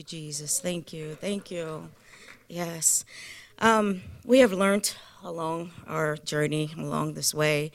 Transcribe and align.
you, 0.00 0.04
Jesus. 0.04 0.60
Thank 0.60 0.94
you. 0.94 1.14
Thank 1.14 1.50
you. 1.50 1.90
Yes. 2.48 3.04
Um, 3.58 4.00
we 4.24 4.38
have 4.38 4.50
learned 4.50 4.94
along 5.22 5.72
our 5.86 6.16
journey, 6.16 6.70
along 6.78 7.12
this 7.12 7.34
way, 7.34 7.70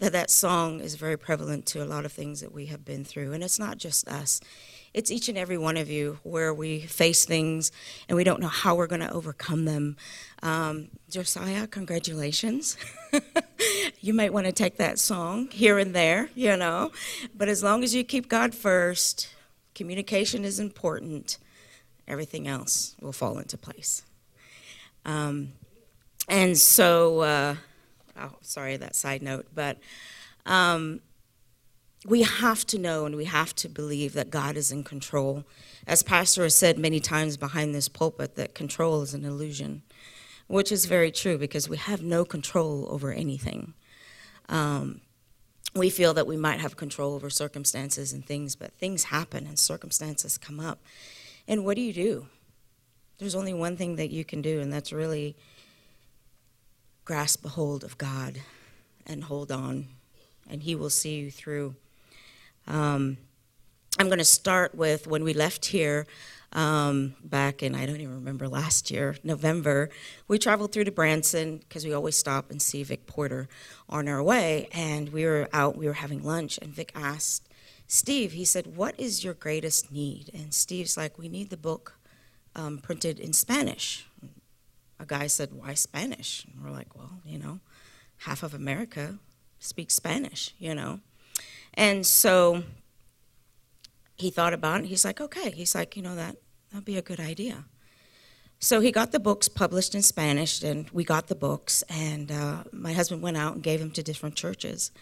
that 0.00 0.10
that 0.10 0.30
song 0.30 0.80
is 0.80 0.96
very 0.96 1.16
prevalent 1.16 1.66
to 1.66 1.80
a 1.80 1.86
lot 1.86 2.04
of 2.04 2.10
things 2.10 2.40
that 2.40 2.50
we 2.50 2.66
have 2.66 2.84
been 2.84 3.04
through. 3.04 3.32
And 3.32 3.44
it's 3.44 3.60
not 3.60 3.78
just 3.78 4.08
us, 4.08 4.40
it's 4.92 5.12
each 5.12 5.28
and 5.28 5.38
every 5.38 5.56
one 5.56 5.76
of 5.76 5.88
you 5.88 6.18
where 6.24 6.52
we 6.52 6.80
face 6.80 7.24
things 7.24 7.70
and 8.08 8.16
we 8.16 8.24
don't 8.24 8.40
know 8.40 8.48
how 8.48 8.74
we're 8.74 8.88
going 8.88 9.02
to 9.02 9.12
overcome 9.12 9.64
them. 9.64 9.96
Um, 10.42 10.88
Josiah, 11.08 11.68
congratulations. 11.68 12.76
you 14.00 14.12
might 14.12 14.32
want 14.32 14.46
to 14.46 14.52
take 14.52 14.76
that 14.78 14.98
song 14.98 15.46
here 15.52 15.78
and 15.78 15.94
there, 15.94 16.30
you 16.34 16.56
know. 16.56 16.90
But 17.32 17.48
as 17.48 17.62
long 17.62 17.84
as 17.84 17.94
you 17.94 18.02
keep 18.02 18.28
God 18.28 18.56
first, 18.56 19.28
communication 19.80 20.44
is 20.44 20.58
important, 20.58 21.38
everything 22.10 22.48
else 22.48 22.96
will 23.00 23.12
fall 23.12 23.38
into 23.38 23.56
place. 23.56 24.02
Um, 25.04 25.52
and 26.28 26.58
so, 26.58 27.20
uh, 27.20 27.54
oh, 28.18 28.32
sorry, 28.42 28.76
that 28.76 28.94
side 28.94 29.22
note, 29.22 29.46
but 29.54 29.78
um, 30.44 31.00
we 32.06 32.22
have 32.22 32.66
to 32.66 32.78
know 32.78 33.06
and 33.06 33.16
we 33.16 33.26
have 33.26 33.54
to 33.56 33.68
believe 33.68 34.12
that 34.14 34.30
God 34.30 34.56
is 34.56 34.72
in 34.72 34.84
control. 34.84 35.44
As 35.86 36.02
Pastor 36.02 36.42
has 36.42 36.54
said 36.54 36.78
many 36.78 37.00
times 37.00 37.36
behind 37.36 37.74
this 37.74 37.88
pulpit, 37.88 38.36
that 38.36 38.54
control 38.54 39.02
is 39.02 39.14
an 39.14 39.24
illusion, 39.24 39.82
which 40.46 40.72
is 40.72 40.86
very 40.86 41.10
true 41.10 41.38
because 41.38 41.68
we 41.68 41.76
have 41.76 42.02
no 42.02 42.24
control 42.24 42.86
over 42.90 43.12
anything. 43.12 43.74
Um, 44.48 45.00
we 45.74 45.88
feel 45.90 46.14
that 46.14 46.26
we 46.26 46.36
might 46.36 46.60
have 46.60 46.76
control 46.76 47.14
over 47.14 47.30
circumstances 47.30 48.12
and 48.12 48.24
things, 48.24 48.56
but 48.56 48.72
things 48.72 49.04
happen 49.04 49.46
and 49.46 49.58
circumstances 49.58 50.36
come 50.36 50.58
up. 50.58 50.80
And 51.50 51.64
what 51.64 51.74
do 51.74 51.82
you 51.82 51.92
do? 51.92 52.28
There's 53.18 53.34
only 53.34 53.52
one 53.52 53.76
thing 53.76 53.96
that 53.96 54.10
you 54.10 54.24
can 54.24 54.40
do, 54.40 54.60
and 54.60 54.72
that's 54.72 54.92
really 54.92 55.34
grasp 57.04 57.44
a 57.44 57.48
hold 57.48 57.82
of 57.82 57.98
God 57.98 58.40
and 59.04 59.24
hold 59.24 59.50
on, 59.50 59.88
and 60.48 60.62
He 60.62 60.76
will 60.76 60.90
see 60.90 61.16
you 61.16 61.30
through. 61.32 61.74
Um, 62.68 63.16
I'm 63.98 64.06
going 64.06 64.20
to 64.20 64.24
start 64.24 64.76
with 64.76 65.08
when 65.08 65.24
we 65.24 65.34
left 65.34 65.66
here 65.66 66.06
um, 66.52 67.16
back 67.24 67.64
in, 67.64 67.74
I 67.74 67.84
don't 67.84 68.00
even 68.00 68.14
remember, 68.14 68.46
last 68.46 68.88
year, 68.92 69.16
November. 69.24 69.90
We 70.28 70.38
traveled 70.38 70.70
through 70.70 70.84
to 70.84 70.92
Branson 70.92 71.58
because 71.58 71.84
we 71.84 71.92
always 71.92 72.16
stop 72.16 72.52
and 72.52 72.62
see 72.62 72.84
Vic 72.84 73.08
Porter 73.08 73.48
on 73.88 74.06
our 74.06 74.22
way. 74.22 74.68
And 74.70 75.08
we 75.08 75.24
were 75.24 75.48
out, 75.52 75.76
we 75.76 75.86
were 75.86 75.94
having 75.94 76.22
lunch, 76.22 76.60
and 76.62 76.72
Vic 76.72 76.92
asked 76.94 77.49
Steve, 77.92 78.30
he 78.30 78.44
said, 78.44 78.76
What 78.76 78.94
is 79.00 79.24
your 79.24 79.34
greatest 79.34 79.90
need? 79.90 80.30
And 80.32 80.54
Steve's 80.54 80.96
like, 80.96 81.18
We 81.18 81.28
need 81.28 81.50
the 81.50 81.56
book 81.56 81.98
um, 82.54 82.78
printed 82.78 83.18
in 83.18 83.32
Spanish. 83.32 84.06
A 85.00 85.04
guy 85.04 85.26
said, 85.26 85.52
Why 85.52 85.74
Spanish? 85.74 86.44
And 86.44 86.62
we're 86.62 86.70
like, 86.70 86.94
Well, 86.96 87.20
you 87.24 87.36
know, 87.36 87.58
half 88.18 88.44
of 88.44 88.54
America 88.54 89.18
speaks 89.58 89.94
Spanish, 89.94 90.54
you 90.60 90.72
know. 90.72 91.00
And 91.74 92.06
so 92.06 92.62
he 94.16 94.30
thought 94.30 94.54
about 94.54 94.82
it. 94.82 94.86
He's 94.86 95.04
like, 95.04 95.20
okay. 95.20 95.50
He's 95.50 95.74
like, 95.74 95.96
you 95.96 96.02
know, 96.02 96.14
that 96.14 96.36
that'd 96.70 96.84
be 96.84 96.96
a 96.96 97.02
good 97.02 97.18
idea. 97.18 97.64
So 98.60 98.78
he 98.78 98.92
got 98.92 99.10
the 99.10 99.18
books 99.18 99.48
published 99.48 99.96
in 99.96 100.02
Spanish, 100.02 100.62
and 100.62 100.88
we 100.90 101.02
got 101.02 101.26
the 101.26 101.34
books. 101.34 101.82
And 101.88 102.30
uh, 102.30 102.64
my 102.72 102.92
husband 102.92 103.20
went 103.20 103.36
out 103.36 103.54
and 103.54 103.64
gave 103.64 103.80
them 103.80 103.90
to 103.92 104.02
different 104.04 104.36
churches. 104.36 104.92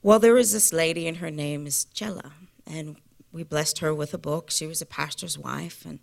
Well, 0.00 0.20
there 0.20 0.34
was 0.34 0.52
this 0.52 0.72
lady, 0.72 1.08
and 1.08 1.16
her 1.16 1.30
name 1.30 1.66
is 1.66 1.86
Chela, 1.86 2.32
and 2.64 2.96
we 3.32 3.42
blessed 3.42 3.80
her 3.80 3.92
with 3.92 4.14
a 4.14 4.18
book. 4.18 4.48
She 4.50 4.66
was 4.66 4.80
a 4.80 4.86
pastor's 4.86 5.36
wife, 5.36 5.84
and 5.84 5.98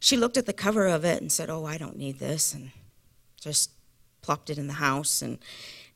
she 0.00 0.16
looked 0.16 0.36
at 0.36 0.46
the 0.46 0.52
cover 0.52 0.86
of 0.86 1.04
it 1.04 1.20
and 1.20 1.30
said, 1.30 1.48
"Oh, 1.48 1.64
I 1.64 1.78
don't 1.78 1.96
need 1.96 2.18
this," 2.18 2.52
and 2.52 2.72
just 3.40 3.70
plopped 4.22 4.50
it 4.50 4.58
in 4.58 4.66
the 4.66 4.74
house 4.74 5.22
and 5.22 5.38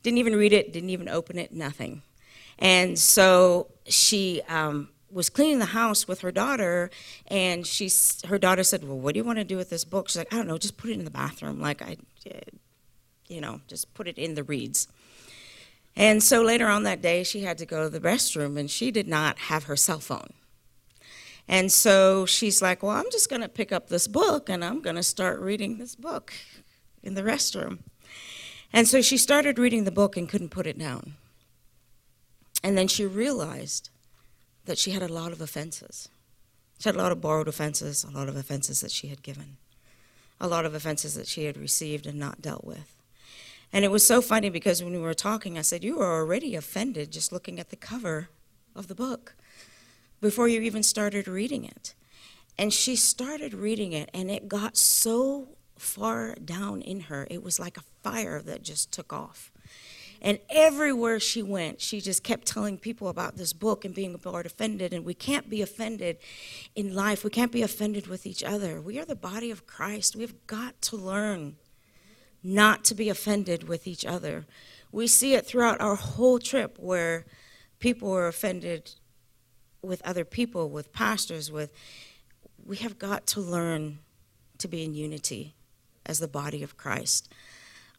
didn't 0.03 0.19
even 0.19 0.37
read 0.37 0.53
it, 0.53 0.71
didn't 0.71 0.89
even 0.89 1.09
open 1.09 1.37
it, 1.37 1.51
nothing. 1.51 2.01
And 2.59 2.97
so 2.97 3.67
she 3.87 4.41
um, 4.47 4.89
was 5.11 5.29
cleaning 5.29 5.59
the 5.59 5.65
house 5.65 6.07
with 6.07 6.21
her 6.21 6.31
daughter, 6.31 6.91
and 7.27 7.67
she's 7.67 8.23
her 8.25 8.39
daughter 8.39 8.63
said, 8.63 8.87
"Well, 8.87 8.99
what 8.99 9.15
do 9.15 9.17
you 9.17 9.25
want 9.25 9.39
to 9.39 9.43
do 9.43 9.57
with 9.57 9.69
this 9.69 9.83
book?" 9.83 10.07
She's 10.07 10.15
like, 10.17 10.33
"I 10.33 10.37
don't 10.37 10.47
know, 10.47 10.57
just 10.57 10.77
put 10.77 10.91
it 10.91 10.93
in 10.93 11.03
the 11.03 11.11
bathroom, 11.11 11.59
like 11.59 11.81
I, 11.81 11.97
you 13.27 13.41
know, 13.41 13.59
just 13.67 13.93
put 13.93 14.07
it 14.07 14.17
in 14.17 14.35
the 14.35 14.43
reeds." 14.43 14.87
And 15.95 16.23
so 16.23 16.41
later 16.41 16.67
on 16.67 16.83
that 16.83 17.01
day, 17.01 17.23
she 17.23 17.41
had 17.41 17.57
to 17.59 17.65
go 17.65 17.83
to 17.83 17.89
the 17.89 17.99
restroom, 17.99 18.57
and 18.57 18.69
she 18.69 18.89
did 18.89 19.07
not 19.07 19.37
have 19.37 19.65
her 19.65 19.75
cell 19.75 19.99
phone. 19.99 20.33
And 21.47 21.71
so 21.71 22.25
she's 22.25 22.61
like, 22.61 22.81
"Well, 22.81 22.95
I'm 22.95 23.11
just 23.11 23.29
going 23.29 23.41
to 23.41 23.49
pick 23.49 23.71
up 23.71 23.89
this 23.89 24.07
book, 24.07 24.49
and 24.49 24.63
I'm 24.63 24.81
going 24.81 24.95
to 24.95 25.03
start 25.03 25.39
reading 25.39 25.77
this 25.77 25.95
book 25.95 26.33
in 27.03 27.13
the 27.13 27.21
restroom." 27.21 27.79
And 28.71 28.87
so 28.87 29.01
she 29.01 29.17
started 29.17 29.59
reading 29.59 29.83
the 29.83 29.91
book 29.91 30.17
and 30.17 30.27
couldn't 30.27 30.49
put 30.49 30.65
it 30.65 30.79
down. 30.79 31.13
And 32.63 32.77
then 32.77 32.87
she 32.87 33.05
realized 33.05 33.89
that 34.65 34.77
she 34.77 34.91
had 34.91 35.03
a 35.03 35.13
lot 35.13 35.31
of 35.31 35.41
offenses. 35.41 36.09
She 36.79 36.89
had 36.89 36.95
a 36.95 36.99
lot 36.99 37.11
of 37.11 37.21
borrowed 37.21 37.47
offenses, 37.47 38.03
a 38.03 38.09
lot 38.09 38.29
of 38.29 38.35
offenses 38.35 38.81
that 38.81 38.91
she 38.91 39.07
had 39.07 39.21
given, 39.21 39.57
a 40.39 40.47
lot 40.47 40.65
of 40.65 40.73
offenses 40.73 41.13
that 41.15 41.27
she 41.27 41.43
had 41.45 41.57
received 41.57 42.07
and 42.07 42.17
not 42.17 42.41
dealt 42.41 42.63
with. 42.63 43.02
And 43.73 43.83
it 43.83 43.91
was 43.91 44.05
so 44.05 44.21
funny 44.21 44.51
because 44.51 44.83
when 44.83 44.93
we 44.93 44.99
were 44.99 45.15
talking, 45.15 45.57
I 45.57 45.61
said, 45.61 45.83
You 45.83 45.99
are 45.99 46.13
already 46.13 46.55
offended 46.55 47.11
just 47.11 47.31
looking 47.31 47.59
at 47.59 47.71
the 47.71 47.75
cover 47.75 48.29
of 48.75 48.87
the 48.87 48.95
book 48.95 49.35
before 50.21 50.47
you 50.47 50.61
even 50.61 50.83
started 50.83 51.27
reading 51.27 51.65
it. 51.65 51.95
And 52.57 52.71
she 52.71 52.95
started 52.95 53.53
reading 53.55 53.93
it, 53.93 54.11
and 54.13 54.29
it 54.29 54.47
got 54.47 54.77
so 54.77 55.49
far 55.75 56.35
down 56.35 56.81
in 56.81 57.01
her, 57.01 57.27
it 57.29 57.43
was 57.43 57.59
like 57.59 57.77
a 57.77 57.83
fire 58.03 58.41
that 58.43 58.61
just 58.61 58.91
took 58.91 59.11
off. 59.11 59.51
And 60.21 60.39
everywhere 60.49 61.19
she 61.19 61.41
went, 61.41 61.81
she 61.81 61.99
just 61.99 62.23
kept 62.23 62.47
telling 62.47 62.77
people 62.77 63.09
about 63.09 63.35
this 63.35 63.51
book 63.51 63.83
and 63.83 63.93
being 63.93 64.13
about 64.13 64.45
offended. 64.45 64.93
And 64.93 65.03
we 65.03 65.13
can't 65.13 65.49
be 65.49 65.61
offended 65.61 66.17
in 66.75 66.95
life. 66.95 67.25
We 67.25 67.29
can't 67.29 67.51
be 67.51 67.61
offended 67.61 68.07
with 68.07 68.25
each 68.25 68.41
other. 68.41 68.79
We 68.79 68.97
are 68.99 69.05
the 69.05 69.17
body 69.17 69.51
of 69.51 69.67
Christ. 69.67 70.15
We've 70.15 70.47
got 70.47 70.81
to 70.83 70.95
learn 70.95 71.57
not 72.43 72.83
to 72.85 72.95
be 72.95 73.09
offended 73.09 73.67
with 73.67 73.87
each 73.87 74.05
other. 74.05 74.45
We 74.91 75.07
see 75.07 75.33
it 75.33 75.45
throughout 75.45 75.79
our 75.81 75.95
whole 75.95 76.39
trip 76.39 76.77
where 76.77 77.25
people 77.79 78.09
were 78.09 78.27
offended 78.27 78.91
with 79.81 80.01
other 80.03 80.25
people, 80.25 80.69
with 80.69 80.93
pastors, 80.93 81.51
with 81.51 81.73
we 82.65 82.77
have 82.77 82.97
got 82.99 83.25
to 83.27 83.41
learn 83.41 83.99
to 84.57 84.67
be 84.67 84.83
in 84.83 84.93
unity 84.93 85.55
as 86.05 86.19
the 86.19 86.27
body 86.27 86.63
of 86.63 86.77
Christ. 86.77 87.31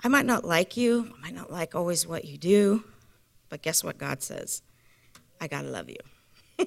I 0.02 0.08
might 0.08 0.26
not 0.26 0.44
like 0.44 0.76
you, 0.76 1.12
I 1.16 1.20
might 1.22 1.34
not 1.34 1.50
like 1.50 1.74
always 1.74 2.06
what 2.06 2.24
you 2.24 2.36
do, 2.36 2.84
but 3.48 3.62
guess 3.62 3.84
what 3.84 3.98
God 3.98 4.22
says? 4.22 4.62
I 5.40 5.46
gotta 5.46 5.68
love 5.68 5.88
you. 5.88 6.66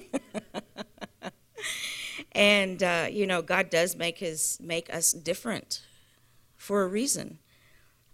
and 2.32 2.82
uh, 2.82 3.06
you 3.10 3.26
know, 3.26 3.42
God 3.42 3.70
does 3.70 3.96
make 3.96 4.18
his 4.18 4.58
make 4.60 4.92
us 4.92 5.12
different 5.12 5.82
for 6.56 6.82
a 6.82 6.86
reason. 6.86 7.38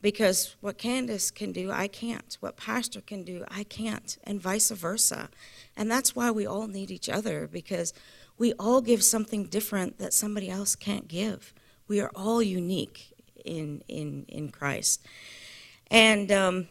Because 0.04 0.54
what 0.60 0.76
Candace 0.76 1.30
can 1.30 1.50
do, 1.50 1.70
I 1.70 1.88
can't. 1.88 2.36
What 2.40 2.58
Pastor 2.58 3.00
can 3.00 3.22
do, 3.24 3.42
I 3.48 3.64
can't, 3.64 4.18
and 4.24 4.38
vice 4.38 4.70
versa. 4.70 5.30
And 5.78 5.90
that's 5.90 6.14
why 6.14 6.30
we 6.30 6.44
all 6.44 6.66
need 6.66 6.90
each 6.90 7.08
other, 7.08 7.48
because 7.50 7.94
we 8.36 8.52
all 8.58 8.82
give 8.82 9.02
something 9.02 9.44
different 9.44 9.96
that 9.96 10.12
somebody 10.12 10.50
else 10.50 10.76
can't 10.76 11.08
give. 11.08 11.54
We 11.88 12.00
are 12.00 12.10
all 12.14 12.42
unique 12.42 13.14
in, 13.46 13.82
in, 13.88 14.26
in 14.28 14.50
Christ. 14.50 15.00
And 15.90 16.30
um, 16.30 16.68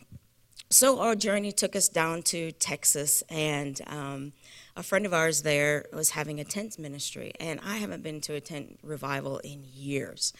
so 0.69 0.99
our 0.99 1.15
journey 1.15 1.51
took 1.51 1.75
us 1.75 1.89
down 1.89 2.21
to 2.33 2.51
Texas, 2.51 3.23
and 3.29 3.81
um, 3.87 4.33
a 4.77 4.83
friend 4.83 5.07
of 5.07 5.13
ours 5.13 5.41
there 5.41 5.85
was 5.91 6.11
having 6.11 6.39
a 6.39 6.43
tent 6.43 6.77
ministry, 6.77 7.31
and 7.39 7.59
I 7.65 7.77
haven't 7.77 8.03
been 8.03 8.21
to 8.21 8.35
a 8.35 8.41
tent 8.41 8.77
revival 8.83 9.39
in 9.39 9.65
years. 9.73 10.33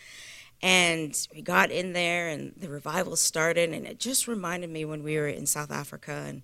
And 0.64 1.28
we 1.36 1.42
got 1.42 1.72
in 1.72 1.92
there, 1.92 2.30
and 2.30 2.54
the 2.56 2.70
revival 2.70 3.18
started, 3.18 3.74
and 3.74 3.86
it 3.86 4.00
just 4.00 4.30
reminded 4.30 4.70
me 4.70 4.86
when 4.86 5.04
we 5.04 5.18
were 5.18 5.28
in 5.28 5.46
South 5.46 5.72
Africa, 5.72 6.24
and 6.26 6.42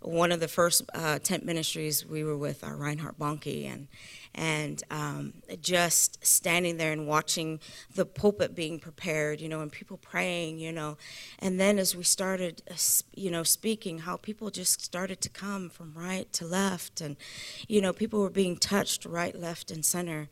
one 0.00 0.32
of 0.32 0.40
the 0.40 0.48
first 0.48 0.84
uh, 0.94 1.18
tent 1.18 1.44
ministries 1.44 2.06
we 2.06 2.24
were 2.24 2.36
with, 2.36 2.64
our 2.64 2.74
Reinhard 2.74 3.18
Bonnke, 3.18 3.70
and 3.70 3.88
and 4.34 4.82
um, 4.90 5.34
just 5.60 6.24
standing 6.24 6.78
there 6.78 6.92
and 6.92 7.06
watching 7.06 7.60
the 7.94 8.06
pulpit 8.06 8.54
being 8.54 8.78
prepared, 8.78 9.38
you 9.38 9.50
know, 9.50 9.60
and 9.60 9.70
people 9.70 9.98
praying, 9.98 10.58
you 10.58 10.72
know, 10.72 10.96
and 11.38 11.60
then 11.60 11.78
as 11.78 11.94
we 11.94 12.04
started, 12.04 12.62
uh, 12.70 12.74
you 13.14 13.30
know, 13.30 13.42
speaking, 13.42 13.98
how 13.98 14.16
people 14.16 14.50
just 14.50 14.80
started 14.80 15.20
to 15.20 15.28
come 15.28 15.68
from 15.68 15.92
right 15.94 16.32
to 16.32 16.46
left, 16.46 17.02
and 17.02 17.18
you 17.66 17.82
know, 17.82 17.92
people 17.92 18.20
were 18.20 18.30
being 18.30 18.56
touched 18.56 19.04
right, 19.04 19.38
left, 19.38 19.70
and 19.70 19.84
center. 19.84 20.30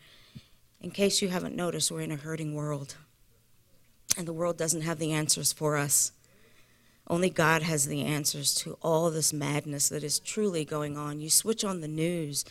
In 0.80 0.90
case 0.90 1.20
you 1.20 1.28
haven't 1.28 1.54
noticed, 1.54 1.90
we're 1.90 2.00
in 2.00 2.12
a 2.12 2.16
hurting 2.16 2.54
world, 2.54 2.96
and 4.16 4.26
the 4.26 4.32
world 4.32 4.56
doesn't 4.56 4.82
have 4.82 4.98
the 4.98 5.12
answers 5.12 5.52
for 5.52 5.76
us. 5.76 6.12
Only 7.08 7.30
God 7.30 7.62
has 7.62 7.86
the 7.86 8.02
answers 8.02 8.54
to 8.56 8.76
all 8.82 9.10
this 9.10 9.32
madness 9.32 9.88
that 9.90 10.02
is 10.02 10.18
truly 10.18 10.64
going 10.64 10.96
on. 10.96 11.20
You 11.20 11.30
switch 11.30 11.64
on 11.64 11.80
the 11.80 11.88
news, 11.88 12.44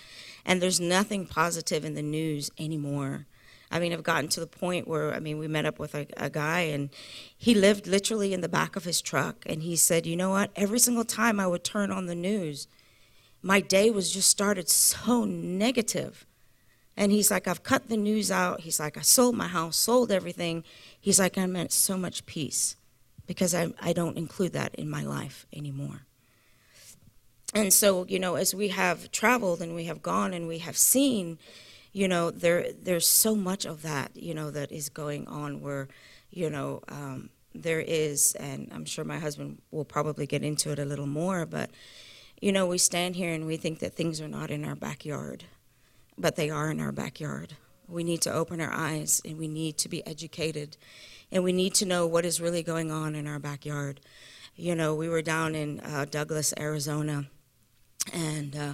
and 0.46 0.62
there's 0.62 0.80
nothing 0.80 1.26
positive 1.26 1.84
in 1.84 1.94
the 1.94 2.02
news 2.02 2.50
anymore. 2.58 3.26
I 3.72 3.80
mean, 3.80 3.92
I've 3.92 4.04
gotten 4.04 4.30
to 4.30 4.40
the 4.40 4.48
point 4.48 4.88
where, 4.88 5.14
I 5.14 5.20
mean, 5.20 5.38
we 5.38 5.48
met 5.48 5.66
up 5.66 5.80
with 5.80 5.96
a, 5.96 6.08
a 6.16 6.30
guy 6.30 6.62
and 6.62 6.90
he 7.36 7.54
lived 7.54 7.88
literally 7.88 8.34
in 8.34 8.42
the 8.42 8.48
back 8.48 8.76
of 8.76 8.84
his 8.84 9.02
truck. 9.02 9.44
And 9.46 9.64
he 9.64 9.76
said, 9.76 10.06
you 10.06 10.16
know 10.16 10.30
what? 10.30 10.52
Every 10.56 10.80
single 10.80 11.04
time 11.04 11.40
I 11.40 11.48
would 11.48 11.64
turn 11.64 11.92
on 11.92 12.06
the 12.06 12.16
news, 12.16 12.68
my 13.42 13.60
day 13.60 13.90
was 13.90 14.12
just 14.12 14.30
started 14.30 14.70
so 14.70 15.26
negative. 15.26 16.26
And 16.96 17.12
he's 17.12 17.30
like, 17.30 17.48
I've 17.48 17.64
cut 17.64 17.90
the 17.90 17.98
news 17.98 18.32
out. 18.32 18.62
He's 18.62 18.80
like, 18.80 18.98
I 18.98 19.02
sold 19.02 19.36
my 19.36 19.48
house, 19.48 19.76
sold 19.76 20.12
everything. 20.12 20.64
He's 21.06 21.20
like, 21.20 21.38
I'm 21.38 21.56
at 21.56 21.72
so 21.72 21.98
much 21.98 22.26
peace 22.26 22.78
because 23.28 23.54
I, 23.54 23.72
I 23.80 23.94
don't 23.94 24.18
include 24.18 24.54
that 24.54 24.74
in 24.74 24.90
my 24.90 25.04
life 25.04 25.46
anymore. 25.54 26.02
And 27.54 27.72
so, 27.72 28.08
you 28.08 28.18
know, 28.18 28.34
as 28.34 28.56
we 28.56 28.70
have 28.70 29.12
traveled 29.12 29.62
and 29.62 29.76
we 29.76 29.84
have 29.84 30.02
gone 30.02 30.34
and 30.34 30.48
we 30.48 30.58
have 30.58 30.76
seen, 30.76 31.38
you 31.94 32.08
know, 32.08 32.32
there 32.32 32.74
there's 32.74 33.06
so 33.06 33.36
much 33.36 33.66
of 33.66 33.84
that, 33.84 34.18
you 34.18 34.34
know, 34.34 34.50
that 34.50 34.72
is 34.72 34.90
going 34.90 35.28
on 35.28 35.62
where, 35.62 35.90
you 36.32 36.50
know, 36.50 36.82
um, 36.88 37.30
there 37.54 37.82
is, 37.82 38.34
and 38.40 38.72
I'm 38.74 38.86
sure 38.86 39.06
my 39.06 39.20
husband 39.20 39.62
will 39.70 39.86
probably 39.86 40.26
get 40.26 40.42
into 40.42 40.72
it 40.72 40.80
a 40.80 40.86
little 40.86 41.06
more, 41.06 41.46
but, 41.46 41.70
you 42.42 42.52
know, 42.52 42.66
we 42.66 42.80
stand 42.80 43.16
here 43.16 43.32
and 43.32 43.46
we 43.46 43.58
think 43.58 43.78
that 43.78 43.94
things 43.94 44.20
are 44.22 44.28
not 44.28 44.50
in 44.50 44.66
our 44.66 44.76
backyard, 44.76 45.44
but 46.18 46.36
they 46.36 46.50
are 46.50 46.72
in 46.72 46.80
our 46.80 46.92
backyard. 46.92 47.58
We 47.88 48.04
need 48.04 48.22
to 48.22 48.34
open 48.34 48.62
our 48.62 48.72
eyes 48.72 49.22
and 49.26 49.38
we 49.38 49.48
need 49.48 49.78
to 49.80 49.90
be 49.90 50.06
educated 50.06 50.78
and 51.32 51.44
we 51.44 51.54
need 51.54 51.74
to 51.76 51.86
know 51.86 52.08
what 52.08 52.26
is 52.26 52.42
really 52.42 52.64
going 52.64 52.92
on 52.92 53.16
in 53.16 53.28
our 53.28 53.40
backyard. 53.40 54.00
You 54.56 54.76
know, 54.76 54.96
we 54.96 55.10
were 55.10 55.22
down 55.22 55.56
in 55.56 55.80
uh, 55.82 56.06
Douglas, 56.10 56.54
Arizona, 56.58 57.26
and 58.14 58.56
uh, 58.56 58.74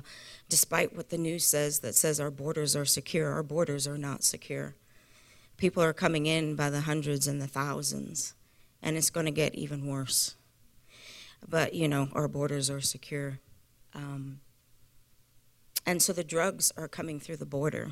despite 0.50 0.96
what 0.96 1.10
the 1.10 1.18
news 1.18 1.46
says 1.46 1.80
that 1.80 1.96
says 1.96 2.20
our 2.20 2.30
borders 2.30 2.76
are 2.76 2.86
secure, 2.86 3.32
our 3.32 3.44
borders 3.44 3.88
are 3.88 3.98
not 3.98 4.24
secure. 4.24 4.76
People 5.58 5.82
are 5.82 5.94
coming 5.94 6.26
in 6.26 6.56
by 6.56 6.70
the 6.70 6.82
hundreds 6.82 7.28
and 7.28 7.42
the 7.42 7.48
thousands, 7.48 8.36
and 8.82 8.98
it's 8.98 9.10
going 9.10 9.26
to 9.26 9.32
get 9.32 9.56
even 9.56 9.88
worse. 9.88 10.36
But, 11.48 11.74
you 11.74 11.88
know, 11.88 12.10
our 12.14 12.28
borders 12.28 12.70
are 12.70 12.82
secure. 12.82 13.40
Um, 13.96 14.42
and 15.86 16.02
so 16.02 16.14
the 16.14 16.24
drugs 16.24 16.72
are 16.78 16.88
coming 16.88 17.20
through 17.20 17.38
the 17.38 17.46
border. 17.46 17.92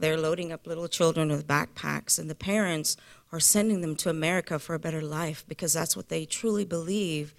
They're 0.00 0.16
loading 0.16 0.50
up 0.50 0.66
little 0.66 0.88
children 0.88 1.28
with 1.28 1.46
backpacks, 1.46 2.18
and 2.18 2.30
the 2.30 2.34
parents 2.34 2.96
are 3.32 3.38
sending 3.38 3.82
them 3.82 3.94
to 3.96 4.08
America 4.08 4.58
for 4.58 4.74
a 4.74 4.78
better 4.78 5.02
life 5.02 5.44
because 5.46 5.74
that's 5.74 5.94
what 5.94 6.08
they 6.08 6.24
truly 6.24 6.64
believe 6.64 7.34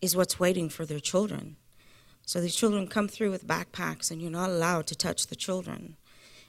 is 0.00 0.16
what's 0.16 0.40
waiting 0.40 0.70
for 0.70 0.86
their 0.86 1.00
children. 1.00 1.56
So 2.24 2.40
these 2.40 2.56
children 2.56 2.86
come 2.86 3.08
through 3.08 3.30
with 3.30 3.46
backpacks, 3.46 4.10
and 4.10 4.22
you're 4.22 4.30
not 4.30 4.48
allowed 4.48 4.86
to 4.86 4.96
touch 4.96 5.26
the 5.26 5.36
children. 5.36 5.96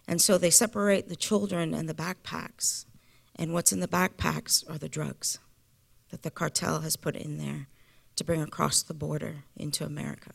And 0.07 0.21
so 0.21 0.37
they 0.37 0.49
separate 0.49 1.09
the 1.09 1.17
children 1.17 1.73
and 1.73 1.89
the 1.89 1.93
backpacks. 1.93 2.85
And 3.35 3.51
what's 3.51 3.73
in 3.73 3.81
the 3.81 3.87
backpacks 3.87 4.67
are 4.69 4.77
the 4.77 4.87
drugs 4.87 5.39
that 6.09 6.23
the 6.23 6.31
cartel 6.31 6.79
has 6.79 6.95
put 6.95 7.17
in 7.17 7.37
there 7.37 7.67
to 8.15 8.23
bring 8.23 8.41
across 8.41 8.81
the 8.81 8.93
border 8.93 9.43
into 9.57 9.83
America. 9.83 10.31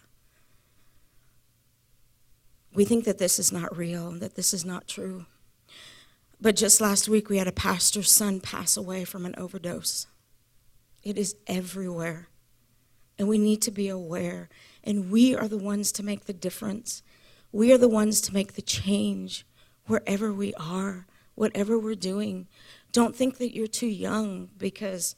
We 2.74 2.84
think 2.84 3.04
that 3.04 3.18
this 3.18 3.38
is 3.38 3.52
not 3.52 3.76
real, 3.76 4.08
and 4.08 4.20
that 4.20 4.34
this 4.34 4.54
is 4.54 4.64
not 4.64 4.88
true. 4.88 5.26
But 6.40 6.56
just 6.56 6.80
last 6.80 7.08
week, 7.08 7.28
we 7.28 7.38
had 7.38 7.46
a 7.46 7.52
pastor's 7.52 8.10
son 8.10 8.40
pass 8.40 8.76
away 8.76 9.04
from 9.04 9.24
an 9.24 9.34
overdose. 9.36 10.06
It 11.02 11.18
is 11.18 11.36
everywhere. 11.46 12.28
And 13.18 13.28
we 13.28 13.38
need 13.38 13.62
to 13.62 13.70
be 13.70 13.88
aware 13.88 14.48
and 14.84 15.10
we 15.10 15.34
are 15.34 15.48
the 15.48 15.58
ones 15.58 15.92
to 15.92 16.02
make 16.02 16.24
the 16.24 16.32
difference. 16.32 17.02
We 17.52 17.72
are 17.72 17.78
the 17.78 17.88
ones 17.88 18.20
to 18.22 18.34
make 18.34 18.54
the 18.54 18.62
change 18.62 19.46
wherever 19.86 20.32
we 20.32 20.54
are, 20.54 21.06
whatever 21.34 21.78
we're 21.78 21.94
doing. 21.94 22.48
Don't 22.90 23.14
think 23.14 23.38
that 23.38 23.54
you're 23.54 23.66
too 23.66 23.86
young 23.86 24.50
because 24.56 25.16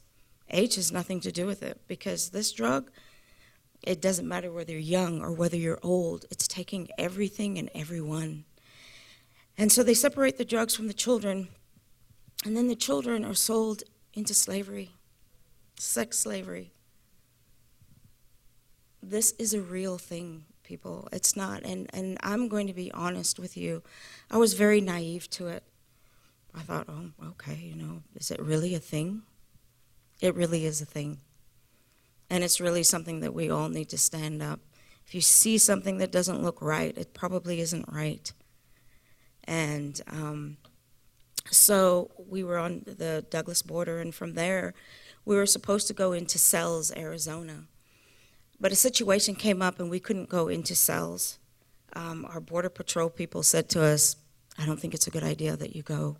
age 0.51 0.75
has 0.75 0.91
nothing 0.91 1.19
to 1.21 1.31
do 1.31 1.45
with 1.45 1.63
it. 1.63 1.81
Because 1.87 2.29
this 2.29 2.51
drug, 2.51 2.91
it 3.85 4.01
doesn't 4.01 4.27
matter 4.27 4.51
whether 4.51 4.71
you're 4.71 4.81
young 4.81 5.21
or 5.21 5.31
whether 5.31 5.57
you're 5.57 5.79
old, 5.81 6.25
it's 6.31 6.47
taking 6.47 6.89
everything 6.97 7.57
and 7.57 7.69
everyone. 7.73 8.45
And 9.57 9.71
so 9.71 9.83
they 9.83 9.93
separate 9.93 10.37
the 10.37 10.45
drugs 10.45 10.75
from 10.75 10.87
the 10.87 10.93
children, 10.93 11.47
and 12.45 12.55
then 12.57 12.67
the 12.67 12.75
children 12.75 13.23
are 13.23 13.33
sold 13.33 13.83
into 14.13 14.33
slavery, 14.33 14.91
sex 15.77 16.19
slavery 16.19 16.71
this 19.09 19.33
is 19.37 19.53
a 19.53 19.61
real 19.61 19.97
thing, 19.97 20.45
people. 20.63 21.07
It's 21.11 21.35
not. 21.35 21.63
And, 21.63 21.89
and 21.93 22.17
I'm 22.21 22.47
going 22.47 22.67
to 22.67 22.73
be 22.73 22.91
honest 22.91 23.39
with 23.39 23.55
you. 23.55 23.83
I 24.31 24.37
was 24.37 24.53
very 24.53 24.81
naive 24.81 25.29
to 25.31 25.47
it. 25.47 25.63
I 26.53 26.61
thought, 26.61 26.87
oh, 26.89 27.11
okay, 27.31 27.55
you 27.55 27.75
know, 27.75 28.01
is 28.15 28.31
it 28.31 28.39
really 28.39 28.75
a 28.75 28.79
thing? 28.79 29.23
It 30.21 30.35
really 30.35 30.65
is 30.65 30.81
a 30.81 30.85
thing. 30.85 31.19
And 32.29 32.43
it's 32.43 32.59
really 32.59 32.83
something 32.83 33.19
that 33.19 33.33
we 33.33 33.49
all 33.49 33.69
need 33.69 33.89
to 33.89 33.97
stand 33.97 34.41
up. 34.41 34.59
If 35.05 35.13
you 35.13 35.21
see 35.21 35.57
something 35.57 35.99
that 35.99 36.11
doesn't 36.11 36.41
look 36.41 36.61
right, 36.61 36.97
it 36.97 37.13
probably 37.13 37.59
isn't 37.59 37.85
right. 37.91 38.31
And 39.43 40.01
um, 40.07 40.57
so 41.51 42.09
we 42.17 42.43
were 42.43 42.57
on 42.57 42.81
the 42.85 43.23
Douglas 43.29 43.61
border, 43.61 43.99
and 43.99 44.13
from 44.13 44.33
there, 44.33 44.73
we 45.23 45.35
were 45.35 45.45
supposed 45.45 45.87
to 45.87 45.93
go 45.93 46.13
into 46.13 46.39
Sells, 46.39 46.91
Arizona. 46.95 47.65
But 48.59 48.71
a 48.71 48.75
situation 48.75 49.35
came 49.35 49.61
up 49.61 49.79
and 49.79 49.89
we 49.89 49.99
couldn't 49.99 50.29
go 50.29 50.47
into 50.47 50.75
Sells. 50.75 51.39
Um, 51.93 52.25
our 52.25 52.39
Border 52.39 52.69
Patrol 52.69 53.09
people 53.09 53.43
said 53.43 53.69
to 53.69 53.83
us, 53.83 54.15
I 54.57 54.65
don't 54.65 54.79
think 54.79 54.93
it's 54.93 55.07
a 55.07 55.11
good 55.11 55.23
idea 55.23 55.55
that 55.57 55.75
you 55.75 55.83
go. 55.83 56.17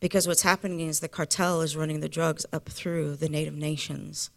Because 0.00 0.28
what's 0.28 0.42
happening 0.42 0.80
is 0.80 1.00
the 1.00 1.08
cartel 1.08 1.62
is 1.62 1.76
running 1.76 2.00
the 2.00 2.08
drugs 2.08 2.44
up 2.52 2.68
through 2.68 3.16
the 3.16 3.28
native 3.28 3.54
nations, 3.54 4.30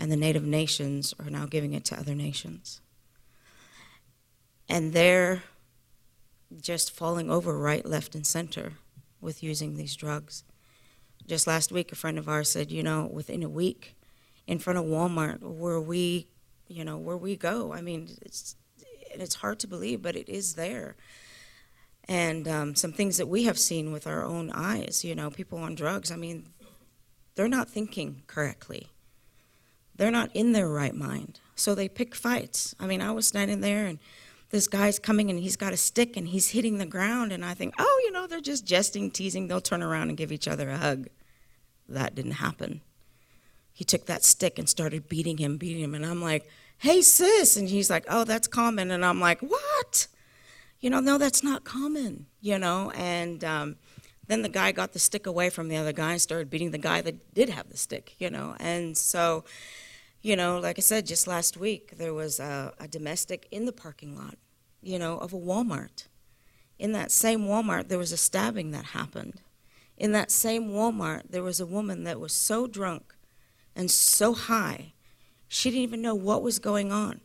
and 0.00 0.10
the 0.10 0.16
native 0.16 0.44
nations 0.44 1.14
are 1.20 1.30
now 1.30 1.46
giving 1.46 1.72
it 1.74 1.84
to 1.84 1.98
other 1.98 2.14
nations. 2.14 2.80
And 4.68 4.92
they're 4.92 5.44
just 6.60 6.90
falling 6.90 7.30
over 7.30 7.56
right, 7.56 7.86
left, 7.86 8.16
and 8.16 8.26
center 8.26 8.72
with 9.20 9.42
using 9.42 9.76
these 9.76 9.94
drugs. 9.94 10.42
Just 11.26 11.46
last 11.46 11.70
week, 11.70 11.92
a 11.92 11.96
friend 11.96 12.18
of 12.18 12.28
ours 12.28 12.50
said, 12.50 12.72
you 12.72 12.82
know, 12.82 13.08
within 13.12 13.44
a 13.44 13.48
week, 13.48 13.94
in 14.48 14.58
front 14.58 14.78
of 14.78 14.84
Walmart, 14.84 15.40
where 15.42 15.80
we 15.80 16.26
you 16.70 16.84
know, 16.84 16.96
where 16.96 17.16
we 17.16 17.36
go. 17.36 17.72
I 17.72 17.80
mean, 17.80 18.16
it's 18.22 18.54
it's 19.12 19.34
hard 19.36 19.58
to 19.60 19.66
believe, 19.66 20.00
but 20.00 20.16
it 20.16 20.28
is 20.28 20.54
there. 20.54 20.94
And 22.08 22.46
um, 22.48 22.74
some 22.74 22.92
things 22.92 23.16
that 23.18 23.26
we 23.26 23.44
have 23.44 23.58
seen 23.58 23.92
with 23.92 24.06
our 24.06 24.24
own 24.24 24.50
eyes, 24.52 25.04
you 25.04 25.14
know, 25.14 25.30
people 25.30 25.58
on 25.58 25.74
drugs. 25.74 26.10
I 26.10 26.16
mean, 26.16 26.50
they're 27.34 27.48
not 27.48 27.68
thinking 27.68 28.22
correctly. 28.28 28.88
They're 30.00 30.10
not 30.10 30.30
in 30.34 30.52
their 30.52 30.68
right 30.68 30.94
mind, 30.94 31.40
so 31.54 31.74
they 31.74 31.88
pick 31.88 32.14
fights. 32.14 32.74
I 32.80 32.86
mean, 32.86 33.02
I 33.02 33.12
was 33.12 33.28
standing 33.28 33.60
there 33.60 33.86
and 33.86 33.98
this 34.48 34.66
guy's 34.66 34.98
coming 34.98 35.28
and 35.30 35.38
he's 35.38 35.56
got 35.56 35.72
a 35.72 35.76
stick 35.76 36.16
and 36.16 36.26
he's 36.26 36.50
hitting 36.50 36.78
the 36.78 36.86
ground 36.86 37.32
and 37.32 37.44
I 37.44 37.54
think, 37.54 37.74
oh, 37.78 38.02
you 38.04 38.10
know, 38.10 38.26
they're 38.26 38.40
just 38.40 38.66
jesting, 38.66 39.10
teasing. 39.10 39.46
They'll 39.46 39.60
turn 39.60 39.82
around 39.82 40.08
and 40.08 40.16
give 40.16 40.32
each 40.32 40.48
other 40.48 40.70
a 40.70 40.76
hug. 40.78 41.08
That 41.88 42.14
didn't 42.14 42.32
happen 42.32 42.80
he 43.80 43.84
took 43.84 44.04
that 44.04 44.22
stick 44.24 44.58
and 44.58 44.68
started 44.68 45.08
beating 45.08 45.38
him, 45.38 45.56
beating 45.56 45.82
him. 45.82 45.94
And 45.94 46.04
I'm 46.04 46.20
like, 46.20 46.46
hey, 46.76 47.00
sis. 47.00 47.56
And 47.56 47.66
he's 47.66 47.88
like, 47.88 48.04
oh, 48.10 48.24
that's 48.24 48.46
common. 48.46 48.90
And 48.90 49.02
I'm 49.06 49.20
like, 49.20 49.40
what? 49.40 50.06
You 50.80 50.90
know, 50.90 51.00
no, 51.00 51.16
that's 51.16 51.42
not 51.42 51.64
common, 51.64 52.26
you 52.42 52.58
know? 52.58 52.90
And 52.90 53.42
um, 53.42 53.76
then 54.26 54.42
the 54.42 54.50
guy 54.50 54.72
got 54.72 54.92
the 54.92 54.98
stick 54.98 55.26
away 55.26 55.48
from 55.48 55.68
the 55.68 55.78
other 55.78 55.92
guy 55.94 56.12
and 56.12 56.20
started 56.20 56.50
beating 56.50 56.72
the 56.72 56.76
guy 56.76 57.00
that 57.00 57.32
did 57.32 57.48
have 57.48 57.70
the 57.70 57.78
stick, 57.78 58.16
you 58.18 58.28
know? 58.28 58.54
And 58.60 58.98
so, 58.98 59.44
you 60.22 60.36
know, 60.36 60.58
like 60.58 60.78
I 60.78 60.82
said, 60.82 61.06
just 61.06 61.26
last 61.26 61.56
week, 61.56 61.96
there 61.96 62.14
was 62.14 62.38
a, 62.40 62.72
a 62.78 62.86
domestic 62.86 63.48
in 63.50 63.64
the 63.64 63.72
parking 63.72 64.16
lot, 64.16 64.36
you 64.82 64.98
know, 64.98 65.18
of 65.18 65.32
a 65.32 65.38
Walmart. 65.38 66.06
In 66.78 66.92
that 66.92 67.10
same 67.10 67.46
Walmart, 67.46 67.88
there 67.88 67.98
was 67.98 68.12
a 68.12 68.16
stabbing 68.16 68.70
that 68.72 68.86
happened. 68.86 69.40
In 69.96 70.12
that 70.12 70.30
same 70.30 70.70
Walmart, 70.70 71.30
there 71.30 71.42
was 71.42 71.60
a 71.60 71.66
woman 71.66 72.04
that 72.04 72.20
was 72.20 72.32
so 72.32 72.66
drunk 72.66 73.14
and 73.76 73.90
so 73.90 74.34
high, 74.34 74.92
she 75.48 75.70
didn't 75.70 75.82
even 75.82 76.02
know 76.02 76.14
what 76.14 76.42
was 76.42 76.58
going 76.58 76.92
on. 76.92 77.20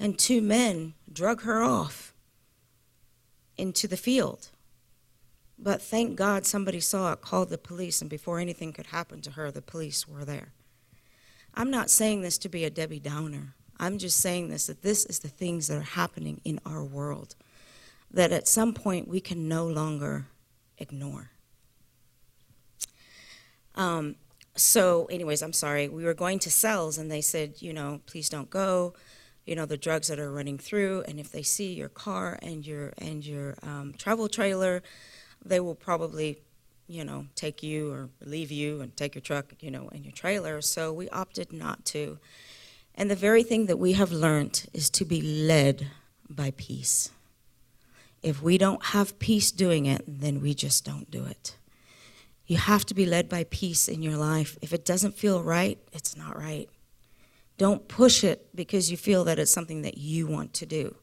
And 0.00 0.18
two 0.18 0.40
men 0.40 0.94
drug 1.12 1.42
her 1.42 1.62
off 1.62 2.14
into 3.56 3.88
the 3.88 3.96
field. 3.96 4.48
But 5.58 5.82
thank 5.82 6.16
God 6.16 6.46
somebody 6.46 6.80
saw 6.80 7.12
it, 7.12 7.20
called 7.20 7.50
the 7.50 7.58
police, 7.58 8.00
and 8.00 8.08
before 8.08 8.38
anything 8.38 8.72
could 8.72 8.86
happen 8.86 9.20
to 9.22 9.32
her, 9.32 9.50
the 9.50 9.60
police 9.60 10.06
were 10.06 10.24
there. 10.24 10.52
I'm 11.58 11.70
not 11.72 11.90
saying 11.90 12.22
this 12.22 12.38
to 12.38 12.48
be 12.48 12.64
a 12.64 12.70
Debbie 12.70 13.00
Downer. 13.00 13.54
I'm 13.78 13.98
just 13.98 14.18
saying 14.18 14.48
this 14.48 14.68
that 14.68 14.82
this 14.82 15.04
is 15.04 15.18
the 15.18 15.28
things 15.28 15.66
that 15.66 15.76
are 15.76 15.80
happening 15.80 16.40
in 16.44 16.60
our 16.64 16.84
world 16.84 17.34
that 18.12 18.32
at 18.32 18.48
some 18.48 18.72
point 18.72 19.08
we 19.08 19.20
can 19.20 19.48
no 19.48 19.66
longer 19.66 20.26
ignore. 20.78 21.30
Um, 23.74 24.16
so 24.56 25.06
anyways 25.06 25.40
i'm 25.40 25.52
sorry 25.52 25.88
we 25.88 26.02
were 26.02 26.14
going 26.14 26.40
to 26.40 26.50
Sells 26.50 26.98
and 26.98 27.08
they 27.08 27.20
said 27.20 27.62
you 27.62 27.72
know 27.72 28.00
please 28.06 28.28
don't 28.28 28.50
go 28.50 28.92
you 29.46 29.54
know 29.54 29.66
the 29.66 29.76
drugs 29.76 30.08
that 30.08 30.18
are 30.18 30.32
running 30.32 30.58
through 30.58 31.04
and 31.06 31.20
if 31.20 31.30
they 31.30 31.44
see 31.44 31.74
your 31.74 31.88
car 31.88 32.40
and 32.42 32.66
your 32.66 32.92
and 32.98 33.24
your 33.24 33.54
um, 33.62 33.94
travel 33.96 34.28
trailer 34.28 34.82
they 35.44 35.60
will 35.60 35.74
probably, 35.74 36.38
you 36.88 37.04
know, 37.04 37.26
take 37.34 37.62
you 37.62 37.92
or 37.92 38.08
leave 38.24 38.50
you 38.50 38.80
and 38.80 38.96
take 38.96 39.14
your 39.14 39.22
truck, 39.22 39.52
you 39.60 39.70
know, 39.70 39.88
and 39.92 40.04
your 40.04 40.12
trailer. 40.12 40.60
So 40.62 40.92
we 40.92 41.08
opted 41.10 41.52
not 41.52 41.84
to. 41.86 42.18
And 42.94 43.10
the 43.10 43.16
very 43.16 43.42
thing 43.42 43.66
that 43.66 43.78
we 43.78 43.92
have 43.92 44.10
learned 44.10 44.66
is 44.72 44.90
to 44.90 45.04
be 45.04 45.20
led 45.20 45.88
by 46.28 46.52
peace. 46.56 47.10
If 48.22 48.42
we 48.42 48.58
don't 48.58 48.86
have 48.86 49.18
peace 49.18 49.52
doing 49.52 49.86
it, 49.86 50.02
then 50.08 50.40
we 50.40 50.54
just 50.54 50.84
don't 50.84 51.10
do 51.10 51.24
it. 51.24 51.56
You 52.46 52.56
have 52.56 52.86
to 52.86 52.94
be 52.94 53.06
led 53.06 53.28
by 53.28 53.44
peace 53.44 53.88
in 53.88 54.02
your 54.02 54.16
life. 54.16 54.58
If 54.62 54.72
it 54.72 54.84
doesn't 54.84 55.16
feel 55.16 55.42
right, 55.42 55.78
it's 55.92 56.16
not 56.16 56.36
right. 56.36 56.68
Don't 57.58 57.86
push 57.88 58.24
it 58.24 58.48
because 58.54 58.90
you 58.90 58.96
feel 58.96 59.24
that 59.24 59.38
it's 59.38 59.52
something 59.52 59.82
that 59.82 59.98
you 59.98 60.26
want 60.26 60.54
to 60.54 60.66
do. 60.66 60.96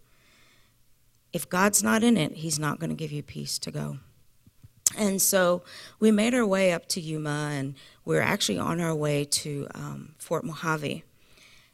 If 1.31 1.49
God's 1.49 1.83
not 1.83 2.03
in 2.03 2.17
it, 2.17 2.33
He's 2.33 2.57
not 2.57 2.79
going 2.79 2.89
to 2.89 2.95
give 2.95 3.11
you 3.11 3.21
peace 3.21 3.59
to 3.59 3.71
go. 3.71 3.99
And 4.97 5.21
so 5.21 5.63
we 5.99 6.11
made 6.11 6.33
our 6.33 6.45
way 6.45 6.71
up 6.71 6.87
to 6.89 7.01
Yuma, 7.01 7.49
and 7.53 7.75
we 8.05 8.17
are 8.17 8.21
actually 8.21 8.57
on 8.57 8.79
our 8.79 8.95
way 8.95 9.25
to 9.25 9.67
um, 9.75 10.15
Fort 10.17 10.45
Mojave. 10.45 11.03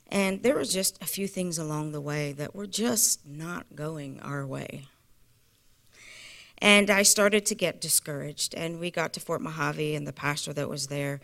And 0.07 0.43
there 0.43 0.55
was 0.55 0.73
just 0.73 1.01
a 1.01 1.05
few 1.05 1.27
things 1.27 1.57
along 1.57 1.91
the 1.91 2.01
way 2.01 2.33
that 2.33 2.53
were 2.53 2.67
just 2.67 3.25
not 3.25 3.67
going 3.75 4.19
our 4.19 4.45
way. 4.45 4.87
And 6.57 6.89
I 6.89 7.03
started 7.03 7.45
to 7.47 7.55
get 7.55 7.81
discouraged. 7.81 8.53
And 8.53 8.79
we 8.79 8.91
got 8.91 9.13
to 9.13 9.19
Fort 9.19 9.41
Mojave, 9.41 9.95
and 9.95 10.05
the 10.05 10.13
pastor 10.13 10.53
that 10.53 10.69
was 10.69 10.87
there 10.87 11.21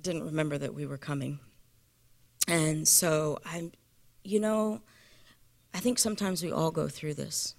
didn't 0.00 0.24
remember 0.24 0.58
that 0.58 0.74
we 0.74 0.86
were 0.86 0.98
coming. 0.98 1.38
And 2.48 2.86
so 2.86 3.38
I'm, 3.44 3.72
you 4.24 4.40
know, 4.40 4.80
I 5.74 5.78
think 5.78 5.98
sometimes 5.98 6.42
we 6.42 6.50
all 6.50 6.70
go 6.70 6.88
through 6.88 7.14
this. 7.14 7.54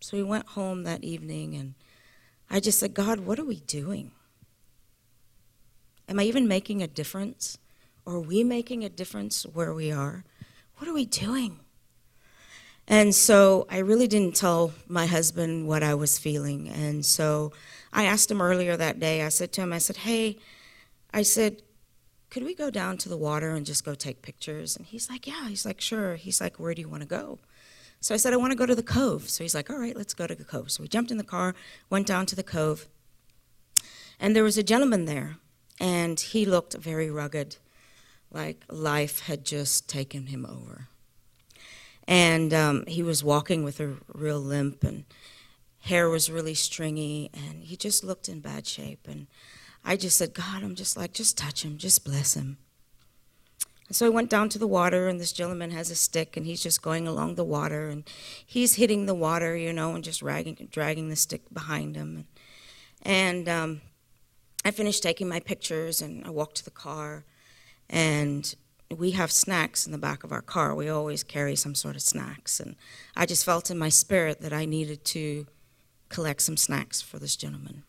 So 0.00 0.16
we 0.16 0.22
went 0.22 0.48
home 0.48 0.84
that 0.84 1.04
evening 1.04 1.54
and 1.54 1.74
I 2.50 2.60
just 2.60 2.78
said, 2.78 2.94
God, 2.94 3.20
what 3.20 3.38
are 3.38 3.44
we 3.44 3.60
doing? 3.60 4.12
Am 6.08 6.18
I 6.20 6.24
even 6.24 6.46
making 6.46 6.82
a 6.82 6.86
difference? 6.86 7.58
Are 8.06 8.20
we 8.20 8.44
making 8.44 8.84
a 8.84 8.88
difference 8.88 9.42
where 9.44 9.74
we 9.74 9.90
are? 9.90 10.24
What 10.76 10.88
are 10.88 10.94
we 10.94 11.06
doing? 11.06 11.58
And 12.88 13.14
so 13.14 13.66
I 13.68 13.78
really 13.78 14.06
didn't 14.06 14.36
tell 14.36 14.72
my 14.86 15.06
husband 15.06 15.66
what 15.66 15.82
I 15.82 15.94
was 15.94 16.18
feeling. 16.18 16.68
And 16.68 17.04
so 17.04 17.52
I 17.92 18.04
asked 18.04 18.30
him 18.30 18.40
earlier 18.40 18.76
that 18.76 19.00
day, 19.00 19.22
I 19.22 19.28
said 19.28 19.52
to 19.54 19.62
him, 19.62 19.72
I 19.72 19.78
said, 19.78 19.96
hey, 19.96 20.38
I 21.12 21.22
said, 21.22 21.62
could 22.30 22.44
we 22.44 22.54
go 22.54 22.70
down 22.70 22.96
to 22.98 23.08
the 23.08 23.16
water 23.16 23.50
and 23.50 23.66
just 23.66 23.84
go 23.84 23.94
take 23.94 24.22
pictures? 24.22 24.76
And 24.76 24.86
he's 24.86 25.10
like, 25.10 25.26
yeah. 25.26 25.48
He's 25.48 25.66
like, 25.66 25.80
sure. 25.80 26.14
He's 26.14 26.40
like, 26.40 26.60
where 26.60 26.74
do 26.74 26.80
you 26.80 26.88
want 26.88 27.02
to 27.02 27.08
go? 27.08 27.38
So 28.06 28.14
I 28.14 28.18
said, 28.18 28.32
I 28.32 28.36
want 28.36 28.52
to 28.52 28.56
go 28.56 28.66
to 28.66 28.74
the 28.76 28.84
cove. 28.84 29.28
So 29.28 29.42
he's 29.42 29.52
like, 29.52 29.68
all 29.68 29.80
right, 29.80 29.96
let's 29.96 30.14
go 30.14 30.28
to 30.28 30.34
the 30.36 30.44
cove. 30.44 30.70
So 30.70 30.80
we 30.80 30.86
jumped 30.86 31.10
in 31.10 31.16
the 31.16 31.24
car, 31.24 31.56
went 31.90 32.06
down 32.06 32.24
to 32.26 32.36
the 32.36 32.44
cove, 32.44 32.86
and 34.20 34.36
there 34.36 34.44
was 34.44 34.56
a 34.56 34.62
gentleman 34.62 35.06
there, 35.06 35.38
and 35.80 36.20
he 36.20 36.46
looked 36.46 36.74
very 36.74 37.10
rugged, 37.10 37.56
like 38.30 38.62
life 38.70 39.26
had 39.26 39.44
just 39.44 39.88
taken 39.88 40.26
him 40.26 40.46
over. 40.46 40.86
And 42.06 42.54
um, 42.54 42.86
he 42.86 43.02
was 43.02 43.24
walking 43.24 43.64
with 43.64 43.80
a 43.80 43.96
real 44.14 44.38
limp, 44.38 44.84
and 44.84 45.04
hair 45.80 46.08
was 46.08 46.30
really 46.30 46.54
stringy, 46.54 47.28
and 47.34 47.64
he 47.64 47.76
just 47.76 48.04
looked 48.04 48.28
in 48.28 48.38
bad 48.38 48.68
shape. 48.68 49.08
And 49.08 49.26
I 49.84 49.96
just 49.96 50.16
said, 50.16 50.32
God, 50.32 50.62
I'm 50.62 50.76
just 50.76 50.96
like, 50.96 51.12
just 51.12 51.36
touch 51.36 51.64
him, 51.64 51.76
just 51.76 52.04
bless 52.04 52.34
him. 52.34 52.58
So 53.90 54.04
I 54.04 54.08
went 54.08 54.30
down 54.30 54.48
to 54.48 54.58
the 54.58 54.66
water, 54.66 55.06
and 55.06 55.20
this 55.20 55.32
gentleman 55.32 55.70
has 55.70 55.90
a 55.90 55.94
stick, 55.94 56.36
and 56.36 56.44
he's 56.44 56.62
just 56.62 56.82
going 56.82 57.06
along 57.06 57.36
the 57.36 57.44
water, 57.44 57.88
and 57.88 58.04
he's 58.44 58.74
hitting 58.74 59.06
the 59.06 59.14
water, 59.14 59.56
you 59.56 59.72
know, 59.72 59.94
and 59.94 60.02
just 60.02 60.20
dragging, 60.20 60.68
dragging 60.70 61.08
the 61.08 61.16
stick 61.16 61.42
behind 61.52 61.94
him. 61.94 62.26
And 63.02 63.48
um, 63.48 63.80
I 64.64 64.72
finished 64.72 65.02
taking 65.02 65.28
my 65.28 65.38
pictures, 65.38 66.02
and 66.02 66.24
I 66.26 66.30
walked 66.30 66.56
to 66.56 66.64
the 66.64 66.70
car, 66.70 67.24
and 67.88 68.52
we 68.96 69.12
have 69.12 69.30
snacks 69.30 69.86
in 69.86 69.92
the 69.92 69.98
back 69.98 70.24
of 70.24 70.32
our 70.32 70.42
car. 70.42 70.74
We 70.74 70.88
always 70.88 71.22
carry 71.22 71.54
some 71.54 71.76
sort 71.76 71.94
of 71.94 72.02
snacks, 72.02 72.58
and 72.58 72.74
I 73.16 73.24
just 73.24 73.44
felt 73.44 73.70
in 73.70 73.78
my 73.78 73.88
spirit 73.88 74.40
that 74.40 74.52
I 74.52 74.64
needed 74.64 75.04
to 75.06 75.46
collect 76.08 76.42
some 76.42 76.56
snacks 76.56 77.00
for 77.00 77.18
this 77.18 77.36
gentleman 77.36 77.82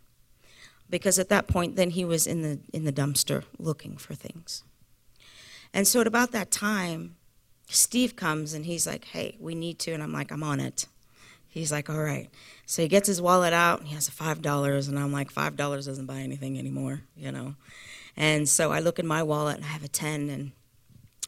because 0.89 1.19
at 1.19 1.29
that 1.29 1.47
point 1.47 1.75
then 1.75 1.91
he 1.91 2.05
was 2.05 2.25
in 2.25 2.41
the 2.41 2.59
in 2.73 2.83
the 2.83 2.91
dumpster 2.91 3.43
looking 3.59 3.95
for 3.97 4.15
things 4.15 4.63
and 5.73 5.87
so 5.87 6.01
at 6.01 6.07
about 6.07 6.31
that 6.31 6.51
time 6.51 7.15
steve 7.67 8.15
comes 8.15 8.53
and 8.53 8.65
he's 8.65 8.87
like 8.87 9.05
hey 9.05 9.35
we 9.39 9.55
need 9.55 9.79
to 9.79 9.91
and 9.91 10.01
i'm 10.01 10.13
like 10.13 10.31
i'm 10.31 10.43
on 10.43 10.59
it 10.59 10.87
he's 11.47 11.71
like 11.71 11.89
all 11.89 12.01
right 12.01 12.29
so 12.65 12.81
he 12.81 12.87
gets 12.87 13.07
his 13.07 13.21
wallet 13.21 13.53
out 13.53 13.79
and 13.79 13.87
he 13.89 13.95
has 13.95 14.07
a 14.07 14.11
five 14.11 14.41
dollars 14.41 14.87
and 14.87 14.97
i'm 14.97 15.11
like 15.11 15.31
five 15.31 15.55
dollars 15.55 15.85
doesn't 15.85 16.05
buy 16.05 16.19
anything 16.19 16.57
anymore 16.57 17.01
you 17.15 17.31
know 17.31 17.55
and 18.15 18.47
so 18.47 18.71
i 18.71 18.79
look 18.79 18.99
in 18.99 19.07
my 19.07 19.23
wallet 19.23 19.57
and 19.57 19.65
i 19.65 19.69
have 19.69 19.83
a 19.83 19.89
ten 19.89 20.29
and 20.29 20.51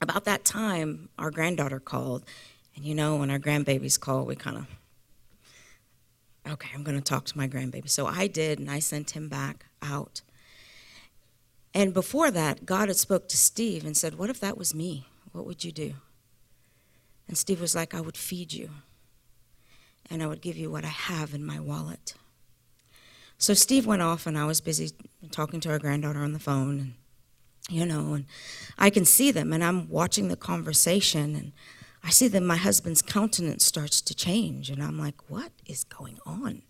about 0.02 0.26
that 0.26 0.46
time 0.46 1.10
our 1.18 1.32
granddaughter 1.32 1.80
called 1.80 2.24
and 2.76 2.86
you 2.86 2.96
know 2.96 3.18
when 3.18 3.30
our 3.30 3.40
grandbabies 3.40 4.00
call 4.00 4.26
we 4.26 4.36
kind 4.36 4.58
of 4.58 4.66
okay, 6.52 6.70
I'm 6.74 6.84
going 6.84 6.98
to 6.98 7.04
talk 7.04 7.26
to 7.26 7.38
my 7.38 7.48
grandbaby. 7.48 7.90
So 7.90 8.06
I 8.06 8.28
did, 8.28 8.60
and 8.60 8.70
I 8.70 8.80
sent 8.80 9.12
him 9.12 9.28
back 9.28 9.66
out. 9.82 10.22
And 11.74 11.94
before 11.94 12.32
that, 12.32 12.66
God 12.66 12.88
had 12.88 12.98
spoke 12.98 13.30
to 13.30 13.38
Steve 13.38 13.86
and 13.86 13.96
said, 13.96 14.16
"What 14.16 14.30
if 14.30 14.40
that 14.40 14.58
was 14.58 14.74
me? 14.74 15.08
What 15.32 15.46
would 15.46 15.64
you 15.64 15.72
do?" 15.72 15.96
And 17.28 17.38
Steve 17.38 17.62
was 17.62 17.76
like, 17.76 17.94
"I 17.94 18.02
would 18.02 18.18
feed 18.18 18.54
you, 18.54 18.72
and 20.10 20.24
I 20.24 20.28
would 20.28 20.42
give 20.42 20.58
you 20.58 20.72
what 20.72 20.84
I 20.84 20.90
have 20.90 21.34
in 21.34 21.46
my 21.46 21.60
wallet." 21.60 22.16
So 23.38 23.54
Steve 23.54 23.86
went 23.86 24.02
off, 24.02 24.26
and 24.26 24.38
I 24.38 24.46
was 24.46 24.62
busy 24.62 24.92
talking 25.32 25.60
to 25.62 25.70
our 25.70 25.80
granddaughter 25.80 26.24
on 26.24 26.34
the 26.34 26.40
phone, 26.40 26.80
and 26.80 26.94
you 27.70 27.86
know, 27.86 28.14
and 28.14 28.26
I 28.78 28.90
can 28.90 29.06
see 29.06 29.32
them, 29.32 29.54
and 29.54 29.64
I'm 29.64 29.88
watching 29.90 30.28
the 30.28 30.36
conversation, 30.36 31.36
and 31.36 31.52
I 32.04 32.10
see 32.10 32.28
that 32.30 32.42
my 32.42 32.58
husband's 32.58 33.04
countenance 33.04 33.64
starts 33.64 34.02
to 34.02 34.16
change, 34.16 34.70
and 34.72 34.82
I'm 34.82 34.98
like, 34.98 35.30
what 35.30 35.52
is 35.68 35.84
going 35.84 36.18
on? 36.26 36.64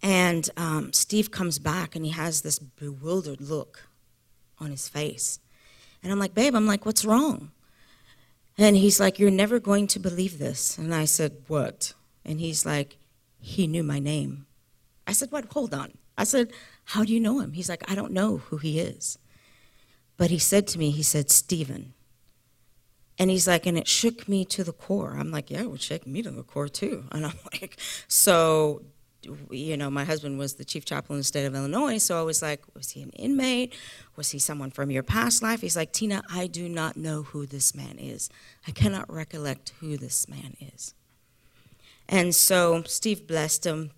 And 0.00 0.48
um, 0.56 0.92
Steve 0.92 1.30
comes 1.32 1.58
back, 1.58 1.96
and 1.96 2.04
he 2.04 2.12
has 2.12 2.42
this 2.42 2.58
bewildered 2.60 3.40
look 3.40 3.87
on 4.60 4.70
his 4.70 4.88
face. 4.88 5.38
And 6.02 6.12
I'm 6.12 6.18
like, 6.18 6.34
babe, 6.34 6.54
I'm 6.54 6.66
like, 6.66 6.86
what's 6.86 7.04
wrong? 7.04 7.50
And 8.56 8.76
he's 8.76 8.98
like, 8.98 9.18
you're 9.18 9.30
never 9.30 9.60
going 9.60 9.86
to 9.88 10.00
believe 10.00 10.38
this. 10.38 10.78
And 10.78 10.94
I 10.94 11.04
said, 11.04 11.36
what? 11.46 11.94
And 12.24 12.40
he's 12.40 12.66
like, 12.66 12.98
he 13.38 13.66
knew 13.66 13.82
my 13.82 13.98
name. 13.98 14.46
I 15.06 15.12
said, 15.12 15.30
what? 15.30 15.52
Hold 15.52 15.72
on. 15.72 15.92
I 16.16 16.24
said, 16.24 16.52
how 16.84 17.04
do 17.04 17.14
you 17.14 17.20
know 17.20 17.38
him? 17.38 17.52
He's 17.52 17.68
like, 17.68 17.88
I 17.90 17.94
don't 17.94 18.12
know 18.12 18.38
who 18.38 18.56
he 18.56 18.80
is. 18.80 19.18
But 20.16 20.30
he 20.30 20.38
said 20.38 20.66
to 20.68 20.78
me, 20.78 20.90
he 20.90 21.04
said, 21.04 21.30
Stephen. 21.30 21.94
And 23.18 23.30
he's 23.30 23.46
like, 23.46 23.66
and 23.66 23.78
it 23.78 23.88
shook 23.88 24.28
me 24.28 24.44
to 24.46 24.64
the 24.64 24.72
core. 24.72 25.16
I'm 25.18 25.30
like, 25.30 25.50
yeah, 25.50 25.62
it 25.62 25.70
would 25.70 25.80
shake 25.80 26.06
me 26.06 26.22
to 26.22 26.30
the 26.30 26.42
core 26.42 26.68
too. 26.68 27.04
And 27.12 27.24
I'm 27.26 27.38
like, 27.52 27.78
so, 28.08 28.82
you 29.50 29.76
know, 29.76 29.90
my 29.90 30.04
husband 30.04 30.38
was 30.38 30.54
the 30.54 30.64
chief 30.64 30.84
chaplain 30.84 31.16
in 31.16 31.20
the 31.20 31.24
state 31.24 31.44
of 31.44 31.54
Illinois. 31.54 31.98
So 31.98 32.18
I 32.18 32.22
was 32.22 32.40
like, 32.40 32.62
was 32.74 32.90
he 32.90 33.02
an 33.02 33.10
inmate? 33.10 33.74
Was 34.16 34.30
he 34.30 34.38
someone 34.38 34.70
from 34.70 34.90
your 34.90 35.02
past 35.02 35.42
life? 35.42 35.60
He's 35.60 35.76
like, 35.76 35.92
Tina, 35.92 36.22
I 36.30 36.46
do 36.46 36.68
not 36.68 36.96
know 36.96 37.24
who 37.24 37.46
this 37.46 37.74
man 37.74 37.98
is. 37.98 38.30
I 38.66 38.70
cannot 38.70 39.12
recollect 39.12 39.72
who 39.80 39.96
this 39.96 40.28
man 40.28 40.56
is. 40.60 40.94
And 42.08 42.34
so 42.34 42.82
Steve 42.84 43.26
blessed 43.26 43.66
him 43.66 43.90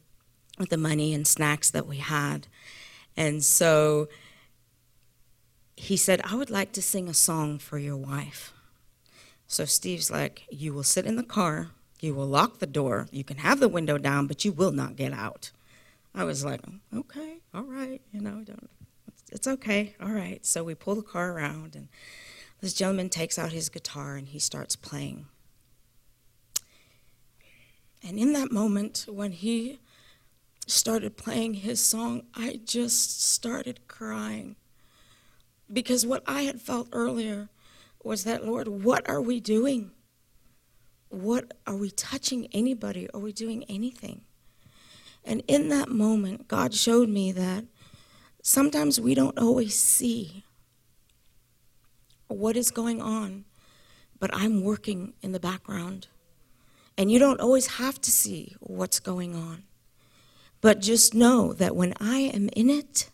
with 0.58 0.70
the 0.70 0.76
money 0.76 1.14
and 1.14 1.26
snacks 1.26 1.70
that 1.70 1.86
we 1.86 1.98
had. 1.98 2.46
And 3.16 3.44
so 3.44 4.08
he 5.76 5.96
said, 5.96 6.20
I 6.24 6.34
would 6.34 6.50
like 6.50 6.72
to 6.72 6.82
sing 6.82 7.08
a 7.08 7.14
song 7.14 7.58
for 7.58 7.78
your 7.78 7.96
wife. 7.96 8.52
So 9.46 9.64
Steve's 9.64 10.10
like, 10.10 10.44
You 10.50 10.72
will 10.72 10.82
sit 10.82 11.06
in 11.06 11.16
the 11.16 11.22
car, 11.22 11.70
you 12.02 12.14
will 12.14 12.26
lock 12.26 12.59
the 12.59 12.66
door, 12.66 13.09
you 13.11 13.25
can 13.25 13.38
have 13.38 13.61
the 13.61 13.69
window 13.69 13.99
down, 13.99 14.26
but 14.26 14.45
you 14.45 14.52
will 14.52 14.73
not 14.73 14.97
get 14.97 15.12
out. 15.12 15.50
I 16.14 16.25
was 16.25 16.45
like, 16.45 16.61
Okay, 16.95 17.38
all 17.54 17.64
right, 17.64 18.00
you 18.12 18.21
know, 18.21 18.45
it's 19.30 19.47
okay, 19.47 19.95
all 20.00 20.11
right. 20.11 20.45
So 20.45 20.64
we 20.64 20.75
pull 20.75 20.97
the 20.97 21.02
car 21.02 21.33
around, 21.33 21.76
and 21.76 21.88
this 22.61 22.75
gentleman 22.75 23.09
takes 23.09 23.38
out 23.38 23.52
his 23.52 23.69
guitar 23.69 24.16
and 24.16 24.28
he 24.28 24.38
starts 24.38 24.76
playing. 24.76 25.26
And 28.02 28.19
in 28.19 28.33
that 28.33 28.50
moment, 28.50 29.07
when 29.09 29.33
he 29.33 29.78
started 30.66 31.16
playing 31.16 31.54
his 31.54 31.85
song, 31.85 32.23
I 32.35 32.61
just 32.64 33.23
started 33.23 33.87
crying. 33.88 34.57
Because 35.73 36.07
what 36.07 36.23
I 36.26 36.42
had 36.42 36.61
felt 36.61 36.88
earlier 36.92 37.49
was 38.02 38.25
that, 38.25 38.47
Lord, 38.47 38.69
what 38.69 39.09
are 39.09 39.21
we 39.21 39.40
doing? 39.40 39.90
What 41.11 41.52
are 41.67 41.76
we 41.76 41.90
touching 41.90 42.47
anybody? 42.52 43.09
Are 43.12 43.21
we 43.21 43.33
doing 43.33 43.64
anything? 43.69 44.23
And 45.25 45.43
in 45.47 45.69
that 45.69 45.88
moment, 45.88 46.49
God 46.49 46.73
showed 46.73 47.09
me 47.09 47.31
that 47.33 47.64
sometimes 48.43 49.00
we 49.00 49.14
don't 49.14 49.38
always 49.38 49.79
see 49.79 50.45
what 52.29 52.57
is 52.57 52.71
going 52.71 53.02
on, 53.02 53.45
but 54.19 54.31
I'm 54.33 54.62
working 54.62 55.12
in 55.21 55.33
the 55.33 55.40
background. 55.40 56.07
And 56.97 57.11
you 57.11 57.19
don't 57.19 57.40
always 57.40 57.67
have 57.79 58.00
to 58.02 58.11
see 58.11 58.55
what's 58.61 59.00
going 59.00 59.35
on. 59.35 59.64
But 60.61 60.81
just 60.81 61.14
know 61.14 61.52
that 61.55 61.75
when 61.75 61.95
I 61.99 62.19
am 62.19 62.49
in 62.55 62.71
it, 62.71 63.11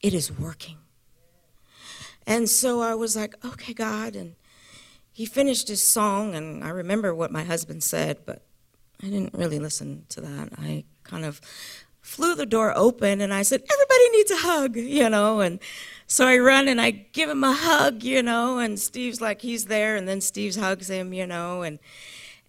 it 0.00 0.14
is 0.14 0.30
working. 0.30 0.76
And 2.26 2.48
so 2.48 2.82
I 2.82 2.94
was 2.94 3.16
like, 3.16 3.34
okay, 3.44 3.72
God. 3.72 4.14
And 4.14 4.36
he 5.18 5.26
finished 5.26 5.66
his 5.66 5.82
song, 5.82 6.36
and 6.36 6.62
I 6.62 6.68
remember 6.68 7.12
what 7.12 7.32
my 7.32 7.42
husband 7.42 7.82
said, 7.82 8.18
but 8.24 8.40
I 9.02 9.06
didn't 9.06 9.34
really 9.34 9.58
listen 9.58 10.06
to 10.10 10.20
that. 10.20 10.50
I 10.56 10.84
kind 11.02 11.24
of 11.24 11.40
flew 12.00 12.36
the 12.36 12.46
door 12.46 12.72
open 12.76 13.20
and 13.20 13.34
I 13.34 13.42
said, 13.42 13.64
Everybody 13.68 14.10
needs 14.10 14.30
a 14.30 14.36
hug, 14.36 14.76
you 14.76 15.10
know. 15.10 15.40
And 15.40 15.58
so 16.06 16.24
I 16.24 16.38
run 16.38 16.68
and 16.68 16.80
I 16.80 16.92
give 16.92 17.28
him 17.28 17.42
a 17.42 17.52
hug, 17.52 18.04
you 18.04 18.22
know, 18.22 18.60
and 18.60 18.78
Steve's 18.78 19.20
like, 19.20 19.40
he's 19.42 19.64
there, 19.64 19.96
and 19.96 20.06
then 20.06 20.20
Steve 20.20 20.54
hugs 20.54 20.88
him, 20.88 21.12
you 21.12 21.26
know, 21.26 21.62
and 21.62 21.80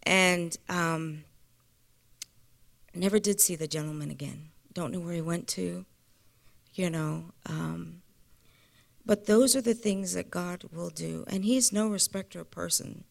and 0.04 0.56
um, 0.70 1.24
never 2.94 3.18
did 3.18 3.42
see 3.42 3.56
the 3.56 3.68
gentleman 3.68 4.12
again. 4.12 4.50
Don't 4.74 4.92
know 4.92 5.00
where 5.00 5.16
he 5.16 5.22
went 5.22 5.48
to, 5.48 5.88
you 6.76 6.92
know. 6.92 7.32
Um, 7.48 8.04
but 9.10 9.26
those 9.26 9.56
are 9.56 9.62
the 9.62 9.74
things 9.74 10.14
that 10.14 10.30
God 10.30 10.66
will 10.72 10.92
do, 10.92 11.26
and 11.26 11.44
He's 11.44 11.74
no 11.74 11.88
respecter 11.88 12.42
of 12.42 12.52
person. 12.52 13.06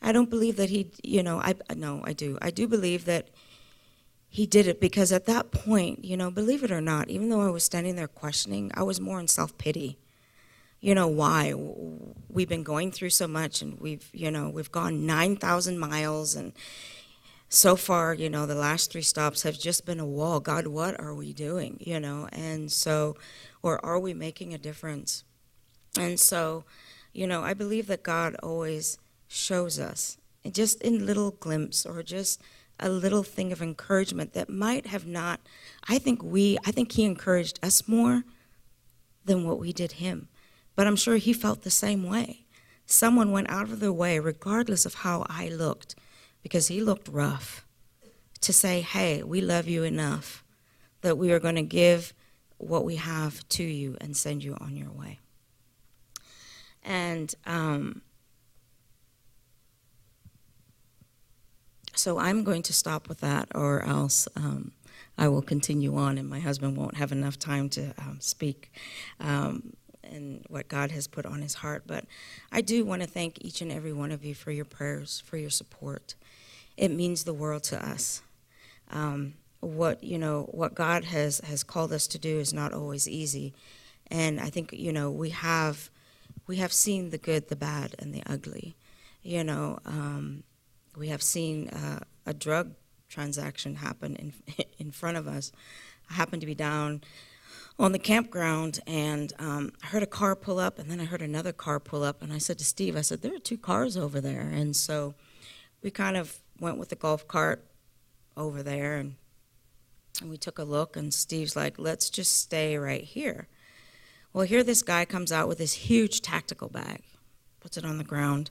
I 0.00 0.12
don't 0.12 0.30
believe 0.30 0.54
that 0.54 0.70
He, 0.70 0.92
you 1.02 1.24
know, 1.24 1.40
I 1.40 1.56
no, 1.74 2.02
I 2.04 2.12
do. 2.12 2.38
I 2.40 2.52
do 2.52 2.68
believe 2.68 3.04
that 3.06 3.30
He 4.28 4.46
did 4.46 4.68
it 4.68 4.80
because 4.80 5.10
at 5.10 5.26
that 5.26 5.50
point, 5.50 6.04
you 6.04 6.16
know, 6.16 6.30
believe 6.30 6.62
it 6.62 6.70
or 6.70 6.80
not, 6.80 7.10
even 7.10 7.30
though 7.30 7.40
I 7.40 7.50
was 7.50 7.64
standing 7.64 7.96
there 7.96 8.06
questioning, 8.06 8.70
I 8.74 8.84
was 8.84 9.00
more 9.00 9.18
in 9.18 9.26
self 9.26 9.58
pity. 9.58 9.98
You 10.78 10.94
know 10.94 11.08
why? 11.08 11.52
We've 12.28 12.48
been 12.48 12.62
going 12.62 12.92
through 12.92 13.10
so 13.10 13.26
much, 13.26 13.60
and 13.60 13.80
we've, 13.80 14.08
you 14.12 14.30
know, 14.30 14.50
we've 14.50 14.70
gone 14.70 15.04
nine 15.04 15.34
thousand 15.34 15.80
miles, 15.80 16.36
and 16.36 16.52
so 17.48 17.74
far, 17.74 18.14
you 18.14 18.30
know, 18.30 18.46
the 18.46 18.54
last 18.54 18.92
three 18.92 19.02
stops 19.02 19.42
have 19.42 19.58
just 19.58 19.84
been 19.84 19.98
a 19.98 20.06
wall. 20.06 20.38
God, 20.38 20.68
what 20.68 21.00
are 21.00 21.12
we 21.12 21.32
doing? 21.32 21.76
You 21.80 21.98
know, 21.98 22.28
and 22.30 22.70
so, 22.70 23.16
or 23.64 23.84
are 23.84 23.98
we 23.98 24.14
making 24.14 24.54
a 24.54 24.58
difference? 24.58 25.24
And 25.98 26.18
so, 26.18 26.64
you 27.12 27.26
know, 27.26 27.42
I 27.42 27.54
believe 27.54 27.86
that 27.88 28.02
God 28.02 28.36
always 28.42 28.98
shows 29.28 29.78
us, 29.78 30.18
just 30.50 30.80
in 30.82 31.06
little 31.06 31.32
glimpse 31.32 31.84
or 31.84 32.02
just 32.02 32.40
a 32.78 32.88
little 32.88 33.22
thing 33.22 33.52
of 33.52 33.60
encouragement 33.60 34.32
that 34.32 34.48
might 34.48 34.86
have 34.86 35.06
not. 35.06 35.40
I 35.88 35.98
think 35.98 36.22
we, 36.22 36.58
I 36.64 36.70
think 36.70 36.92
He 36.92 37.04
encouraged 37.04 37.58
us 37.62 37.86
more 37.86 38.24
than 39.24 39.46
what 39.46 39.58
we 39.58 39.72
did 39.72 39.92
Him. 39.92 40.28
But 40.76 40.86
I'm 40.86 40.96
sure 40.96 41.16
He 41.16 41.32
felt 41.32 41.62
the 41.62 41.70
same 41.70 42.04
way. 42.04 42.46
Someone 42.86 43.30
went 43.30 43.50
out 43.50 43.70
of 43.70 43.80
their 43.80 43.92
way, 43.92 44.18
regardless 44.18 44.86
of 44.86 44.94
how 44.94 45.26
I 45.28 45.48
looked 45.48 45.94
because 46.42 46.68
he 46.68 46.80
looked 46.80 47.08
rough, 47.08 47.66
to 48.40 48.52
say, 48.52 48.80
hey, 48.80 49.22
we 49.22 49.40
love 49.40 49.68
you 49.68 49.84
enough 49.84 50.42
that 51.02 51.18
we 51.18 51.30
are 51.30 51.38
going 51.38 51.56
to 51.56 51.62
give 51.62 52.14
what 52.56 52.84
we 52.84 52.96
have 52.96 53.46
to 53.50 53.62
you 53.62 53.96
and 54.00 54.16
send 54.16 54.42
you 54.42 54.56
on 54.60 54.76
your 54.76 54.90
way. 54.90 55.18
And 56.82 57.34
um, 57.46 58.02
so 61.94 62.18
I'm 62.18 62.44
going 62.44 62.62
to 62.62 62.72
stop 62.72 63.08
with 63.08 63.20
that, 63.20 63.48
or 63.54 63.82
else 63.82 64.26
um, 64.36 64.72
I 65.18 65.28
will 65.28 65.42
continue 65.42 65.96
on, 65.96 66.18
and 66.18 66.28
my 66.28 66.40
husband 66.40 66.76
won't 66.76 66.96
have 66.96 67.12
enough 67.12 67.38
time 67.38 67.68
to 67.70 67.92
um, 67.98 68.18
speak 68.20 68.72
um, 69.20 69.74
and 70.02 70.44
what 70.48 70.68
God 70.68 70.90
has 70.92 71.06
put 71.06 71.26
on 71.26 71.42
his 71.42 71.54
heart. 71.54 71.84
But 71.86 72.06
I 72.50 72.62
do 72.62 72.84
want 72.84 73.02
to 73.02 73.08
thank 73.08 73.44
each 73.44 73.60
and 73.60 73.70
every 73.70 73.92
one 73.92 74.10
of 74.10 74.24
you 74.24 74.34
for 74.34 74.50
your 74.50 74.64
prayers, 74.64 75.22
for 75.26 75.36
your 75.36 75.50
support 75.50 76.14
it 76.80 76.90
means 76.90 77.24
the 77.24 77.34
world 77.34 77.62
to 77.64 77.86
us. 77.86 78.22
Um, 78.90 79.34
what 79.60 80.02
you 80.02 80.18
know, 80.18 80.48
what 80.50 80.74
God 80.74 81.04
has 81.04 81.40
has 81.40 81.62
called 81.62 81.92
us 81.92 82.06
to 82.08 82.18
do 82.18 82.38
is 82.38 82.54
not 82.54 82.72
always 82.72 83.06
easy, 83.06 83.52
and 84.06 84.40
I 84.40 84.48
think 84.48 84.72
you 84.72 84.90
know 84.90 85.10
we 85.10 85.28
have 85.30 85.90
we 86.50 86.56
have 86.56 86.72
seen 86.72 87.10
the 87.10 87.16
good, 87.16 87.46
the 87.46 87.54
bad, 87.54 87.94
and 88.00 88.12
the 88.12 88.24
ugly. 88.26 88.74
You 89.22 89.44
know, 89.44 89.78
um, 89.86 90.42
we 90.96 91.06
have 91.06 91.22
seen 91.22 91.68
uh, 91.68 92.00
a 92.26 92.34
drug 92.34 92.74
transaction 93.08 93.76
happen 93.76 94.16
in 94.16 94.32
in 94.80 94.90
front 94.90 95.16
of 95.16 95.28
us. 95.28 95.52
I 96.10 96.14
happened 96.14 96.40
to 96.40 96.46
be 96.48 96.56
down 96.56 97.02
on 97.78 97.92
the 97.92 98.00
campground 98.00 98.80
and 98.84 99.32
um, 99.38 99.70
I 99.80 99.86
heard 99.86 100.02
a 100.02 100.08
car 100.08 100.34
pull 100.34 100.58
up, 100.58 100.80
and 100.80 100.90
then 100.90 100.98
I 100.98 101.04
heard 101.04 101.22
another 101.22 101.52
car 101.52 101.78
pull 101.78 102.02
up, 102.02 102.20
and 102.20 102.32
I 102.32 102.38
said 102.38 102.58
to 102.58 102.64
Steve, 102.64 102.96
I 102.96 103.02
said, 103.02 103.22
There 103.22 103.36
are 103.36 103.38
two 103.38 103.56
cars 103.56 103.96
over 103.96 104.20
there. 104.20 104.50
And 104.52 104.74
so 104.74 105.14
we 105.84 105.92
kind 105.92 106.16
of 106.16 106.40
went 106.58 106.78
with 106.78 106.88
the 106.88 106.96
golf 106.96 107.28
cart 107.28 107.64
over 108.36 108.64
there 108.64 108.96
and, 108.96 109.14
and 110.20 110.28
we 110.30 110.36
took 110.36 110.58
a 110.58 110.64
look 110.64 110.96
and 110.96 111.14
Steve's 111.14 111.54
like, 111.54 111.78
let's 111.78 112.10
just 112.10 112.36
stay 112.38 112.76
right 112.76 113.04
here. 113.04 113.46
Well, 114.32 114.46
here 114.46 114.62
this 114.62 114.82
guy 114.82 115.04
comes 115.04 115.32
out 115.32 115.48
with 115.48 115.58
this 115.58 115.72
huge 115.72 116.20
tactical 116.20 116.68
bag, 116.68 117.02
puts 117.60 117.76
it 117.76 117.84
on 117.84 117.98
the 117.98 118.04
ground, 118.04 118.50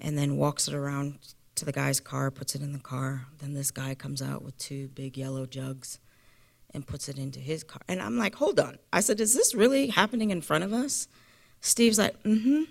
and 0.00 0.16
then 0.16 0.36
walks 0.36 0.68
it 0.68 0.74
around 0.74 1.18
to 1.56 1.64
the 1.64 1.72
guy's 1.72 2.00
car, 2.00 2.30
puts 2.30 2.54
it 2.54 2.62
in 2.62 2.72
the 2.72 2.78
car. 2.78 3.26
Then 3.38 3.54
this 3.54 3.70
guy 3.70 3.94
comes 3.94 4.22
out 4.22 4.42
with 4.42 4.56
two 4.58 4.88
big 4.88 5.16
yellow 5.16 5.46
jugs 5.46 5.98
and 6.72 6.86
puts 6.86 7.08
it 7.08 7.18
into 7.18 7.40
his 7.40 7.64
car. 7.64 7.82
And 7.88 8.00
I'm 8.00 8.16
like, 8.16 8.36
hold 8.36 8.58
on. 8.58 8.78
I 8.92 9.00
said, 9.00 9.20
is 9.20 9.34
this 9.34 9.54
really 9.54 9.88
happening 9.88 10.30
in 10.30 10.40
front 10.40 10.64
of 10.64 10.72
us? 10.72 11.08
Steve's 11.60 11.98
like, 11.98 12.20
mm 12.22 12.42
hmm. 12.42 12.62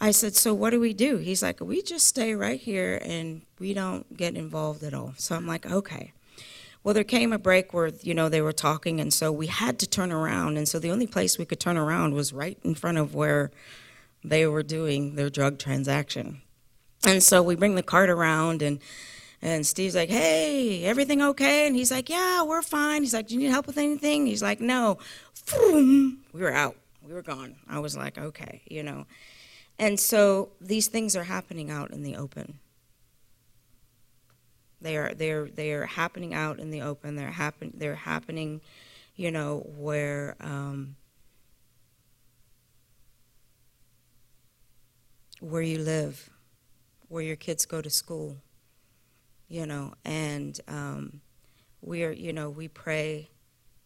I 0.00 0.12
said, 0.12 0.36
So 0.36 0.54
what 0.54 0.70
do 0.70 0.80
we 0.80 0.92
do? 0.92 1.16
He's 1.16 1.42
like, 1.42 1.60
We 1.60 1.82
just 1.82 2.06
stay 2.06 2.34
right 2.34 2.60
here 2.60 3.00
and 3.04 3.42
we 3.58 3.74
don't 3.74 4.16
get 4.16 4.36
involved 4.36 4.82
at 4.82 4.94
all. 4.94 5.14
So 5.16 5.34
I'm 5.34 5.46
like, 5.46 5.66
Okay. 5.66 6.12
Well, 6.88 6.94
there 6.94 7.04
came 7.04 7.34
a 7.34 7.38
break 7.38 7.74
where, 7.74 7.88
you 8.00 8.14
know, 8.14 8.30
they 8.30 8.40
were 8.40 8.50
talking, 8.50 8.98
and 8.98 9.12
so 9.12 9.30
we 9.30 9.48
had 9.48 9.78
to 9.80 9.86
turn 9.86 10.10
around. 10.10 10.56
And 10.56 10.66
so 10.66 10.78
the 10.78 10.90
only 10.90 11.06
place 11.06 11.36
we 11.36 11.44
could 11.44 11.60
turn 11.60 11.76
around 11.76 12.14
was 12.14 12.32
right 12.32 12.58
in 12.62 12.74
front 12.74 12.96
of 12.96 13.14
where 13.14 13.50
they 14.24 14.46
were 14.46 14.62
doing 14.62 15.14
their 15.14 15.28
drug 15.28 15.58
transaction. 15.58 16.40
And 17.04 17.22
so 17.22 17.42
we 17.42 17.56
bring 17.56 17.74
the 17.74 17.82
cart 17.82 18.08
around, 18.08 18.62
and 18.62 18.78
and 19.42 19.66
Steve's 19.66 19.94
like, 19.94 20.08
"Hey, 20.08 20.82
everything 20.84 21.20
okay?" 21.20 21.66
And 21.66 21.76
he's 21.76 21.90
like, 21.90 22.08
"Yeah, 22.08 22.42
we're 22.44 22.62
fine." 22.62 23.02
He's 23.02 23.12
like, 23.12 23.28
"Do 23.28 23.34
you 23.34 23.40
need 23.40 23.50
help 23.50 23.66
with 23.66 23.76
anything?" 23.76 24.24
He's 24.24 24.42
like, 24.42 24.58
"No." 24.58 24.96
We 25.52 26.40
were 26.40 26.54
out. 26.54 26.76
We 27.06 27.12
were 27.12 27.20
gone. 27.20 27.56
I 27.68 27.80
was 27.80 27.98
like, 27.98 28.16
"Okay," 28.16 28.62
you 28.66 28.82
know. 28.82 29.04
And 29.78 30.00
so 30.00 30.52
these 30.58 30.86
things 30.86 31.16
are 31.16 31.24
happening 31.24 31.70
out 31.70 31.90
in 31.90 32.02
the 32.02 32.16
open. 32.16 32.60
They 34.80 34.96
are 34.96 35.14
they're 35.14 35.48
they're 35.48 35.86
happening 35.86 36.34
out 36.34 36.58
in 36.58 36.70
the 36.70 36.82
open. 36.82 37.16
They're 37.16 37.30
happen 37.30 37.72
they're 37.74 37.94
happening, 37.94 38.60
you 39.16 39.30
know, 39.30 39.58
where 39.76 40.36
um, 40.40 40.96
where 45.40 45.62
you 45.62 45.78
live, 45.78 46.30
where 47.08 47.22
your 47.22 47.36
kids 47.36 47.66
go 47.66 47.80
to 47.80 47.90
school, 47.90 48.36
you 49.48 49.66
know, 49.66 49.94
and 50.04 50.60
um, 50.68 51.20
we're 51.80 52.12
you 52.12 52.32
know 52.32 52.50
we 52.50 52.68
pray, 52.68 53.30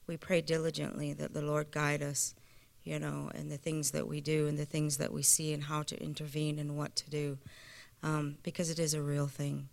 we 0.06 0.16
pray 0.16 0.40
diligently 0.40 1.12
that 1.14 1.32
the 1.32 1.42
Lord 1.42 1.70
guide 1.70 2.02
us 2.02 2.34
you 2.84 2.98
know, 2.98 3.30
and 3.34 3.50
the 3.50 3.56
things 3.56 3.92
that 3.92 4.06
we 4.06 4.20
do 4.20 4.48
and 4.48 4.58
the 4.58 4.64
things 4.64 4.96
that 4.96 5.12
we 5.12 5.22
see 5.22 5.52
and 5.52 5.64
how 5.64 5.82
to 5.84 6.02
intervene 6.02 6.58
and 6.58 6.76
what 6.76 6.96
to 6.96 7.10
do, 7.10 7.38
um, 8.02 8.36
because 8.42 8.70
it 8.70 8.78
is 8.78 8.94
a 8.94 9.02
real 9.02 9.28
thing. 9.28 9.68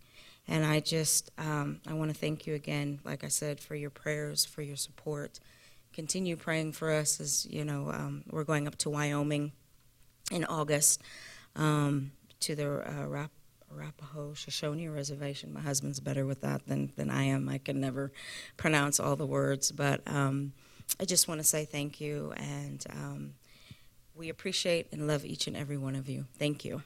And 0.50 0.66
I 0.66 0.80
just, 0.80 1.30
um, 1.38 1.80
I 1.86 1.94
want 1.94 2.10
to 2.12 2.18
thank 2.18 2.44
you 2.44 2.54
again, 2.54 2.98
like 3.04 3.22
I 3.22 3.28
said, 3.28 3.60
for 3.60 3.76
your 3.76 3.88
prayers, 3.88 4.44
for 4.44 4.62
your 4.62 4.74
support. 4.74 5.38
Continue 5.92 6.34
praying 6.34 6.72
for 6.72 6.90
us 6.90 7.20
as, 7.20 7.46
you 7.48 7.64
know, 7.64 7.88
um, 7.92 8.24
we're 8.28 8.42
going 8.42 8.66
up 8.66 8.74
to 8.78 8.90
Wyoming 8.90 9.52
in 10.32 10.44
August 10.44 11.02
um, 11.54 12.10
to 12.40 12.56
the 12.56 12.66
uh, 12.66 13.06
Rap- 13.06 13.30
Arapaho 13.72 14.34
Shoshone 14.34 14.88
Reservation. 14.88 15.54
My 15.54 15.60
husband's 15.60 16.00
better 16.00 16.26
with 16.26 16.40
that 16.40 16.66
than, 16.66 16.92
than 16.96 17.10
I 17.10 17.22
am. 17.22 17.48
I 17.48 17.58
can 17.58 17.80
never 17.80 18.10
pronounce 18.56 18.98
all 18.98 19.14
the 19.14 19.26
words, 19.26 19.70
but 19.70 20.00
um, 20.06 20.52
I 20.98 21.04
just 21.04 21.28
want 21.28 21.40
to 21.40 21.46
say 21.46 21.64
thank 21.64 22.00
you, 22.00 22.32
and 22.36 22.84
um, 22.90 23.34
we 24.16 24.28
appreciate 24.28 24.88
and 24.90 25.06
love 25.06 25.24
each 25.24 25.46
and 25.46 25.56
every 25.56 25.76
one 25.76 25.94
of 25.94 26.08
you. 26.08 26.26
Thank 26.36 26.64
you. 26.64 26.82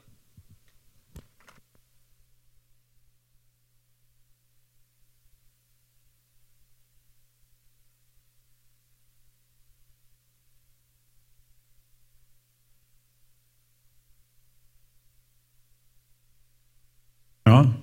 On? 17.47 17.75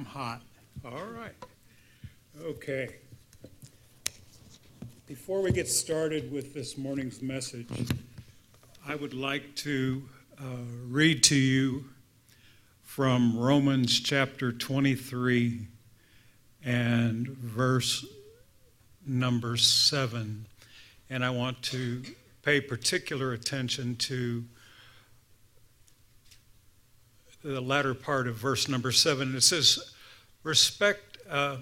I'm 0.00 0.06
hot. 0.06 0.40
All 0.82 1.04
right. 1.14 1.34
Okay. 2.42 2.88
Before 5.06 5.42
we 5.42 5.52
get 5.52 5.68
started 5.68 6.32
with 6.32 6.54
this 6.54 6.78
morning's 6.78 7.20
message, 7.20 7.68
I 8.88 8.94
would 8.94 9.12
like 9.12 9.54
to 9.56 10.02
uh, 10.40 10.44
read 10.88 11.22
to 11.24 11.34
you 11.34 11.84
from 12.80 13.38
Romans 13.38 14.00
chapter 14.00 14.52
23, 14.52 15.66
and 16.64 17.28
verse 17.28 18.06
number 19.06 19.58
7. 19.58 20.46
And 21.10 21.22
I 21.22 21.28
want 21.28 21.60
to 21.64 22.02
pay 22.42 22.62
particular 22.62 23.34
attention 23.34 23.96
to 23.96 24.46
the 27.42 27.60
latter 27.60 27.94
part 27.94 28.28
of 28.28 28.36
verse 28.36 28.68
number 28.68 28.92
7. 28.92 29.34
It 29.34 29.42
says, 29.42 29.92
Respect, 30.42 31.18
uh, 31.28 31.56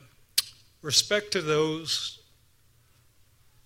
respect 0.82 1.32
to 1.32 1.42
those 1.42 2.18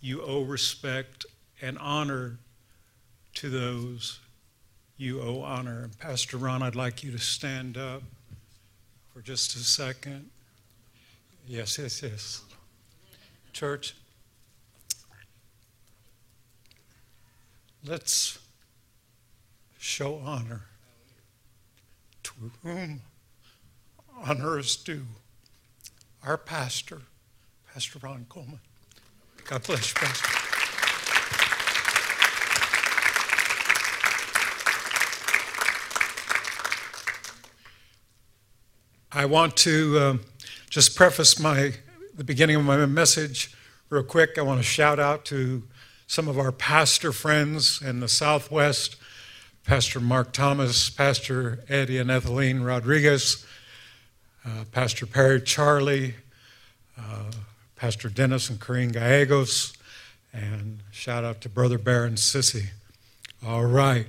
you 0.01 0.21
owe 0.23 0.43
respect, 0.43 1.25
and 1.61 1.79
honor 1.79 2.39
to 3.35 3.49
those 3.49 4.19
you 4.97 5.23
owe 5.23 5.43
honor. 5.43 5.91
Pastor 6.01 6.37
Ron, 6.37 6.63
I'd 6.63 6.75
like 6.75 7.05
you 7.05 7.13
to 7.13 7.19
stand 7.19 7.77
up 7.77 8.03
for 9.13 9.21
just 9.21 9.55
a 9.55 9.61
second. 9.61 10.29
Yes, 11.47 11.79
yes, 11.79 12.03
yes. 12.03 12.43
Church, 13.53 13.95
let's 17.85 18.39
show 19.79 20.17
honor 20.25 20.63
to 22.23 22.33
whom 22.63 23.03
honor 24.23 24.59
is 24.59 24.77
due. 24.77 25.07
Our 26.25 26.37
pastor, 26.37 27.03
Pastor 27.73 27.99
Ron 28.03 28.27
Coleman. 28.29 28.61
God 29.45 29.63
bless 29.65 29.93
you, 29.93 30.01
Pastor. 30.01 30.43
I 39.15 39.27
want 39.27 39.57
to 39.59 39.99
uh, 39.99 40.17
just 40.71 40.97
preface 40.97 41.39
my 41.39 41.75
the 42.15 42.25
beginning 42.25 42.57
of 42.57 42.65
my 42.65 42.87
message 42.87 43.55
real 43.91 44.03
quick. 44.03 44.39
I 44.39 44.43
want 44.43 44.59
to 44.61 44.65
shout 44.65 44.99
out 44.99 45.25
to 45.27 45.65
some 46.07 46.29
of 46.29 46.39
our 46.39 46.53
pastor 46.53 47.13
friends 47.13 47.83
in 47.83 48.01
the 48.01 48.09
Southwest, 48.09 48.97
Pastor 49.65 50.01
Mark 50.01 50.33
Thomas, 50.33 50.91
Pastor 50.91 51.61
Eddie 51.69 51.99
and 51.99 52.11
Ethelene 52.11 52.65
Rodriguez, 52.65 53.47
uh, 54.45 54.65
Pastor 54.73 55.07
Perry 55.07 55.41
Charlie, 55.41 56.15
uh, 56.99 57.31
Pastor 57.77 58.09
Dennis 58.09 58.51
and 58.51 58.61
Corrine 58.61 58.93
Gallegos, 58.93 59.73
and 60.33 60.81
shout 60.91 61.25
out 61.25 61.41
to 61.43 61.49
Brother 61.49 61.79
Baron 61.79 62.15
Sissy. 62.15 62.67
All 63.47 63.65
right. 63.65 64.07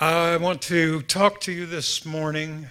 I 0.00 0.36
want 0.36 0.62
to 0.62 1.02
talk 1.02 1.40
to 1.42 1.52
you 1.52 1.66
this 1.66 2.04
morning 2.04 2.66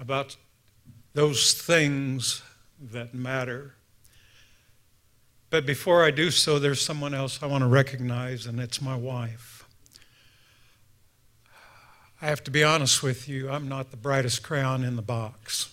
about 0.00 0.36
those 1.14 1.54
things 1.54 2.42
that 2.80 3.14
matter. 3.14 3.74
But 5.54 5.66
before 5.66 6.02
I 6.02 6.10
do 6.10 6.32
so, 6.32 6.58
there's 6.58 6.80
someone 6.80 7.14
else 7.14 7.40
I 7.40 7.46
want 7.46 7.62
to 7.62 7.68
recognize, 7.68 8.44
and 8.44 8.58
it's 8.58 8.82
my 8.82 8.96
wife. 8.96 9.64
I 12.20 12.26
have 12.26 12.42
to 12.42 12.50
be 12.50 12.64
honest 12.64 13.04
with 13.04 13.28
you, 13.28 13.48
I'm 13.48 13.68
not 13.68 13.92
the 13.92 13.96
brightest 13.96 14.42
crayon 14.42 14.82
in 14.82 14.96
the 14.96 15.00
box. 15.00 15.72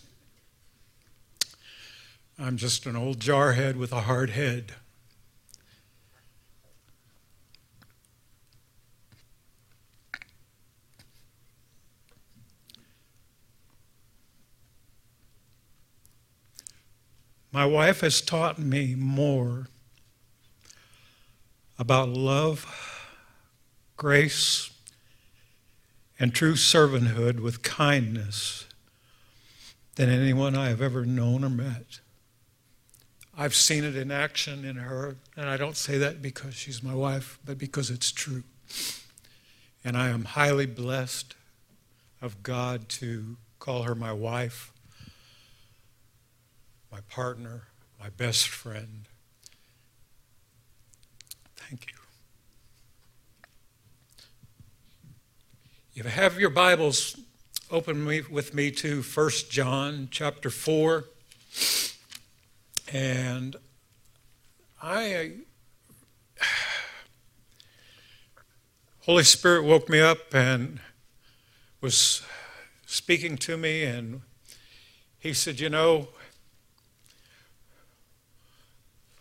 I'm 2.38 2.58
just 2.58 2.86
an 2.86 2.96
old 2.96 3.18
jarhead 3.18 3.76
with 3.76 3.92
a 3.92 4.02
hard 4.02 4.30
head. 4.30 4.74
My 17.54 17.66
wife 17.66 18.00
has 18.00 18.22
taught 18.22 18.60
me 18.60 18.96
more 18.96 19.68
about 21.78 22.08
love, 22.08 22.66
grace, 23.98 24.72
and 26.18 26.34
true 26.34 26.54
servanthood 26.54 27.42
with 27.42 27.62
kindness 27.62 28.68
than 29.96 30.10
anyone 30.10 30.56
I 30.56 30.70
have 30.70 30.82
ever 30.82 31.06
known 31.06 31.44
or 31.44 31.50
met. 31.50 32.00
I've 33.38 33.56
seen 33.56 33.84
it 33.84 33.98
in 33.98 34.12
action 34.12 34.64
in 34.64 34.78
her, 34.78 35.18
and 35.36 35.50
I 35.50 35.58
don't 35.58 35.76
say 35.76 35.98
that 35.98 36.22
because 36.22 36.54
she's 36.54 36.82
my 36.82 36.94
wife, 36.94 37.38
but 37.44 37.58
because 37.58 37.90
it's 37.90 38.12
true. 38.14 38.44
And 39.84 39.98
I 39.98 40.08
am 40.08 40.24
highly 40.24 40.68
blessed 40.68 41.36
of 42.22 42.44
God 42.44 42.88
to 42.90 43.36
call 43.60 43.84
her 43.84 43.96
my 43.96 44.14
wife 44.14 44.71
my 46.92 47.00
partner, 47.10 47.68
my 48.00 48.10
best 48.10 48.50
friend. 48.50 49.08
Thank 51.56 51.88
you. 51.88 51.98
You 55.94 56.04
have 56.04 56.40
your 56.40 56.50
Bibles 56.50 57.18
open 57.70 58.06
with 58.06 58.54
me 58.54 58.72
to 58.72 59.02
1 59.02 59.30
John 59.50 60.10
chapter 60.12 60.50
4. 60.50 61.06
And 62.92 63.56
I 64.82 65.36
Holy 69.06 69.24
Spirit 69.24 69.64
woke 69.64 69.88
me 69.90 70.00
up 70.00 70.34
and 70.34 70.80
was 71.80 72.22
speaking 72.86 73.38
to 73.38 73.58
me 73.58 73.84
and 73.84 74.22
he 75.18 75.34
said, 75.34 75.60
"You 75.60 75.70
know, 75.70 76.10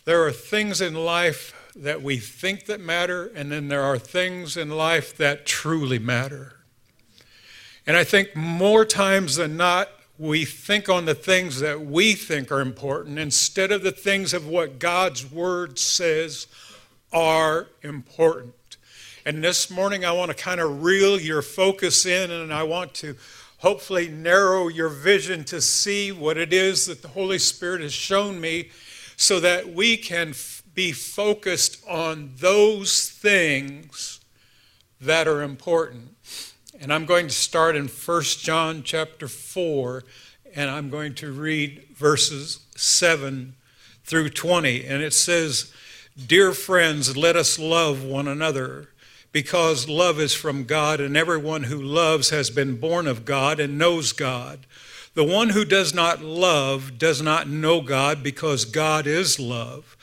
There 0.04 0.24
are 0.24 0.32
things 0.32 0.80
in 0.80 0.94
life 0.94 1.54
that 1.76 2.02
we 2.02 2.16
think 2.16 2.66
that 2.66 2.80
matter, 2.80 3.30
and 3.34 3.52
then 3.52 3.68
there 3.68 3.82
are 3.82 3.98
things 3.98 4.56
in 4.56 4.70
life 4.70 5.16
that 5.18 5.46
truly 5.46 5.98
matter. 5.98 6.54
And 7.86 7.96
I 7.96 8.04
think 8.04 8.34
more 8.34 8.84
times 8.84 9.36
than 9.36 9.56
not, 9.56 9.88
we 10.18 10.44
think 10.44 10.88
on 10.88 11.06
the 11.06 11.14
things 11.14 11.60
that 11.60 11.80
we 11.80 12.14
think 12.14 12.52
are 12.52 12.60
important 12.60 13.18
instead 13.18 13.72
of 13.72 13.82
the 13.82 13.92
things 13.92 14.34
of 14.34 14.46
what 14.46 14.78
God's 14.78 15.30
Word 15.30 15.78
says 15.78 16.46
are 17.12 17.68
important. 17.82 18.54
And 19.24 19.44
this 19.44 19.70
morning, 19.70 20.04
I 20.04 20.12
want 20.12 20.30
to 20.30 20.36
kind 20.36 20.60
of 20.60 20.82
reel 20.82 21.20
your 21.20 21.42
focus 21.42 22.06
in, 22.06 22.30
and 22.30 22.52
I 22.52 22.62
want 22.62 22.94
to 22.94 23.16
hopefully 23.58 24.08
narrow 24.08 24.68
your 24.68 24.88
vision 24.88 25.44
to 25.44 25.60
see 25.60 26.10
what 26.10 26.38
it 26.38 26.52
is 26.52 26.86
that 26.86 27.02
the 27.02 27.08
Holy 27.08 27.38
Spirit 27.38 27.82
has 27.82 27.92
shown 27.92 28.40
me 28.40 28.70
so 29.20 29.38
that 29.38 29.70
we 29.74 29.98
can 29.98 30.30
f- 30.30 30.62
be 30.72 30.92
focused 30.92 31.76
on 31.87 32.33
those 32.38 33.11
things 33.11 34.18
that 34.98 35.28
are 35.28 35.42
important. 35.42 36.16
And 36.80 36.90
I'm 36.90 37.04
going 37.04 37.26
to 37.26 37.35
start 37.35 37.76
in 37.76 37.87
1 37.87 38.22
John 38.22 38.83
chapter 38.83 39.28
4 39.28 40.04
and 40.54 40.70
I'm 40.70 40.88
going 40.88 41.14
to 41.16 41.30
read 41.30 41.87
verses 41.94 42.61
7 42.76 43.54
through 44.04 44.30
20 44.30 44.87
and 44.87 45.02
it 45.02 45.12
says, 45.12 45.70
"Dear 46.26 46.52
friends, 46.54 47.14
let 47.14 47.37
us 47.37 47.59
love 47.59 48.02
one 48.02 48.26
another." 48.26 48.88
because 49.33 49.88
love 49.88 50.18
is 50.18 50.35
from 50.35 50.64
God, 50.64 51.00
and 51.00 51.16
everyone 51.16 51.62
who 51.62 51.80
loves 51.80 52.30
has 52.30 52.50
been 52.50 52.80
born 52.80 53.06
of 53.06 53.24
God 53.24 53.61
and 53.61 53.78
knows 53.78 54.11
God. 54.11 54.66
The 55.20 55.26
one 55.26 55.50
who 55.50 55.66
does 55.66 55.92
not 55.92 56.22
love 56.22 56.96
does 56.96 57.20
not 57.20 57.46
know 57.46 57.83
God 57.83 58.22
because 58.22 58.64
God 58.64 59.06
is 59.06 59.38
love. 59.38 59.94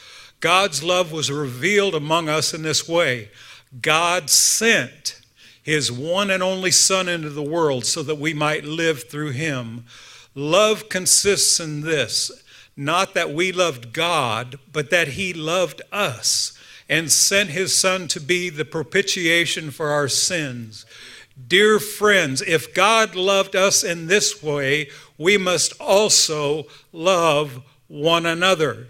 God's 0.42 0.84
love 0.84 1.12
was 1.12 1.32
revealed 1.32 1.96
among 1.96 2.30
us 2.30 2.54
in 2.54 2.62
this 2.62 2.88
way 2.88 3.32
God 3.82 4.30
sent 4.30 5.20
his 5.64 5.92
one 5.92 6.30
and 6.30 6.44
only 6.44 6.70
Son 6.70 7.10
into 7.10 7.32
the 7.32 7.42
world 7.42 7.84
so 7.84 8.04
that 8.04 8.20
we 8.20 8.36
might 8.36 8.64
live 8.64 9.10
through 9.10 9.32
him. 9.32 9.86
Love 10.36 10.88
consists 10.88 11.60
in 11.60 11.82
this 11.82 12.30
not 12.76 13.16
that 13.16 13.32
we 13.34 13.52
loved 13.52 13.94
God, 13.94 14.60
but 14.72 14.92
that 14.92 15.08
he 15.08 15.34
loved 15.34 15.82
us 15.92 16.56
and 16.88 17.12
sent 17.12 17.50
his 17.50 17.76
Son 17.76 18.08
to 18.10 18.20
be 18.20 18.52
the 18.52 18.66
propitiation 18.66 19.72
for 19.72 19.90
our 19.90 20.10
sins. 20.10 20.86
Dear 21.46 21.80
friends, 21.80 22.42
if 22.42 22.74
God 22.74 23.16
loved 23.16 23.56
us 23.56 23.84
in 23.84 24.08
this 24.08 24.42
way, 24.42 24.90
we 25.18 25.38
must 25.38 25.80
also 25.80 26.66
love 26.92 27.62
one 27.88 28.26
another. 28.26 28.88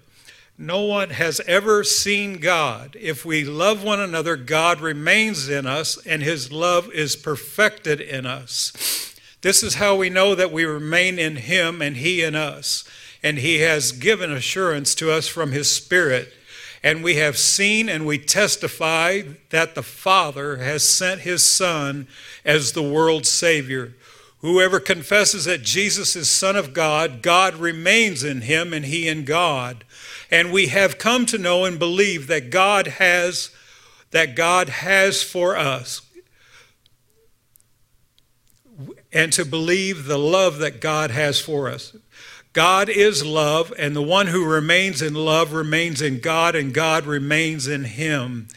No 0.58 0.84
one 0.84 1.12
has 1.12 1.40
ever 1.42 1.84
seen 1.84 2.40
God. 2.40 2.96
If 3.00 3.26
we 3.26 3.44
love 3.44 3.84
one 3.84 4.00
another, 4.00 4.36
God 4.36 4.82
remains 4.82 5.50
in 5.50 5.68
us 5.68 6.04
and 6.06 6.24
his 6.24 6.52
love 6.52 6.90
is 6.92 7.16
perfected 7.16 8.02
in 8.02 8.26
us. 8.26 9.14
This 9.42 9.62
is 9.62 9.76
how 9.76 9.96
we 9.96 10.10
know 10.10 10.34
that 10.34 10.52
we 10.52 10.66
remain 10.66 11.20
in 11.20 11.36
him 11.36 11.82
and 11.82 11.98
he 11.98 12.24
in 12.24 12.34
us. 12.34 12.84
And 13.22 13.38
he 13.38 13.60
has 13.60 13.92
given 13.92 14.32
assurance 14.32 14.96
to 14.96 15.12
us 15.12 15.28
from 15.28 15.52
his 15.52 15.70
Spirit. 15.70 16.34
And 16.84 17.04
we 17.04 17.16
have 17.16 17.38
seen 17.38 17.90
and 17.90 18.06
we 18.06 18.18
testify 18.18 19.24
that 19.50 19.76
the 19.76 19.84
Father 19.84 20.58
has 20.58 20.88
sent 20.88 21.22
his 21.22 21.44
Son 21.44 22.08
as 22.46 22.72
the 22.72 22.84
world's 22.84 23.30
Savior. 23.30 23.94
Whoever 24.40 24.80
confesses 24.80 25.46
that 25.46 25.64
Jesus 25.64 26.16
is 26.16 26.30
Son 26.30 26.56
of 26.56 26.74
God, 26.74 27.22
God 27.22 27.56
remains 27.56 28.24
in 28.24 28.42
him 28.42 28.72
and 28.72 28.86
he 28.86 29.08
in 29.08 29.26
God. 29.26 29.84
And 30.30 30.52
we 30.52 30.68
have 30.68 31.00
come 31.00 31.26
to 31.28 31.38
know 31.38 31.66
and 31.66 31.80
believe 31.80 32.28
that 32.28 32.50
God 32.52 32.88
has 32.88 33.52
that 34.12 34.36
God 34.36 34.70
has 34.70 35.22
for 35.22 35.58
us 35.58 36.02
and 39.12 39.34
to 39.34 39.44
believe 39.44 40.06
the 40.06 40.18
love 40.18 40.60
that 40.60 40.80
God 40.80 41.12
has 41.12 41.40
for 41.40 41.70
us. 41.70 41.96
God 42.58 42.90
is 42.90 43.24
love, 43.24 43.72
and 43.78 43.96
the 43.96 44.02
one 44.02 44.26
who 44.26 44.44
remains 44.44 45.04
in 45.04 45.14
love 45.14 45.54
remains 45.54 46.02
in 46.02 46.20
God, 46.20 46.56
and 46.56 46.74
God 46.74 47.06
remains 47.06 47.68
in 47.68 47.84
him. 47.84 48.48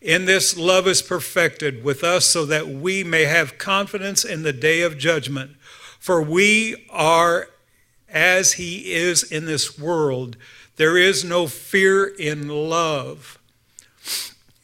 In 0.00 0.26
this, 0.26 0.56
love 0.56 0.86
is 0.86 1.02
perfected 1.02 1.82
with 1.82 2.04
us 2.04 2.24
so 2.24 2.46
that 2.46 2.68
we 2.68 3.02
may 3.02 3.24
have 3.24 3.58
confidence 3.58 4.24
in 4.24 4.44
the 4.44 4.52
day 4.52 4.82
of 4.82 4.96
judgment. 4.96 5.56
For 5.98 6.22
we 6.22 6.86
are 6.88 7.48
as 8.08 8.52
he 8.52 8.92
is 8.92 9.24
in 9.24 9.46
this 9.46 9.76
world. 9.76 10.36
There 10.76 10.96
is 10.96 11.24
no 11.24 11.48
fear 11.48 12.06
in 12.06 12.46
love. 12.46 13.40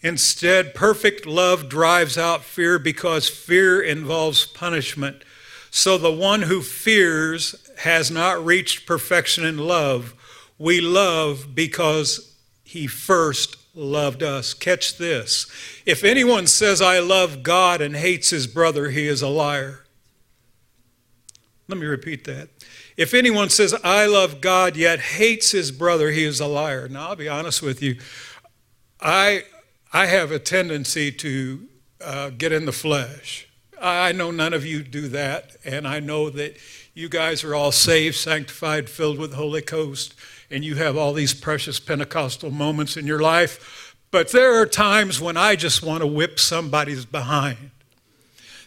Instead, 0.03 0.73
perfect 0.73 1.27
love 1.27 1.69
drives 1.69 2.17
out 2.17 2.45
fear 2.45 2.79
because 2.79 3.29
fear 3.29 3.83
involves 3.83 4.47
punishment. 4.47 5.25
So 5.73 5.99
the 5.99 6.13
one 6.13 6.43
who 6.43 6.63
fears 6.63 7.64
has 7.79 8.11
not 8.11 8.45
reached 8.45 8.87
perfection 8.87 9.45
in 9.45 9.59
love. 9.59 10.15
We 10.59 10.81
love 10.81 11.55
because 11.55 12.37
he 12.63 12.87
first 12.87 13.57
loved 13.75 14.23
us. 14.23 14.55
Catch 14.55 14.99
this. 14.99 15.47
If 15.85 16.05
anyone 16.05 16.47
says, 16.47 16.81
I 16.81 17.01
love 17.01 17.43
God 17.43 17.81
and 17.81 17.97
hates 17.97 18.31
his 18.31 18.47
brother, 18.47 18.91
he 18.91 19.07
is 19.07 19.23
a 19.23 19.29
liar. 19.29 19.85
Let 21.69 21.79
me 21.79 21.87
repeat 21.87 22.25
that. 22.25 22.51
If 22.97 23.15
anyone 23.15 23.51
says, 23.51 23.75
I 23.83 24.07
love 24.07 24.41
God, 24.41 24.77
yet 24.77 25.01
hates 25.01 25.51
his 25.51 25.73
brother, 25.73 26.11
he 26.11 26.25
is 26.25 26.41
a 26.41 26.47
liar. 26.47 26.89
Now, 26.89 27.09
I'll 27.09 27.17
be 27.17 27.29
honest 27.29 27.63
with 27.63 27.83
you. 27.83 27.97
I, 29.01 29.45
I 29.93 30.07
have 30.07 30.31
a 30.31 30.39
tendency 30.39 31.11
to 31.11 31.67
uh, 32.01 32.31
get 32.31 32.53
in 32.53 32.67
the 32.67 32.73
flesh. 32.73 33.49
I 33.85 34.13
know 34.13 34.31
none 34.31 34.55
of 34.55 34.65
you 34.65 34.83
do 34.83 35.09
that, 35.09 35.57
and 35.63 35.87
I 35.87 36.01
know 36.01 36.31
that 36.31 36.57
you 36.95 37.11
guys 37.11 37.45
are 37.45 37.55
all 37.55 37.71
saved, 37.71 38.17
sanctified, 38.17 38.89
filled 38.89 39.19
with 39.19 39.33
the 39.33 39.37
Holy 39.37 39.61
Ghost, 39.61 40.15
and 40.51 40.65
you 40.65 40.77
have 40.77 40.97
all 40.97 41.13
these 41.13 41.35
precious 41.35 41.79
Pentecostal 41.79 42.51
moments 42.51 42.97
in 42.97 43.07
your 43.07 43.21
life. 43.21 43.95
But 44.11 44.33
there 44.33 44.59
are 44.59 44.65
times 44.65 45.21
when 45.21 45.37
I 45.37 45.55
just 45.55 45.83
want 45.83 46.01
to 46.01 46.07
whip 46.07 46.41
somebody's 46.41 47.05
behind. 47.05 47.73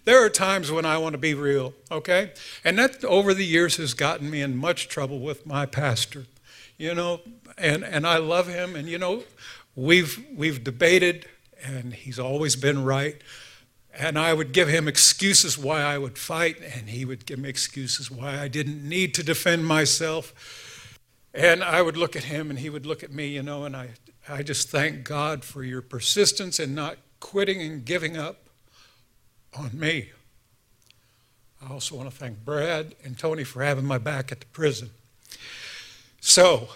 There 0.06 0.24
are 0.24 0.30
times 0.30 0.72
when 0.72 0.86
I 0.86 1.00
want 1.00 1.14
to 1.14 1.18
be 1.18 1.34
real, 1.34 1.74
okay? 1.92 2.32
And 2.64 2.78
that 2.78 3.04
over 3.04 3.34
the 3.34 3.46
years 3.46 3.78
has 3.78 3.96
gotten 3.96 4.30
me 4.30 4.42
in 4.42 4.56
much 4.56 4.88
trouble 4.88 5.20
with 5.20 5.48
my 5.48 5.66
pastor, 5.66 6.28
you 6.78 6.94
know, 6.94 7.22
and, 7.58 7.84
and 7.84 8.06
I 8.06 8.18
love 8.18 8.48
him, 8.48 8.76
and 8.76 8.88
you 8.88 9.00
know, 9.00 9.24
we've, 9.76 10.24
we've 10.36 10.64
debated, 10.64 11.26
and 11.64 11.96
he's 11.96 12.20
always 12.20 12.56
been 12.56 12.84
right. 12.84 13.20
And 14.00 14.20
I 14.20 14.34
would 14.34 14.52
give 14.52 14.68
him 14.68 14.88
excuses 14.88 15.58
why 15.58 15.82
I 15.82 15.98
would 15.98 16.20
fight, 16.20 16.58
and 16.62 16.90
he 16.90 17.04
would 17.04 17.26
give 17.26 17.40
me 17.40 17.50
excuses 17.50 18.12
why 18.12 18.40
I 18.40 18.48
didn't 18.48 18.88
need 18.88 19.16
to 19.16 19.24
defend 19.24 19.66
myself. 19.66 20.34
And 21.34 21.64
I 21.64 21.82
would 21.82 21.98
look 21.98 22.16
at 22.16 22.26
him, 22.26 22.52
and 22.52 22.60
he 22.60 22.70
would 22.70 22.86
look 22.86 23.04
at 23.04 23.12
me, 23.12 23.30
you 23.30 23.42
know, 23.42 23.66
and 23.66 23.76
I, 23.76 23.90
I 24.30 24.44
just 24.44 24.70
thank 24.70 25.04
God 25.04 25.44
for 25.44 25.64
your 25.64 25.82
persistence 25.82 26.60
and 26.60 26.76
not 26.76 26.98
quitting 27.20 27.60
and 27.62 27.84
giving 27.84 28.18
up 28.18 28.50
on 29.58 29.72
me. 29.78 30.12
I 31.62 31.74
also 31.74 31.96
want 31.96 32.10
to 32.10 32.16
thank 32.16 32.46
Brad 32.46 32.94
and 33.04 33.18
Tony 33.18 33.44
for 33.44 33.64
having 33.64 33.86
my 33.86 33.98
back 33.98 34.32
at 34.32 34.42
the 34.42 34.46
prison. 34.48 34.92
So, 36.22 36.70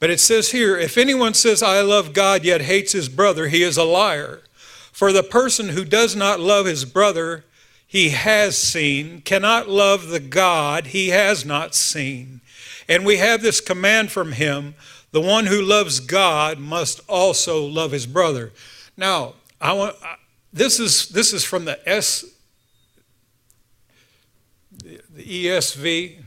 but 0.00 0.10
it 0.10 0.18
says 0.18 0.50
here 0.50 0.76
if 0.76 0.98
anyone 0.98 1.34
says, 1.34 1.62
I 1.62 1.82
love 1.82 2.12
God, 2.12 2.44
yet 2.44 2.62
hates 2.62 2.92
his 2.92 3.08
brother, 3.08 3.46
he 3.48 3.62
is 3.62 3.76
a 3.76 3.84
liar. 3.84 4.42
For 4.90 5.12
the 5.12 5.22
person 5.22 5.70
who 5.70 5.84
does 5.84 6.16
not 6.16 6.40
love 6.40 6.66
his 6.66 6.84
brother 6.84 7.44
he 7.86 8.10
has 8.10 8.56
seen 8.56 9.20
cannot 9.20 9.68
love 9.68 10.08
the 10.08 10.20
God 10.20 10.88
he 10.88 11.08
has 11.08 11.44
not 11.44 11.74
seen. 11.74 12.40
And 12.88 13.04
we 13.04 13.16
have 13.16 13.42
this 13.42 13.60
command 13.60 14.12
from 14.12 14.32
him 14.32 14.74
the 15.10 15.20
one 15.20 15.46
who 15.46 15.60
loves 15.60 15.98
God 15.98 16.58
must 16.58 17.00
also 17.08 17.64
love 17.64 17.90
his 17.90 18.06
brother. 18.06 18.52
Now, 18.96 19.34
I 19.60 19.72
want 19.72 19.96
this 20.52 20.78
is 20.78 21.08
this 21.08 21.32
is 21.32 21.44
from 21.44 21.64
the 21.64 21.80
S 21.88 22.24
the 25.12 25.46
ESV 25.46 26.22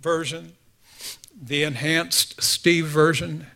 version 0.00 0.52
the 1.40 1.62
enhanced 1.62 2.42
Steve 2.42 2.86
version. 2.86 3.46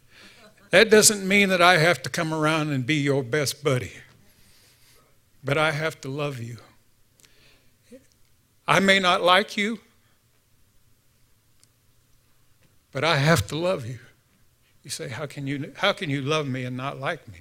That 0.70 0.90
doesn't 0.90 1.26
mean 1.26 1.50
that 1.50 1.60
I 1.60 1.78
have 1.78 2.02
to 2.02 2.10
come 2.10 2.32
around 2.32 2.70
and 2.70 2.86
be 2.86 2.94
your 2.94 3.22
best 3.22 3.62
buddy, 3.62 3.92
but 5.44 5.58
I 5.58 5.72
have 5.72 6.00
to 6.00 6.08
love 6.08 6.40
you. 6.40 6.58
I 8.66 8.80
may 8.80 8.98
not 8.98 9.22
like 9.22 9.56
you, 9.56 9.80
but 12.92 13.04
I 13.04 13.18
have 13.18 13.46
to 13.48 13.56
love 13.56 13.86
you. 13.86 13.98
You 14.82 14.90
say, 14.90 15.08
how 15.08 15.26
can 15.26 15.46
you, 15.46 15.72
how 15.76 15.92
can 15.92 16.10
you 16.10 16.22
love 16.22 16.46
me 16.48 16.64
and 16.64 16.76
not 16.76 16.98
like 16.98 17.26
me? 17.28 17.40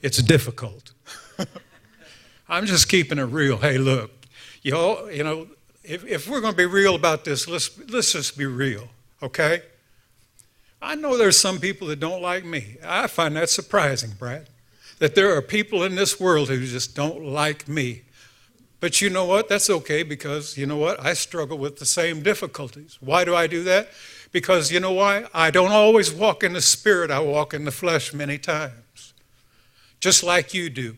It's 0.00 0.22
difficult. 0.22 0.92
I'm 2.48 2.66
just 2.66 2.88
keeping 2.88 3.18
it 3.18 3.24
real. 3.24 3.58
Hey, 3.58 3.78
look, 3.78 4.10
you 4.62 4.76
all, 4.76 5.10
you 5.10 5.24
know, 5.24 5.48
if, 5.84 6.04
if 6.04 6.28
we're 6.28 6.40
going 6.40 6.52
to 6.52 6.56
be 6.56 6.66
real 6.66 6.94
about 6.94 7.24
this, 7.24 7.48
let's, 7.48 7.78
let's 7.90 8.12
just 8.12 8.36
be 8.36 8.46
real, 8.46 8.88
okay? 9.22 9.62
I 10.82 10.96
know 10.96 11.16
there's 11.16 11.38
some 11.38 11.60
people 11.60 11.86
that 11.88 12.00
don't 12.00 12.20
like 12.20 12.44
me. 12.44 12.76
I 12.84 13.06
find 13.06 13.36
that 13.36 13.48
surprising, 13.48 14.10
Brad, 14.18 14.48
that 14.98 15.14
there 15.14 15.34
are 15.36 15.40
people 15.40 15.84
in 15.84 15.94
this 15.94 16.18
world 16.18 16.48
who 16.48 16.66
just 16.66 16.96
don't 16.96 17.24
like 17.24 17.68
me. 17.68 18.02
But 18.80 19.00
you 19.00 19.08
know 19.08 19.24
what? 19.24 19.48
That's 19.48 19.70
okay 19.70 20.02
because 20.02 20.58
you 20.58 20.66
know 20.66 20.76
what? 20.76 20.98
I 20.98 21.14
struggle 21.14 21.56
with 21.56 21.78
the 21.78 21.86
same 21.86 22.20
difficulties. 22.20 22.98
Why 23.00 23.24
do 23.24 23.32
I 23.32 23.46
do 23.46 23.62
that? 23.62 23.90
Because 24.32 24.72
you 24.72 24.80
know 24.80 24.92
why? 24.92 25.26
I 25.32 25.52
don't 25.52 25.70
always 25.70 26.12
walk 26.12 26.42
in 26.42 26.52
the 26.52 26.60
spirit, 26.60 27.12
I 27.12 27.20
walk 27.20 27.54
in 27.54 27.64
the 27.64 27.70
flesh 27.70 28.12
many 28.12 28.38
times. 28.38 29.14
Just 30.00 30.24
like 30.24 30.52
you 30.52 30.68
do. 30.68 30.96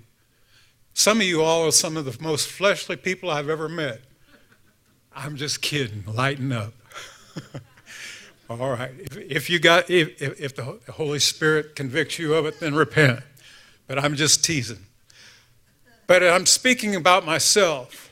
Some 0.94 1.18
of 1.18 1.26
you 1.26 1.42
all 1.42 1.66
are 1.66 1.72
some 1.72 1.98
of 1.98 2.06
the 2.06 2.16
most 2.22 2.48
fleshly 2.48 2.96
people 2.96 3.28
I've 3.28 3.50
ever 3.50 3.68
met. 3.68 4.00
I'm 5.14 5.36
just 5.36 5.60
kidding. 5.60 6.04
Lighten 6.06 6.52
up. 6.52 6.72
All 8.50 8.70
right. 8.70 8.90
If, 8.98 9.16
if 9.16 9.50
you 9.50 9.58
got, 9.58 9.88
if, 9.88 10.20
if 10.20 10.54
the 10.54 10.78
Holy 10.92 11.18
Spirit 11.18 11.74
convicts 11.74 12.18
you 12.18 12.34
of 12.34 12.44
it, 12.44 12.60
then 12.60 12.74
repent. 12.74 13.20
But 13.86 13.98
I'm 13.98 14.14
just 14.16 14.44
teasing. 14.44 14.86
But 16.06 16.22
I'm 16.22 16.44
speaking 16.44 16.94
about 16.94 17.24
myself. 17.24 18.10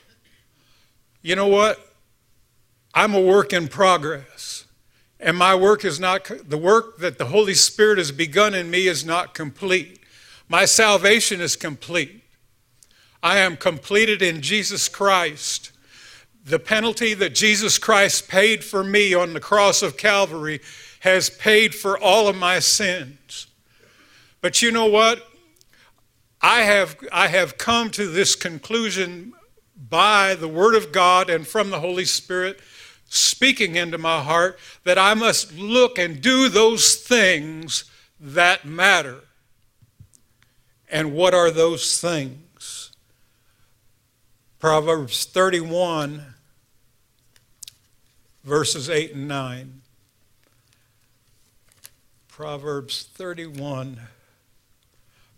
You 1.20 1.36
know 1.36 1.48
what? 1.48 1.94
I'm 2.94 3.14
a 3.14 3.20
work 3.20 3.52
in 3.52 3.68
progress. 3.68 4.64
And 5.20 5.36
my 5.36 5.54
work 5.54 5.84
is 5.84 6.00
not, 6.00 6.30
the 6.48 6.58
work 6.58 6.98
that 6.98 7.18
the 7.18 7.26
Holy 7.26 7.54
Spirit 7.54 7.98
has 7.98 8.10
begun 8.10 8.54
in 8.54 8.70
me 8.70 8.88
is 8.88 9.04
not 9.04 9.34
complete. 9.34 10.00
My 10.48 10.64
salvation 10.64 11.40
is 11.40 11.56
complete. 11.56 12.24
I 13.22 13.38
am 13.38 13.56
completed 13.56 14.22
in 14.22 14.40
Jesus 14.40 14.88
Christ 14.88 15.71
the 16.44 16.58
penalty 16.58 17.14
that 17.14 17.34
Jesus 17.34 17.78
Christ 17.78 18.28
paid 18.28 18.64
for 18.64 18.82
me 18.82 19.14
on 19.14 19.32
the 19.32 19.40
cross 19.40 19.82
of 19.82 19.96
Calvary 19.96 20.60
has 21.00 21.30
paid 21.30 21.74
for 21.74 21.98
all 21.98 22.28
of 22.28 22.36
my 22.36 22.58
sins. 22.58 23.46
But 24.40 24.62
you 24.62 24.70
know 24.70 24.86
what? 24.86 25.26
I 26.40 26.62
have, 26.62 26.96
I 27.12 27.28
have 27.28 27.58
come 27.58 27.90
to 27.90 28.08
this 28.08 28.34
conclusion 28.34 29.32
by 29.88 30.34
the 30.34 30.48
Word 30.48 30.74
of 30.74 30.90
God 30.90 31.30
and 31.30 31.46
from 31.46 31.70
the 31.70 31.80
Holy 31.80 32.04
Spirit 32.04 32.60
speaking 33.08 33.76
into 33.76 33.98
my 33.98 34.22
heart 34.22 34.58
that 34.84 34.98
I 34.98 35.14
must 35.14 35.52
look 35.52 35.98
and 35.98 36.20
do 36.20 36.48
those 36.48 36.96
things 36.96 37.84
that 38.18 38.64
matter. 38.64 39.20
And 40.90 41.12
what 41.12 41.34
are 41.34 41.50
those 41.50 42.00
things? 42.00 42.90
Proverbs 44.58 45.24
31 45.24 46.31
verses 48.44 48.90
8 48.90 49.14
and 49.14 49.28
9. 49.28 49.82
Proverbs 52.28 53.08
31, 53.14 54.00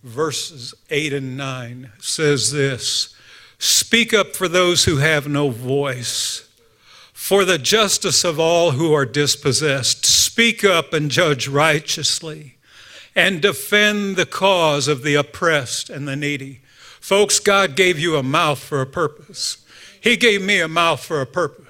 verses 0.03 0.75
8 0.91 1.13
and 1.13 1.37
9 1.37 1.91
says 1.99 2.53
this 2.53 3.15
Speak 3.59 4.15
up 4.15 4.35
for 4.37 4.49
those 4.49 4.85
who 4.85 4.99
have 4.99 5.29
no 5.29 5.51
voice, 5.51 6.49
for 7.13 7.45
the 7.45 7.59
justice 7.59 8.25
of 8.25 8.39
all 8.39 8.73
who 8.73 8.93
are 8.93 9.07
dispossessed. 9.07 10.07
Speak 10.07 10.65
up 10.65 10.93
and 10.93 11.11
judge 11.11 11.49
righteously, 11.49 12.57
and 13.15 13.43
defend 13.43 14.17
the 14.17 14.27
cause 14.27 14.89
of 14.89 15.03
the 15.03 15.15
oppressed 15.15 15.91
and 15.91 16.07
the 16.09 16.17
needy. 16.17 16.61
Folks, 17.01 17.39
God 17.39 17.77
gave 17.77 17.99
you 17.99 18.17
a 18.17 18.23
mouth 18.23 18.59
for 18.59 18.81
a 18.81 18.87
purpose. 18.87 19.59
He 20.01 20.17
gave 20.17 20.43
me 20.43 20.61
a 20.61 20.69
mouth 20.69 21.05
for 21.05 21.21
a 21.21 21.27
purpose. 21.27 21.65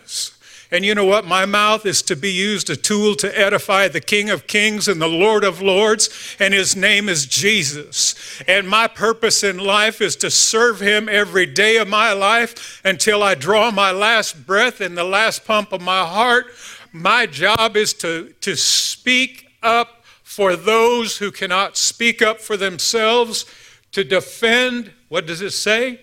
And 0.75 0.85
you 0.85 0.93
know 0.97 1.05
what? 1.05 1.25
My 1.25 1.47
mouth 1.47 1.87
is 1.87 2.03
to 2.03 2.17
be 2.17 2.33
used 2.33 2.69
a 2.69 2.75
tool 2.75 3.15
to 3.17 3.39
edify 3.39 3.87
the 3.87 4.01
King 4.01 4.29
of 4.29 4.49
Kings 4.49 4.89
and 4.89 5.01
the 5.01 5.07
Lord 5.07 5.45
of 5.45 5.63
Lords, 5.63 6.37
and 6.41 6.53
his 6.53 6.75
name 6.75 7.09
is 7.09 7.27
Jesus. 7.27 8.17
And 8.49 8.69
my 8.69 8.89
purpose 8.89 9.45
in 9.45 9.59
life 9.59 10.01
is 10.01 10.17
to 10.17 10.33
serve 10.33 10.81
him 10.81 11.09
every 11.09 11.47
day 11.47 11.77
of 11.77 11.87
my 11.87 12.13
life 12.13 12.81
until 12.85 13.23
I 13.23 13.37
draw 13.37 13.71
my 13.71 13.93
last 13.93 14.49
breath 14.49 14.81
and 14.81 14.99
the 14.99 15.05
last 15.05 15.45
pump 15.45 15.73
of 15.73 15.81
my 15.81 16.05
heart. 16.05 16.47
My 16.91 17.27
job 17.27 17.77
is 17.77 17.95
to, 17.95 18.35
to 18.41 18.57
speak 18.57 19.47
up 19.63 20.03
for 20.25 20.57
those 20.57 21.19
who 21.19 21.31
cannot 21.31 21.77
speak 21.77 22.21
up 22.21 22.41
for 22.41 22.57
themselves, 22.57 23.47
to 23.93 24.03
defend, 24.03 24.91
what 25.09 25.25
does 25.25 25.41
it 25.41 25.53
say? 25.53 26.01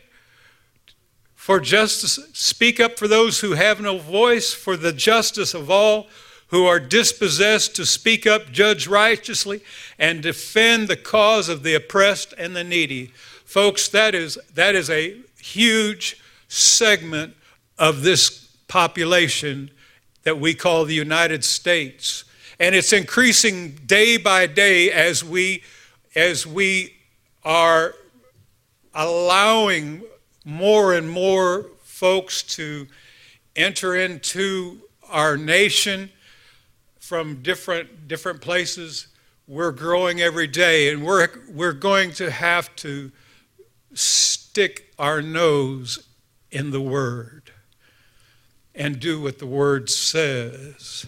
For 1.42 1.60
justice, 1.60 2.20
speak 2.34 2.80
up 2.80 3.00
for 3.00 3.08
those 3.08 3.40
who 3.40 3.54
have 3.54 3.82
no 3.82 3.98
voice, 3.98 4.54
for 4.54 4.78
the 4.78 4.94
justice 4.94 5.56
of 5.56 5.72
all 5.72 6.08
who 6.50 6.68
are 6.68 6.80
dispossessed 6.80 7.76
to 7.78 7.86
speak 7.88 8.28
up, 8.28 8.52
judge 8.52 8.86
righteously, 8.86 9.64
and 9.98 10.22
defend 10.22 10.88
the 10.88 10.96
cause 10.96 11.50
of 11.50 11.64
the 11.64 11.74
oppressed 11.74 12.36
and 12.38 12.56
the 12.56 12.64
needy. 12.64 13.08
Folks, 13.44 13.88
that 13.88 14.14
is, 14.14 14.38
that 14.54 14.76
is 14.76 14.92
a 14.92 15.18
huge 15.42 16.22
segment 16.48 17.34
of 17.80 18.04
this 18.04 18.48
population 18.68 19.72
that 20.22 20.40
we 20.40 20.54
call 20.54 20.86
the 20.86 20.94
United 20.94 21.44
States 21.44 22.24
and 22.60 22.76
it's 22.76 22.94
increasing 22.94 23.72
day 23.88 24.18
by 24.18 24.46
day 24.46 24.92
as 24.92 25.24
we 25.24 25.64
as 26.16 26.46
we 26.46 26.94
are 27.44 27.96
allowing 28.94 30.04
more 30.46 30.94
and 30.94 31.10
more 31.10 31.68
folks 31.84 32.42
to 32.42 32.88
enter 33.56 33.96
into 33.96 34.80
our 35.10 35.38
nation 35.38 36.10
from 37.00 37.42
different 37.42 38.08
different 38.08 38.42
places. 38.42 39.08
We're 39.48 39.72
growing 39.72 40.22
every 40.22 40.48
day 40.48 40.92
and 40.92 41.04
we're 41.04 41.28
we're 41.50 41.74
going 41.74 42.12
to 42.14 42.32
have 42.32 42.76
to 42.78 43.12
stick 43.94 44.94
our 44.98 45.22
nose 45.22 46.08
in 46.52 46.72
the 46.72 46.82
word 46.82 47.52
and 48.74 49.00
do 49.00 49.22
what 49.22 49.40
the 49.40 49.46
word 49.46 49.90
says. 49.90 51.06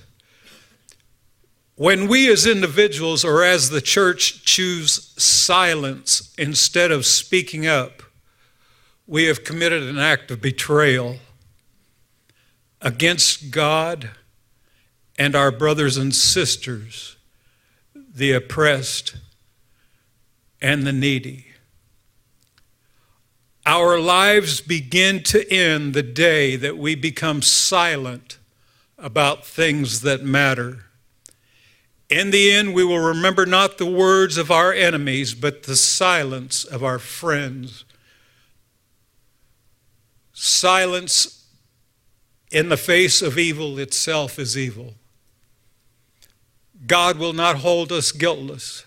When 1.75 2.07
we 2.07 2.31
as 2.31 2.45
individuals 2.45 3.25
or 3.25 3.43
as 3.43 3.69
the 3.69 3.81
church 3.81 4.45
choose 4.45 5.13
silence 5.17 6.33
instead 6.37 6.91
of 6.91 7.05
speaking 7.05 7.65
up, 7.65 8.02
we 9.05 9.25
have 9.25 9.43
committed 9.43 9.83
an 9.83 9.99
act 9.99 10.31
of 10.31 10.41
betrayal 10.41 11.17
against 12.81 13.51
God 13.51 14.11
and 15.17 15.35
our 15.35 15.51
brothers 15.51 15.97
and 15.97 16.13
sisters, 16.13 17.17
the 17.95 18.31
oppressed 18.31 19.15
and 20.61 20.87
the 20.87 20.93
needy. 20.93 21.47
Our 23.65 23.99
lives 23.99 24.59
begin 24.59 25.23
to 25.23 25.49
end 25.51 25.93
the 25.93 26.03
day 26.03 26.55
that 26.57 26.77
we 26.77 26.95
become 26.95 27.41
silent 27.41 28.37
about 28.97 29.45
things 29.45 30.01
that 30.01 30.23
matter. 30.23 30.85
In 32.09 32.31
the 32.31 32.51
end, 32.51 32.73
we 32.73 32.83
will 32.83 32.99
remember 32.99 33.45
not 33.45 33.77
the 33.77 33.85
words 33.85 34.37
of 34.37 34.51
our 34.51 34.73
enemies, 34.73 35.33
but 35.33 35.63
the 35.63 35.75
silence 35.75 36.63
of 36.65 36.83
our 36.83 36.99
friends. 36.99 37.85
Silence 40.45 41.47
in 42.51 42.67
the 42.67 42.75
face 42.75 43.21
of 43.21 43.37
evil 43.37 43.79
itself 43.79 44.37
is 44.37 44.57
evil. 44.57 44.95
God 46.85 47.17
will 47.17 47.31
not 47.31 47.59
hold 47.59 47.93
us 47.93 48.11
guiltless. 48.11 48.83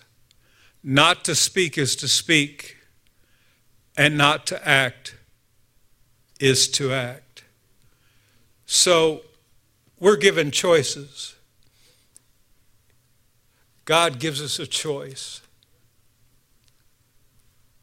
Not 0.83 1.25
to 1.25 1.33
speak 1.33 1.75
is 1.75 1.95
to 1.95 2.07
speak, 2.07 2.77
and 3.97 4.15
not 4.15 4.45
to 4.45 4.67
act 4.67 5.15
is 6.39 6.67
to 6.73 6.93
act. 6.93 7.43
So 8.67 9.21
we're 9.99 10.15
given 10.15 10.51
choices. 10.51 11.33
God 13.83 14.19
gives 14.19 14.43
us 14.43 14.59
a 14.59 14.67
choice. 14.67 15.41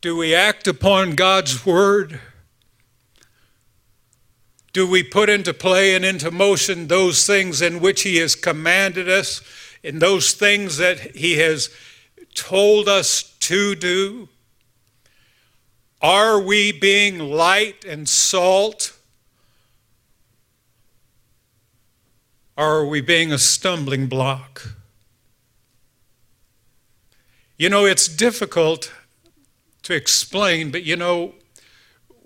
Do 0.00 0.16
we 0.16 0.32
act 0.32 0.68
upon 0.68 1.16
God's 1.16 1.66
word? 1.66 2.20
Do 4.74 4.88
we 4.88 5.04
put 5.04 5.30
into 5.30 5.54
play 5.54 5.94
and 5.94 6.04
into 6.04 6.32
motion 6.32 6.88
those 6.88 7.24
things 7.24 7.62
in 7.62 7.78
which 7.78 8.02
He 8.02 8.16
has 8.16 8.34
commanded 8.34 9.08
us, 9.08 9.40
in 9.84 10.00
those 10.00 10.32
things 10.32 10.78
that 10.78 11.16
He 11.16 11.38
has 11.38 11.70
told 12.34 12.88
us 12.88 13.22
to 13.38 13.76
do? 13.76 14.28
Are 16.02 16.40
we 16.40 16.72
being 16.72 17.20
light 17.20 17.84
and 17.84 18.08
salt? 18.08 18.98
Or 22.56 22.80
are 22.80 22.86
we 22.86 23.00
being 23.00 23.32
a 23.32 23.38
stumbling 23.38 24.08
block? 24.08 24.74
You 27.56 27.68
know, 27.68 27.84
it's 27.84 28.08
difficult 28.08 28.92
to 29.84 29.94
explain, 29.94 30.72
but 30.72 30.82
you 30.82 30.96
know, 30.96 31.34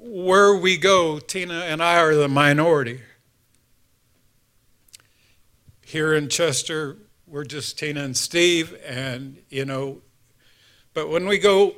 where 0.09 0.55
we 0.55 0.79
go, 0.79 1.19
Tina 1.19 1.61
and 1.61 1.83
I 1.83 2.01
are 2.01 2.15
the 2.15 2.29
minority. 2.29 3.01
Here 5.85 6.15
in 6.15 6.29
Chester, 6.29 6.97
we're 7.27 7.45
just 7.45 7.79
Tina 7.79 8.03
and 8.05 8.17
Steve, 8.17 8.75
and 8.87 9.39
you 9.51 9.65
know, 9.65 10.01
but 10.95 11.09
when 11.09 11.27
we 11.27 11.39
go 11.39 11.75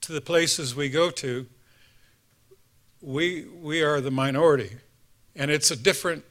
to 0.00 0.12
the 0.12 0.20
places 0.20 0.74
we 0.74 0.88
go 0.88 1.10
to, 1.10 1.46
we 3.02 3.44
we 3.44 3.82
are 3.82 4.00
the 4.00 4.10
minority, 4.10 4.78
and 5.36 5.50
it's 5.50 5.70
a 5.70 5.76
different 5.76 6.24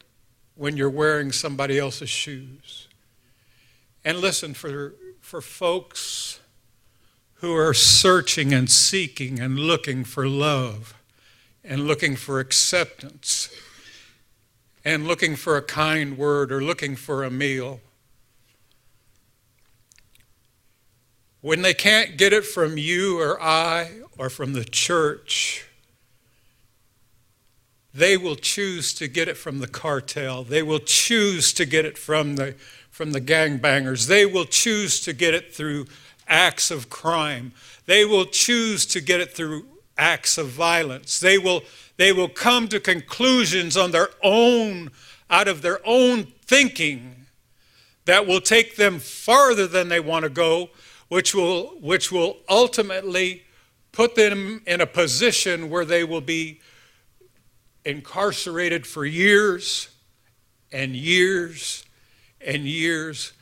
when 0.55 0.77
you're 0.77 0.89
wearing 0.89 1.31
somebody 1.31 1.77
else's 1.77 2.09
shoes. 2.09 2.87
And 4.03 4.17
listen 4.19 4.55
for 4.55 4.95
for 5.21 5.41
folks 5.41 6.39
who 7.35 7.55
are 7.55 7.73
searching 7.73 8.53
and 8.53 8.69
seeking 8.69 9.39
and 9.39 9.59
looking 9.59 10.03
for 10.03 10.27
love 10.27 10.98
and 11.69 11.85
looking 11.87 12.15
for 12.15 12.39
acceptance 12.39 13.55
and 14.83 15.07
looking 15.07 15.35
for 15.35 15.55
a 15.55 15.61
kind 15.61 16.17
word 16.17 16.51
or 16.51 16.61
looking 16.63 16.95
for 16.95 17.23
a 17.23 17.29
meal. 17.29 17.79
When 21.41 21.61
they 21.61 21.75
can't 21.75 22.17
get 22.17 22.33
it 22.33 22.43
from 22.43 22.77
you 22.79 23.21
or 23.21 23.39
I 23.41 24.01
or 24.17 24.31
from 24.31 24.53
the 24.53 24.65
church, 24.65 25.67
they 27.93 28.17
will 28.17 28.35
choose 28.35 28.91
to 28.95 29.07
get 29.07 29.27
it 29.27 29.37
from 29.37 29.59
the 29.59 29.67
cartel. 29.67 30.43
They 30.43 30.63
will 30.63 30.79
choose 30.79 31.53
to 31.53 31.65
get 31.65 31.85
it 31.85 31.99
from 31.99 32.35
the, 32.35 32.55
from 32.89 33.11
the 33.11 33.21
gangbangers. 33.21 34.07
They 34.07 34.25
will 34.25 34.45
choose 34.45 34.99
to 35.01 35.13
get 35.13 35.35
it 35.35 35.53
through 35.53 35.85
acts 36.27 36.71
of 36.71 36.89
crime. 36.89 37.53
They 37.85 38.05
will 38.05 38.25
choose 38.25 38.87
to 38.87 39.01
get 39.01 39.21
it 39.21 39.33
through 39.35 39.65
acts 39.99 40.37
of 40.37 40.47
violence. 40.47 41.19
They 41.19 41.37
will, 41.37 41.61
they 41.97 42.11
will 42.11 42.29
come 42.29 42.67
to 42.69 42.79
conclusions 42.79 43.77
on 43.77 43.91
their 43.91 44.09
own, 44.23 44.89
out 45.29 45.47
of 45.47 45.61
their 45.61 45.79
own 45.85 46.23
thinking, 46.45 47.25
that 48.05 48.25
will 48.25 48.41
take 48.41 48.75
them 48.75 48.97
farther 48.97 49.67
than 49.67 49.89
they 49.89 49.99
want 49.99 50.23
to 50.23 50.29
go, 50.29 50.71
which 51.09 51.35
will, 51.35 51.77
which 51.81 52.11
will 52.11 52.37
ultimately 52.49 53.43
put 53.91 54.15
them 54.15 54.61
in 54.65 54.81
a 54.81 54.87
position 54.87 55.69
where 55.69 55.85
they 55.85 56.03
will 56.03 56.21
be 56.21 56.61
incarcerated 57.85 58.87
for 58.87 59.05
years 59.05 59.89
and 60.71 60.95
years 60.95 61.85
and 62.41 62.63
years 62.65 63.33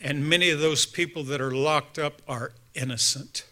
and 0.00 0.26
many 0.26 0.48
of 0.50 0.60
those 0.60 0.86
people 0.86 1.22
that 1.24 1.40
are 1.40 1.50
locked 1.50 1.98
up 1.98 2.22
are 2.26 2.52
innocent 2.74 3.44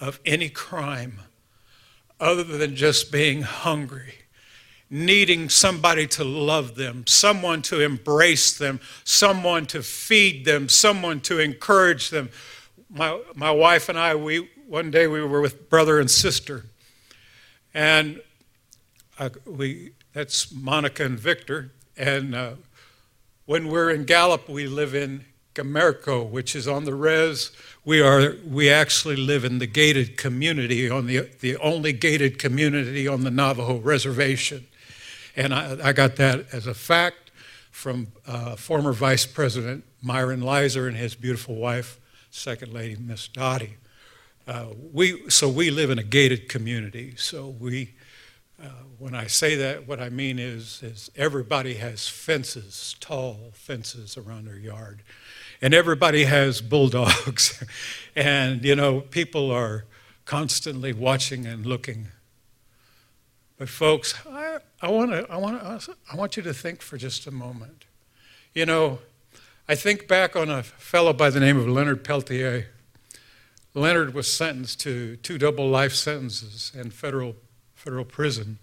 of 0.00 0.18
any 0.24 0.48
crime 0.48 1.20
other 2.22 2.44
than 2.44 2.76
just 2.76 3.10
being 3.10 3.42
hungry, 3.42 4.14
needing 4.88 5.48
somebody 5.48 6.06
to 6.06 6.22
love 6.22 6.76
them, 6.76 7.04
someone 7.04 7.60
to 7.62 7.80
embrace 7.80 8.56
them, 8.56 8.78
someone 9.02 9.66
to 9.66 9.82
feed 9.82 10.44
them, 10.44 10.68
someone 10.68 11.20
to 11.20 11.40
encourage 11.40 12.10
them. 12.10 12.30
My, 12.88 13.20
my 13.34 13.50
wife 13.50 13.88
and 13.88 13.98
I, 13.98 14.14
we, 14.14 14.48
one 14.68 14.92
day 14.92 15.08
we 15.08 15.20
were 15.24 15.40
with 15.40 15.68
brother 15.68 15.98
and 15.98 16.08
sister, 16.08 16.66
and 17.74 18.20
uh, 19.18 19.30
we, 19.44 19.90
that's 20.12 20.52
Monica 20.52 21.04
and 21.04 21.18
Victor, 21.18 21.72
and 21.96 22.36
uh, 22.36 22.52
when 23.46 23.66
we're 23.66 23.90
in 23.90 24.04
Gallup, 24.04 24.48
we 24.48 24.68
live 24.68 24.94
in 24.94 25.24
Gamerco, 25.54 26.28
which 26.28 26.54
is 26.54 26.68
on 26.68 26.84
the 26.84 26.94
res. 26.94 27.50
We 27.84 28.00
are 28.00 28.36
we 28.46 28.70
actually 28.70 29.16
live 29.16 29.44
in 29.44 29.58
the 29.58 29.66
gated 29.66 30.16
community 30.16 30.88
on 30.88 31.06
the 31.06 31.28
the 31.40 31.56
only 31.56 31.92
gated 31.92 32.38
community 32.38 33.08
on 33.08 33.24
the 33.24 33.30
Navajo 33.30 33.78
reservation. 33.78 34.66
And 35.34 35.52
I, 35.52 35.88
I 35.88 35.92
got 35.92 36.16
that 36.16 36.46
as 36.52 36.66
a 36.66 36.74
fact 36.74 37.30
from 37.70 38.08
uh, 38.26 38.54
former 38.54 38.92
Vice 38.92 39.26
President 39.26 39.84
Myron 40.02 40.42
Lizer 40.42 40.86
and 40.86 40.96
his 40.96 41.14
beautiful 41.14 41.54
wife, 41.54 41.98
Second 42.30 42.72
Lady 42.72 42.96
Miss 43.00 43.28
Dottie. 43.28 43.76
Uh, 44.46 44.66
we, 44.92 45.28
so 45.30 45.48
we 45.48 45.70
live 45.70 45.90
in 45.90 45.98
a 45.98 46.02
gated 46.02 46.48
community. 46.48 47.14
So 47.16 47.48
we, 47.48 47.94
uh, 48.62 48.68
when 48.98 49.14
I 49.14 49.26
say 49.28 49.54
that, 49.56 49.86
what 49.86 50.00
I 50.00 50.08
mean 50.08 50.38
is, 50.38 50.82
is 50.82 51.10
everybody 51.16 51.74
has 51.74 52.08
fences, 52.08 52.96
tall 53.00 53.52
fences 53.54 54.16
around 54.16 54.46
their 54.46 54.58
yard, 54.58 55.02
and 55.62 55.72
everybody 55.72 56.24
has 56.24 56.60
bulldogs, 56.60 57.64
and 58.16 58.64
you 58.64 58.74
know 58.74 59.00
people 59.00 59.50
are 59.50 59.86
constantly 60.24 60.92
watching 60.92 61.46
and 61.46 61.64
looking. 61.64 62.08
But 63.56 63.68
folks, 63.68 64.14
I, 64.28 64.58
I 64.80 64.90
want 64.90 65.12
to, 65.12 65.26
I 65.30 65.36
want 65.36 65.82
to, 65.82 65.96
I 66.12 66.16
want 66.16 66.36
you 66.36 66.42
to 66.42 66.52
think 66.52 66.82
for 66.82 66.96
just 66.96 67.26
a 67.26 67.30
moment. 67.30 67.84
You 68.54 68.66
know, 68.66 68.98
I 69.68 69.76
think 69.76 70.08
back 70.08 70.34
on 70.34 70.50
a 70.50 70.62
fellow 70.62 71.12
by 71.12 71.30
the 71.30 71.40
name 71.40 71.56
of 71.56 71.68
Leonard 71.68 72.02
Peltier. 72.04 72.66
Leonard 73.74 74.12
was 74.12 74.30
sentenced 74.30 74.80
to 74.80 75.16
two 75.16 75.38
double 75.38 75.68
life 75.68 75.94
sentences 75.94 76.72
in 76.74 76.90
federal, 76.90 77.36
federal 77.74 78.04
prison 78.04 78.58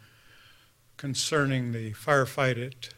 concerning 0.97 1.71
the 1.71 1.93
firefight 1.93 2.63
at, 2.63 2.89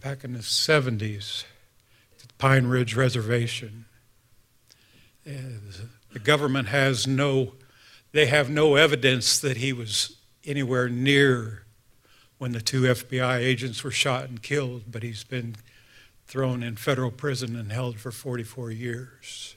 back 0.00 0.24
in 0.24 0.32
the 0.32 0.38
70s, 0.38 1.42
at 1.42 1.53
Pine 2.38 2.66
Ridge 2.66 2.94
Reservation. 2.94 3.86
The 5.24 6.18
government 6.22 6.68
has 6.68 7.06
no, 7.06 7.54
they 8.12 8.26
have 8.26 8.50
no 8.50 8.76
evidence 8.76 9.38
that 9.40 9.56
he 9.56 9.72
was 9.72 10.16
anywhere 10.44 10.88
near 10.88 11.64
when 12.38 12.52
the 12.52 12.60
two 12.60 12.82
FBI 12.82 13.38
agents 13.38 13.82
were 13.82 13.90
shot 13.90 14.28
and 14.28 14.42
killed, 14.42 14.84
but 14.90 15.02
he's 15.02 15.24
been 15.24 15.56
thrown 16.26 16.62
in 16.62 16.76
federal 16.76 17.10
prison 17.10 17.56
and 17.56 17.72
held 17.72 17.98
for 17.98 18.10
44 18.10 18.70
years. 18.70 19.56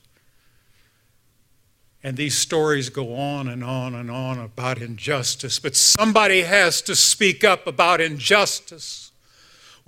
And 2.04 2.16
these 2.16 2.38
stories 2.38 2.90
go 2.90 3.16
on 3.16 3.48
and 3.48 3.64
on 3.64 3.96
and 3.96 4.10
on 4.10 4.40
about 4.40 4.82
injustice, 4.82 5.60
but 5.60 5.76
somebody 5.76 6.44
has 6.44 6.82
to 6.84 6.96
speak 6.96 7.44
up 7.44 7.68
about 7.68 8.00
injustice. 8.00 9.07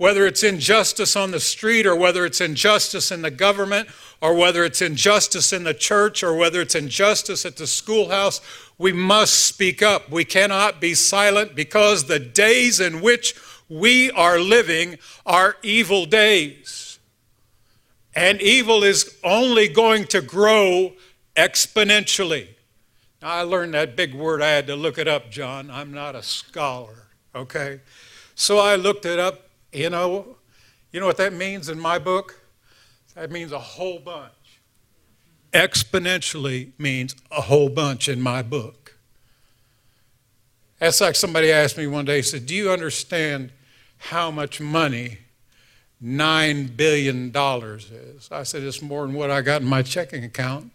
Whether 0.00 0.26
it's 0.26 0.42
injustice 0.42 1.14
on 1.14 1.30
the 1.30 1.40
street, 1.40 1.84
or 1.84 1.94
whether 1.94 2.24
it's 2.24 2.40
injustice 2.40 3.12
in 3.12 3.20
the 3.20 3.30
government, 3.30 3.86
or 4.22 4.32
whether 4.32 4.64
it's 4.64 4.80
injustice 4.80 5.52
in 5.52 5.64
the 5.64 5.74
church, 5.74 6.22
or 6.22 6.34
whether 6.34 6.62
it's 6.62 6.74
injustice 6.74 7.44
at 7.44 7.58
the 7.58 7.66
schoolhouse, 7.66 8.40
we 8.78 8.94
must 8.94 9.44
speak 9.44 9.82
up. 9.82 10.08
We 10.08 10.24
cannot 10.24 10.80
be 10.80 10.94
silent 10.94 11.54
because 11.54 12.04
the 12.04 12.18
days 12.18 12.80
in 12.80 13.02
which 13.02 13.34
we 13.68 14.10
are 14.12 14.38
living 14.38 14.96
are 15.26 15.56
evil 15.62 16.06
days. 16.06 16.98
And 18.14 18.40
evil 18.40 18.82
is 18.82 19.18
only 19.22 19.68
going 19.68 20.06
to 20.06 20.22
grow 20.22 20.94
exponentially. 21.36 22.48
Now, 23.20 23.28
I 23.28 23.42
learned 23.42 23.74
that 23.74 23.96
big 23.96 24.14
word. 24.14 24.40
I 24.40 24.48
had 24.48 24.66
to 24.68 24.76
look 24.76 24.96
it 24.96 25.08
up, 25.08 25.30
John. 25.30 25.70
I'm 25.70 25.92
not 25.92 26.14
a 26.14 26.22
scholar, 26.22 27.08
okay? 27.34 27.82
So 28.34 28.58
I 28.58 28.76
looked 28.76 29.04
it 29.04 29.18
up. 29.18 29.49
You 29.72 29.90
know, 29.90 30.36
you 30.92 31.00
know 31.00 31.06
what 31.06 31.16
that 31.18 31.32
means 31.32 31.68
in 31.68 31.78
my 31.78 31.98
book? 31.98 32.40
That 33.14 33.30
means 33.30 33.52
a 33.52 33.58
whole 33.58 33.98
bunch. 33.98 34.32
Exponentially 35.52 36.72
means 36.78 37.14
a 37.30 37.42
whole 37.42 37.68
bunch 37.68 38.08
in 38.08 38.20
my 38.20 38.42
book. 38.42 38.96
That's 40.78 41.00
like 41.00 41.14
somebody 41.14 41.52
asked 41.52 41.76
me 41.76 41.86
one 41.86 42.04
day, 42.04 42.16
he 42.16 42.22
said, 42.22 42.46
Do 42.46 42.54
you 42.54 42.70
understand 42.70 43.52
how 43.98 44.30
much 44.30 44.60
money 44.60 45.18
$9 46.02 46.76
billion 46.76 47.30
is? 47.34 48.28
I 48.32 48.44
said, 48.44 48.62
It's 48.62 48.80
more 48.80 49.06
than 49.06 49.14
what 49.14 49.30
I 49.30 49.42
got 49.42 49.60
in 49.60 49.68
my 49.68 49.82
checking 49.82 50.24
account. 50.24 50.72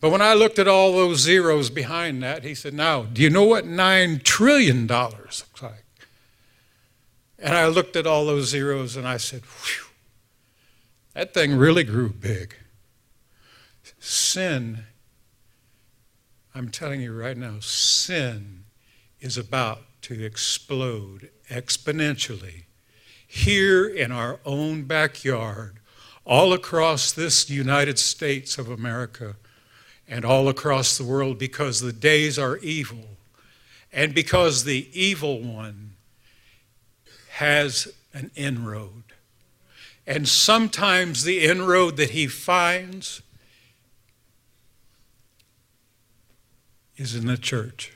But 0.00 0.10
when 0.10 0.22
I 0.22 0.34
looked 0.34 0.58
at 0.58 0.68
all 0.68 0.92
those 0.92 1.18
zeros 1.18 1.68
behind 1.68 2.22
that, 2.22 2.44
he 2.44 2.54
said, 2.54 2.74
Now, 2.74 3.02
do 3.02 3.22
you 3.22 3.30
know 3.30 3.44
what 3.44 3.64
$9 3.64 4.22
trillion 4.22 4.86
looks 4.86 5.44
like? 5.60 5.85
And 7.38 7.54
I 7.54 7.66
looked 7.66 7.96
at 7.96 8.06
all 8.06 8.26
those 8.26 8.48
zeros 8.48 8.96
and 8.96 9.06
I 9.06 9.18
said, 9.18 9.42
Whew, 9.42 9.86
that 11.14 11.34
thing 11.34 11.56
really 11.56 11.84
grew 11.84 12.10
big. 12.10 12.54
Sin, 13.98 14.84
I'm 16.54 16.70
telling 16.70 17.00
you 17.00 17.12
right 17.12 17.36
now, 17.36 17.56
sin 17.60 18.64
is 19.20 19.36
about 19.36 19.82
to 20.02 20.24
explode 20.24 21.30
exponentially 21.50 22.64
here 23.26 23.86
in 23.86 24.12
our 24.12 24.40
own 24.44 24.84
backyard, 24.84 25.78
all 26.24 26.52
across 26.52 27.12
this 27.12 27.50
United 27.50 27.98
States 27.98 28.56
of 28.56 28.70
America 28.70 29.36
and 30.08 30.24
all 30.24 30.48
across 30.48 30.96
the 30.96 31.04
world 31.04 31.38
because 31.38 31.80
the 31.80 31.92
days 31.92 32.38
are 32.38 32.58
evil 32.58 33.16
and 33.92 34.14
because 34.14 34.64
the 34.64 34.88
evil 34.92 35.42
one 35.42 35.95
has 37.36 37.86
an 38.14 38.30
inroad. 38.34 39.02
And 40.06 40.26
sometimes 40.26 41.24
the 41.24 41.44
inroad 41.44 41.98
that 41.98 42.10
he 42.10 42.26
finds 42.26 43.20
is 46.96 47.14
in 47.14 47.26
the 47.26 47.36
church 47.36 47.92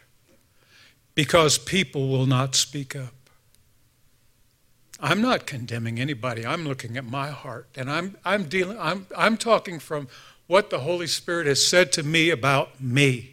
because 1.14 1.57
people 1.57 2.09
will 2.09 2.26
not 2.26 2.55
speak 2.55 2.95
up. 2.95 3.14
I'm 5.01 5.22
not 5.22 5.47
condemning 5.47 5.99
anybody. 5.99 6.45
I'm 6.45 6.66
looking 6.68 6.99
at 6.99 7.07
my 7.07 7.30
heart 7.30 7.66
and 7.74 7.91
I'm, 7.91 8.18
I'm 8.26 8.45
dealing, 8.45 8.78
I'm, 8.78 9.07
I'm 9.16 9.38
talking 9.38 9.78
from 9.78 10.09
what 10.49 10.68
the 10.68 10.80
Holy 10.80 11.07
Spirit 11.07 11.47
has 11.47 11.66
said 11.66 11.93
to 11.93 12.03
me 12.03 12.28
about 12.28 12.78
me. 12.78 13.30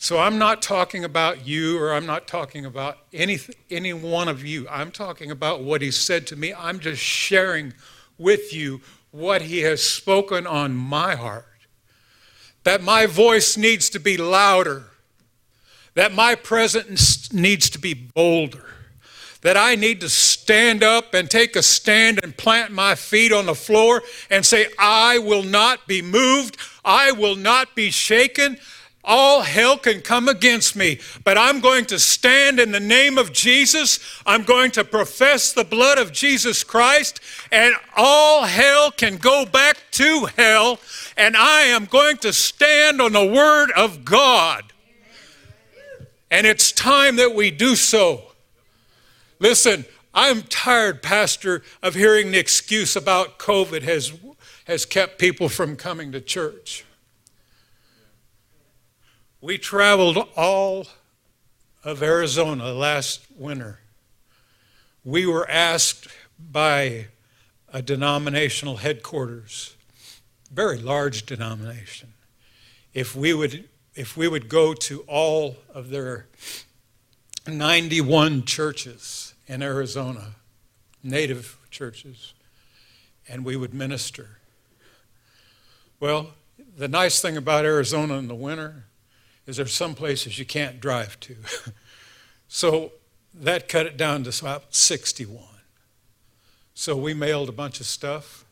So 0.00 0.20
I'm 0.20 0.38
not 0.38 0.62
talking 0.62 1.04
about 1.04 1.44
you 1.44 1.76
or 1.82 1.92
I'm 1.92 2.06
not 2.06 2.28
talking 2.28 2.64
about 2.64 2.98
any, 3.12 3.40
any 3.68 3.92
one 3.92 4.28
of 4.28 4.44
you. 4.44 4.66
I'm 4.70 4.92
talking 4.92 5.32
about 5.32 5.62
what 5.62 5.82
He 5.82 5.90
said 5.90 6.24
to 6.28 6.36
me. 6.36 6.54
I'm 6.54 6.78
just 6.78 7.02
sharing 7.02 7.74
with 8.16 8.54
you 8.54 8.80
what 9.10 9.42
He 9.42 9.58
has 9.62 9.82
spoken 9.82 10.46
on 10.46 10.72
my 10.74 11.16
heart. 11.16 11.46
That 12.62 12.80
my 12.80 13.06
voice 13.06 13.56
needs 13.56 13.90
to 13.90 13.98
be 13.98 14.16
louder, 14.16 14.84
that 15.94 16.12
my 16.12 16.36
presence 16.36 17.32
needs 17.32 17.68
to 17.70 17.78
be 17.80 17.92
bolder 17.92 18.64
that 19.42 19.56
I 19.56 19.76
need 19.76 20.00
to 20.00 20.08
stand 20.08 20.82
up 20.82 21.14
and 21.14 21.30
take 21.30 21.54
a 21.54 21.62
stand 21.62 22.18
and 22.22 22.36
plant 22.36 22.72
my 22.72 22.94
feet 22.94 23.32
on 23.32 23.46
the 23.46 23.54
floor 23.54 24.02
and 24.30 24.44
say, 24.44 24.66
I 24.78 25.18
will 25.18 25.44
not 25.44 25.86
be 25.86 26.02
moved, 26.02 26.56
I 26.84 27.12
will 27.12 27.36
not 27.36 27.76
be 27.76 27.90
shaken. 27.90 28.58
All 29.04 29.42
hell 29.42 29.78
can 29.78 30.00
come 30.00 30.28
against 30.28 30.76
me, 30.76 30.98
but 31.24 31.38
I'm 31.38 31.60
going 31.60 31.86
to 31.86 31.98
stand 31.98 32.60
in 32.60 32.72
the 32.72 32.80
name 32.80 33.16
of 33.16 33.32
Jesus. 33.32 34.00
I'm 34.26 34.42
going 34.42 34.70
to 34.72 34.84
profess 34.84 35.52
the 35.52 35.64
blood 35.64 35.98
of 35.98 36.12
Jesus 36.12 36.64
Christ, 36.64 37.20
and 37.50 37.74
all 37.96 38.44
hell 38.44 38.90
can 38.90 39.16
go 39.16 39.46
back 39.46 39.78
to 39.92 40.26
hell, 40.36 40.78
and 41.16 41.36
I 41.36 41.62
am 41.62 41.86
going 41.86 42.18
to 42.18 42.32
stand 42.32 43.00
on 43.00 43.12
the 43.12 43.24
Word 43.24 43.70
of 43.70 44.04
God. 44.04 44.64
And 46.30 46.46
it's 46.46 46.72
time 46.72 47.16
that 47.16 47.34
we 47.34 47.50
do 47.50 47.76
so. 47.76 48.32
Listen, 49.38 49.86
I'm 50.12 50.42
tired, 50.42 51.02
Pastor, 51.02 51.62
of 51.82 51.94
hearing 51.94 52.32
the 52.32 52.38
excuse 52.38 52.96
about 52.96 53.38
COVID 53.38 53.82
has, 53.82 54.12
has 54.66 54.84
kept 54.84 55.18
people 55.18 55.48
from 55.48 55.76
coming 55.76 56.12
to 56.12 56.20
church. 56.20 56.84
We 59.40 59.56
traveled 59.56 60.18
all 60.36 60.88
of 61.84 62.02
Arizona 62.02 62.72
last 62.72 63.20
winter. 63.36 63.78
We 65.04 65.26
were 65.26 65.48
asked 65.48 66.08
by 66.38 67.06
a 67.72 67.80
denominational 67.80 68.78
headquarters, 68.78 69.76
very 70.50 70.78
large 70.78 71.24
denomination, 71.24 72.14
if 72.92 73.14
we 73.14 73.32
would 73.32 73.68
if 73.94 74.16
we 74.16 74.28
would 74.28 74.48
go 74.48 74.74
to 74.74 75.00
all 75.08 75.56
of 75.74 75.90
their 75.90 76.26
91 77.48 78.44
churches 78.44 79.34
in 79.48 79.60
Arizona, 79.60 80.36
native 81.02 81.58
churches, 81.68 82.32
and 83.28 83.44
we 83.44 83.56
would 83.56 83.74
minister. 83.74 84.38
Well, 85.98 86.30
the 86.76 86.86
nice 86.86 87.20
thing 87.20 87.36
about 87.36 87.64
Arizona 87.64 88.14
in 88.18 88.28
the 88.28 88.36
winter 88.36 88.84
is 89.48 89.56
there's 89.56 89.74
some 89.74 89.94
places 89.94 90.38
you 90.38 90.44
can't 90.44 90.78
drive 90.78 91.18
to. 91.20 91.34
so 92.48 92.92
that 93.32 93.66
cut 93.66 93.86
it 93.86 93.96
down 93.96 94.22
to 94.24 94.40
about 94.40 94.74
61. 94.74 95.42
So 96.74 96.94
we 96.94 97.14
mailed 97.14 97.48
a 97.48 97.52
bunch 97.52 97.80
of 97.80 97.86
stuff 97.86 98.44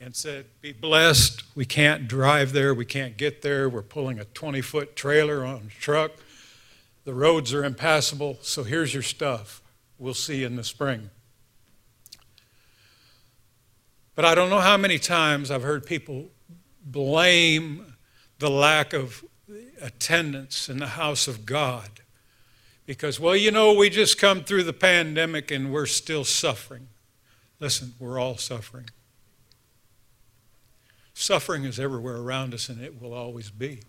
and 0.00 0.16
said, 0.16 0.46
Be 0.60 0.72
blessed. 0.72 1.44
We 1.54 1.64
can't 1.64 2.08
drive 2.08 2.52
there. 2.52 2.74
We 2.74 2.84
can't 2.84 3.16
get 3.16 3.42
there. 3.42 3.68
We're 3.68 3.82
pulling 3.82 4.18
a 4.18 4.24
20 4.24 4.60
foot 4.60 4.96
trailer 4.96 5.44
on 5.44 5.68
a 5.68 5.80
truck. 5.80 6.10
The 7.04 7.14
roads 7.14 7.54
are 7.54 7.64
impassable, 7.64 8.38
so 8.42 8.64
here's 8.64 8.92
your 8.92 9.04
stuff. 9.04 9.62
We'll 9.98 10.14
see 10.14 10.40
you 10.40 10.46
in 10.46 10.56
the 10.56 10.64
spring. 10.64 11.10
But 14.16 14.24
I 14.24 14.34
don't 14.34 14.50
know 14.50 14.60
how 14.60 14.76
many 14.76 14.98
times 14.98 15.50
I've 15.50 15.62
heard 15.62 15.86
people 15.86 16.26
blame 16.84 17.94
the 18.40 18.50
lack 18.50 18.92
of 18.92 19.24
attendance 19.82 20.68
in 20.68 20.78
the 20.78 20.88
house 20.88 21.28
of 21.28 21.44
God 21.44 22.00
because, 22.86 23.20
well, 23.20 23.36
you 23.36 23.50
know, 23.50 23.74
we 23.74 23.90
just 23.90 24.18
come 24.18 24.44
through 24.44 24.64
the 24.64 24.72
pandemic 24.72 25.50
and 25.50 25.72
we're 25.72 25.86
still 25.86 26.24
suffering. 26.24 26.88
Listen, 27.60 27.94
we're 27.98 28.18
all 28.18 28.36
suffering. 28.36 28.88
Suffering 31.14 31.64
is 31.64 31.78
everywhere 31.78 32.16
around 32.16 32.54
us 32.54 32.68
and 32.68 32.82
it 32.82 33.00
will 33.00 33.14
always 33.14 33.50
be. 33.50 33.80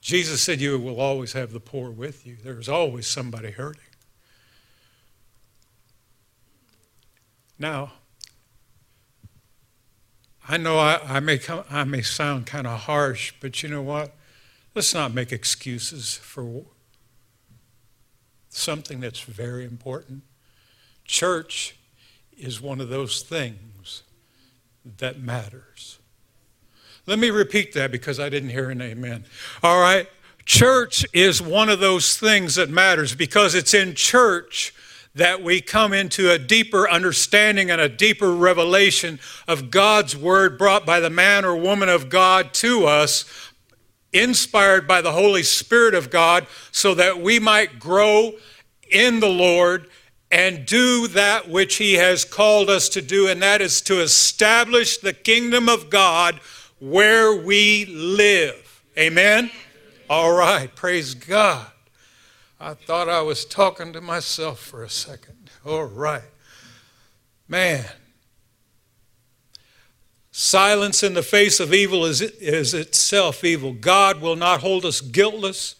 Jesus 0.00 0.42
said, 0.42 0.60
You 0.60 0.78
will 0.78 1.00
always 1.00 1.32
have 1.32 1.52
the 1.52 1.60
poor 1.60 1.90
with 1.90 2.26
you. 2.26 2.36
There's 2.42 2.68
always 2.68 3.06
somebody 3.06 3.52
hurting. 3.52 3.80
Now, 7.58 7.92
I 10.46 10.56
know 10.58 10.78
I, 10.78 11.00
I, 11.04 11.20
may, 11.20 11.38
come, 11.38 11.64
I 11.70 11.84
may 11.84 12.02
sound 12.02 12.46
kind 12.46 12.66
of 12.66 12.80
harsh, 12.80 13.32
but 13.40 13.62
you 13.62 13.68
know 13.68 13.82
what? 13.82 14.14
Let's 14.74 14.92
not 14.92 15.14
make 15.14 15.32
excuses 15.32 16.16
for 16.16 16.64
something 18.50 19.00
that's 19.00 19.20
very 19.20 19.64
important. 19.64 20.22
Church 21.04 21.76
is 22.36 22.60
one 22.60 22.80
of 22.80 22.88
those 22.88 23.22
things 23.22 24.02
that 24.98 25.20
matters. 25.20 25.98
Let 27.06 27.18
me 27.18 27.30
repeat 27.30 27.72
that 27.74 27.90
because 27.90 28.18
I 28.18 28.28
didn't 28.28 28.50
hear 28.50 28.70
an 28.70 28.82
amen. 28.82 29.24
All 29.62 29.80
right? 29.80 30.08
Church 30.44 31.06
is 31.12 31.40
one 31.40 31.68
of 31.68 31.80
those 31.80 32.18
things 32.18 32.56
that 32.56 32.68
matters 32.68 33.14
because 33.14 33.54
it's 33.54 33.72
in 33.72 33.94
church 33.94 34.74
that 35.14 35.42
we 35.42 35.60
come 35.60 35.92
into 35.92 36.30
a 36.30 36.38
deeper 36.38 36.88
understanding 36.88 37.70
and 37.70 37.80
a 37.80 37.88
deeper 37.88 38.32
revelation 38.32 39.20
of 39.46 39.70
God's 39.70 40.16
Word 40.16 40.58
brought 40.58 40.84
by 40.84 41.00
the 41.00 41.10
man 41.10 41.44
or 41.44 41.56
woman 41.56 41.88
of 41.88 42.08
God 42.08 42.52
to 42.54 42.86
us, 42.86 43.24
inspired 44.12 44.88
by 44.88 45.00
the 45.00 45.12
Holy 45.12 45.42
Spirit 45.42 45.94
of 45.94 46.10
God, 46.10 46.46
so 46.72 46.94
that 46.94 47.20
we 47.20 47.38
might 47.38 47.78
grow 47.78 48.32
in 48.90 49.20
the 49.20 49.28
Lord 49.28 49.88
and 50.30 50.66
do 50.66 51.06
that 51.08 51.48
which 51.48 51.76
He 51.76 51.94
has 51.94 52.24
called 52.24 52.68
us 52.68 52.88
to 52.90 53.00
do, 53.00 53.28
and 53.28 53.40
that 53.40 53.60
is 53.60 53.80
to 53.82 54.00
establish 54.00 54.98
the 54.98 55.12
kingdom 55.12 55.68
of 55.68 55.90
God 55.90 56.40
where 56.80 57.36
we 57.36 57.86
live. 57.86 58.82
Amen? 58.98 59.50
All 60.10 60.36
right, 60.36 60.74
praise 60.74 61.14
God. 61.14 61.66
I 62.64 62.72
thought 62.72 63.10
I 63.10 63.20
was 63.20 63.44
talking 63.44 63.92
to 63.92 64.00
myself 64.00 64.58
for 64.58 64.82
a 64.82 64.88
second. 64.88 65.50
All 65.66 65.84
right. 65.84 66.22
Man. 67.46 67.84
Silence 70.30 71.02
in 71.02 71.12
the 71.12 71.22
face 71.22 71.60
of 71.60 71.74
evil 71.74 72.06
is, 72.06 72.22
is 72.22 72.72
itself 72.72 73.44
evil. 73.44 73.74
God 73.74 74.22
will 74.22 74.34
not 74.34 74.62
hold 74.62 74.86
us 74.86 75.02
guiltless, 75.02 75.74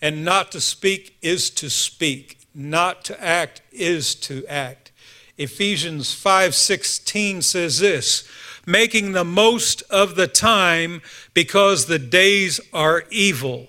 and 0.00 0.24
not 0.24 0.52
to 0.52 0.60
speak 0.60 1.16
is 1.22 1.50
to 1.50 1.68
speak. 1.68 2.38
Not 2.54 3.04
to 3.06 3.20
act 3.20 3.60
is 3.72 4.14
to 4.14 4.46
act. 4.46 4.92
Ephesians 5.38 6.14
5:16 6.14 7.42
says 7.42 7.80
this, 7.80 8.22
making 8.64 9.10
the 9.10 9.24
most 9.24 9.82
of 9.90 10.14
the 10.14 10.28
time 10.28 11.02
because 11.34 11.86
the 11.86 11.98
days 11.98 12.60
are 12.72 13.02
evil 13.10 13.66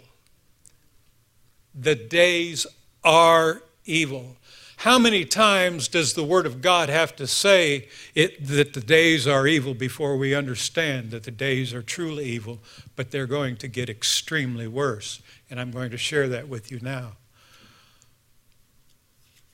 the 1.79 1.95
days 1.95 2.67
are 3.03 3.61
evil. 3.85 4.35
How 4.77 4.97
many 4.97 5.25
times 5.25 5.87
does 5.87 6.13
the 6.13 6.23
Word 6.23 6.45
of 6.45 6.61
God 6.61 6.89
have 6.89 7.15
to 7.17 7.27
say 7.27 7.89
it, 8.15 8.47
that 8.47 8.73
the 8.73 8.81
days 8.81 9.27
are 9.27 9.45
evil 9.45 9.73
before 9.73 10.15
we 10.15 10.33
understand 10.33 11.11
that 11.11 11.23
the 11.23 11.31
days 11.31 11.73
are 11.73 11.81
truly 11.81 12.25
evil, 12.25 12.59
but 12.95 13.11
they're 13.11 13.27
going 13.27 13.57
to 13.57 13.67
get 13.67 13.89
extremely 13.89 14.67
worse? 14.67 15.21
And 15.49 15.59
I'm 15.59 15.71
going 15.71 15.91
to 15.91 15.97
share 15.97 16.29
that 16.29 16.47
with 16.47 16.71
you 16.71 16.79
now. 16.81 17.13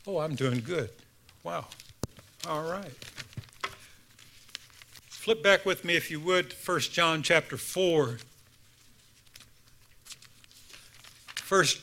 Oh, 0.06 0.20
I'm 0.20 0.36
doing 0.36 0.62
good. 0.64 0.92
Wow. 1.44 1.66
All 2.48 2.70
right. 2.70 2.94
Flip 5.10 5.42
back 5.42 5.66
with 5.66 5.84
me, 5.84 5.96
if 5.96 6.12
you 6.12 6.20
would, 6.20 6.54
1 6.54 6.80
John 6.82 7.24
chapter 7.24 7.58
4. 7.58 8.20
First 11.36 11.82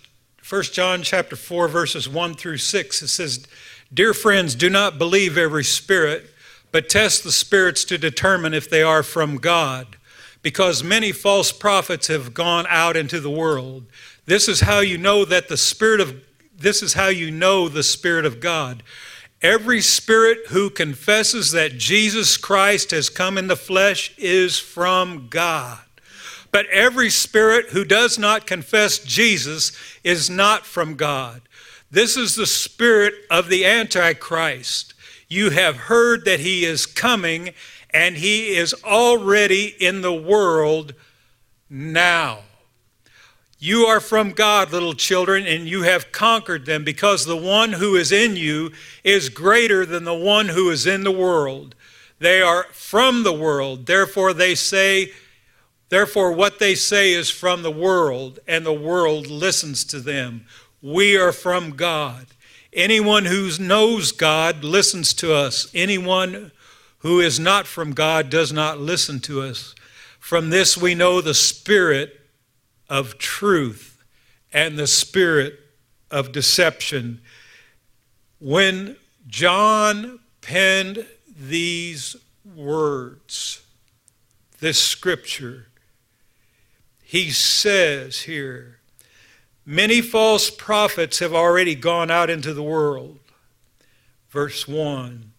1 0.49 0.63
John 0.65 1.03
chapter 1.03 1.37
4 1.37 1.69
verses 1.69 2.09
1 2.09 2.35
through 2.35 2.59
6 2.59 3.03
it 3.03 3.09
says 3.09 3.47
dear 3.93 4.13
friends 4.13 4.55
do 4.55 4.69
not 4.69 4.99
believe 4.99 5.39
every 5.39 5.65
spirit 5.65 6.33
but 6.73 6.89
test 6.89 7.23
the 7.23 7.31
spirits 7.31 7.85
to 7.85 7.99
determine 7.99 8.55
if 8.55 8.69
they 8.69 8.83
are 8.83 9.03
from 9.03 9.37
God 9.37 9.97
because 10.41 10.83
many 10.83 11.13
false 11.13 11.53
prophets 11.53 12.09
have 12.09 12.35
gone 12.35 12.67
out 12.69 12.97
into 12.97 13.21
the 13.21 13.31
world. 13.31 13.85
This 14.27 14.49
is 14.49 14.61
how 14.61 14.81
you 14.81 14.99
know 14.99 15.25
that 15.25 15.49
the 15.49 15.57
spirit 15.57 16.01
of 16.01 16.21
this 16.57 16.83
is 16.83 16.95
how 16.95 17.09
you 17.09 17.31
know 17.31 17.69
the 17.69 17.83
spirit 17.83 18.25
of 18.25 18.41
God. 18.41 18.83
Every 19.41 19.81
spirit 19.81 20.47
who 20.49 20.71
confesses 20.71 21.51
that 21.53 21.77
Jesus 21.77 22.37
Christ 22.37 22.93
has 22.93 23.09
come 23.09 23.37
in 23.37 23.49
the 23.49 23.57
flesh 23.57 24.17
is 24.17 24.59
from 24.59 25.27
God 25.29 25.81
but 26.53 26.67
every 26.67 27.11
spirit 27.11 27.71
who 27.71 27.85
does 27.85 28.19
not 28.19 28.47
confess 28.47 28.99
Jesus 28.99 29.73
is 30.05 30.31
not 30.31 30.65
from 30.67 30.95
God. 30.95 31.43
This 31.91 32.17
is 32.17 32.37
the 32.37 32.47
spirit 32.47 33.15
of 33.31 33.49
the 33.49 33.65
Antichrist. 33.67 34.95
You 35.29 35.51
have 35.51 35.77
heard 35.77 36.25
that 36.27 36.41
he 36.41 36.65
is 36.65 36.87
coming, 36.87 37.55
and 37.91 38.17
he 38.17 38.55
is 38.55 38.75
already 38.85 39.75
in 39.81 40.03
the 40.03 40.13
world 40.13 40.95
now. 41.69 42.41
You 43.59 43.87
are 43.87 44.01
from 44.01 44.33
God, 44.33 44.73
little 44.73 44.93
children, 44.93 45.47
and 45.47 45.69
you 45.69 45.83
have 45.83 46.13
conquered 46.13 46.67
them 46.67 46.85
because 46.85 47.25
the 47.25 47.37
one 47.37 47.75
who 47.75 47.95
is 47.95 48.11
in 48.11 48.37
you 48.37 48.73
is 49.05 49.29
greater 49.29 49.87
than 49.87 50.05
the 50.05 50.15
one 50.15 50.49
who 50.49 50.69
is 50.71 50.87
in 50.87 51.05
the 51.05 51.13
world. 51.13 51.75
They 52.19 52.43
are 52.43 52.65
from 52.73 53.23
the 53.23 53.33
world, 53.33 53.87
therefore 53.87 54.33
they 54.35 54.55
say, 54.55 55.13
Therefore, 55.93 56.33
what 56.33 56.59
they 56.59 56.75
say 56.75 57.13
is 57.13 57.29
from 57.29 57.61
the 57.61 57.71
world, 57.71 58.39
and 58.49 58.65
the 58.65 58.73
world 58.73 59.27
listens 59.27 59.85
to 59.85 60.01
them. 60.01 60.47
We 60.81 61.19
are 61.19 61.33
from 61.33 61.73
God. 61.73 62.29
Anyone 62.73 63.27
who 63.27 63.51
knows 63.61 64.11
God 64.11 64.65
listens 64.65 65.13
to 65.13 65.35
us. 65.35 65.71
Anyone 65.75 66.51
who 67.01 67.21
is 67.21 67.39
not 67.39 67.67
from 67.67 67.93
God 67.93 68.31
does 68.31 68.55
not 68.55 68.79
listen 68.81 69.21
to 69.21 69.43
us. 69.43 69.75
From 70.19 70.49
this 70.49 70.79
we 70.79 70.95
know 70.95 71.21
the 71.21 71.35
spirit 71.35 72.23
of 72.89 73.19
truth 73.19 74.03
and 74.51 74.79
the 74.79 74.87
spirit 74.87 75.61
of 76.11 76.33
deception. 76.33 77.21
When 78.41 78.97
John 79.29 80.21
penned 80.41 81.07
these 81.39 82.17
words, 82.57 83.61
this 84.59 84.83
scripture, 84.83 85.67
he 87.13 87.31
says 87.31 88.21
here, 88.21 88.79
many 89.67 90.01
false 90.01 90.49
prophets 90.49 91.19
have 91.19 91.35
already 91.35 91.75
gone 91.75 92.11
out 92.11 92.31
into 92.31 92.55
the 92.55 92.63
world. 92.63 93.19
Verse 94.31 94.67
1. 94.67 95.31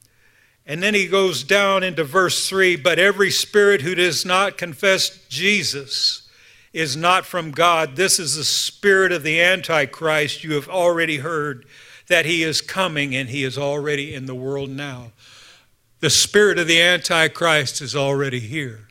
And 0.67 0.83
then 0.83 0.93
he 0.93 1.07
goes 1.07 1.43
down 1.43 1.81
into 1.81 2.03
verse 2.03 2.47
3 2.47 2.75
But 2.75 2.99
every 2.99 3.31
spirit 3.31 3.81
who 3.81 3.95
does 3.95 4.23
not 4.23 4.55
confess 4.55 5.25
Jesus 5.29 6.29
is 6.73 6.95
not 6.95 7.25
from 7.25 7.49
God. 7.49 7.95
This 7.95 8.19
is 8.19 8.35
the 8.35 8.43
spirit 8.43 9.11
of 9.11 9.23
the 9.23 9.41
Antichrist. 9.41 10.43
You 10.43 10.53
have 10.53 10.69
already 10.69 11.17
heard 11.17 11.65
that 12.05 12.27
he 12.27 12.43
is 12.43 12.61
coming 12.61 13.15
and 13.15 13.29
he 13.29 13.43
is 13.43 13.57
already 13.57 14.13
in 14.13 14.27
the 14.27 14.35
world 14.35 14.69
now. 14.69 15.11
The 16.01 16.11
spirit 16.11 16.59
of 16.59 16.67
the 16.67 16.79
Antichrist 16.79 17.81
is 17.81 17.95
already 17.95 18.41
here. 18.41 18.89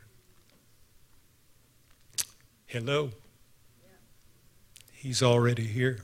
Hello. 2.73 3.11
He's 4.93 5.21
already 5.21 5.67
here. 5.67 5.99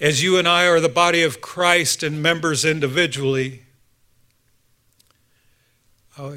As 0.00 0.22
you 0.22 0.38
and 0.38 0.48
I 0.48 0.66
are 0.66 0.80
the 0.80 0.88
body 0.88 1.22
of 1.22 1.42
Christ 1.42 2.02
and 2.02 2.22
members 2.22 2.64
individually, 2.64 3.64
uh, 6.16 6.36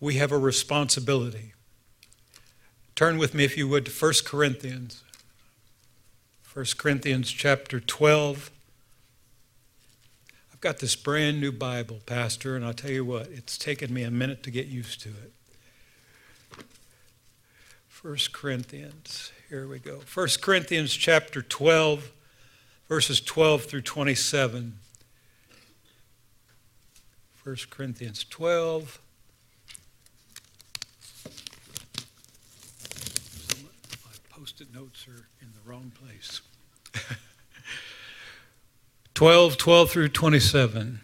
we 0.00 0.14
have 0.14 0.32
a 0.32 0.38
responsibility. 0.38 1.52
Turn 2.94 3.18
with 3.18 3.34
me, 3.34 3.44
if 3.44 3.58
you 3.58 3.68
would, 3.68 3.84
to 3.84 3.92
1 3.92 4.12
Corinthians. 4.24 5.02
1 6.54 6.64
Corinthians 6.78 7.30
chapter 7.30 7.78
12 7.78 8.50
got 10.62 10.78
this 10.78 10.94
brand 10.94 11.40
new 11.40 11.50
Bible, 11.50 11.98
Pastor, 12.06 12.54
and 12.54 12.64
I'll 12.64 12.72
tell 12.72 12.92
you 12.92 13.04
what, 13.04 13.26
it's 13.26 13.58
taken 13.58 13.92
me 13.92 14.04
a 14.04 14.12
minute 14.12 14.44
to 14.44 14.50
get 14.50 14.66
used 14.66 15.00
to 15.00 15.08
it. 15.08 15.32
First 17.88 18.32
Corinthians, 18.32 19.32
here 19.48 19.66
we 19.66 19.80
go. 19.80 19.98
First 19.98 20.40
Corinthians 20.40 20.94
chapter 20.94 21.42
12, 21.42 22.12
verses 22.88 23.20
12 23.20 23.64
through 23.64 23.82
27. 23.82 24.78
1 27.42 27.56
Corinthians 27.68 28.24
12. 28.30 29.00
My 34.04 34.12
post-it 34.30 34.72
notes 34.72 35.08
are 35.08 35.26
in 35.40 35.48
the 35.54 35.68
wrong 35.68 35.90
place. 36.00 36.40
12, 39.22 39.56
12 39.56 39.88
through 39.88 40.08
27. 40.08 41.00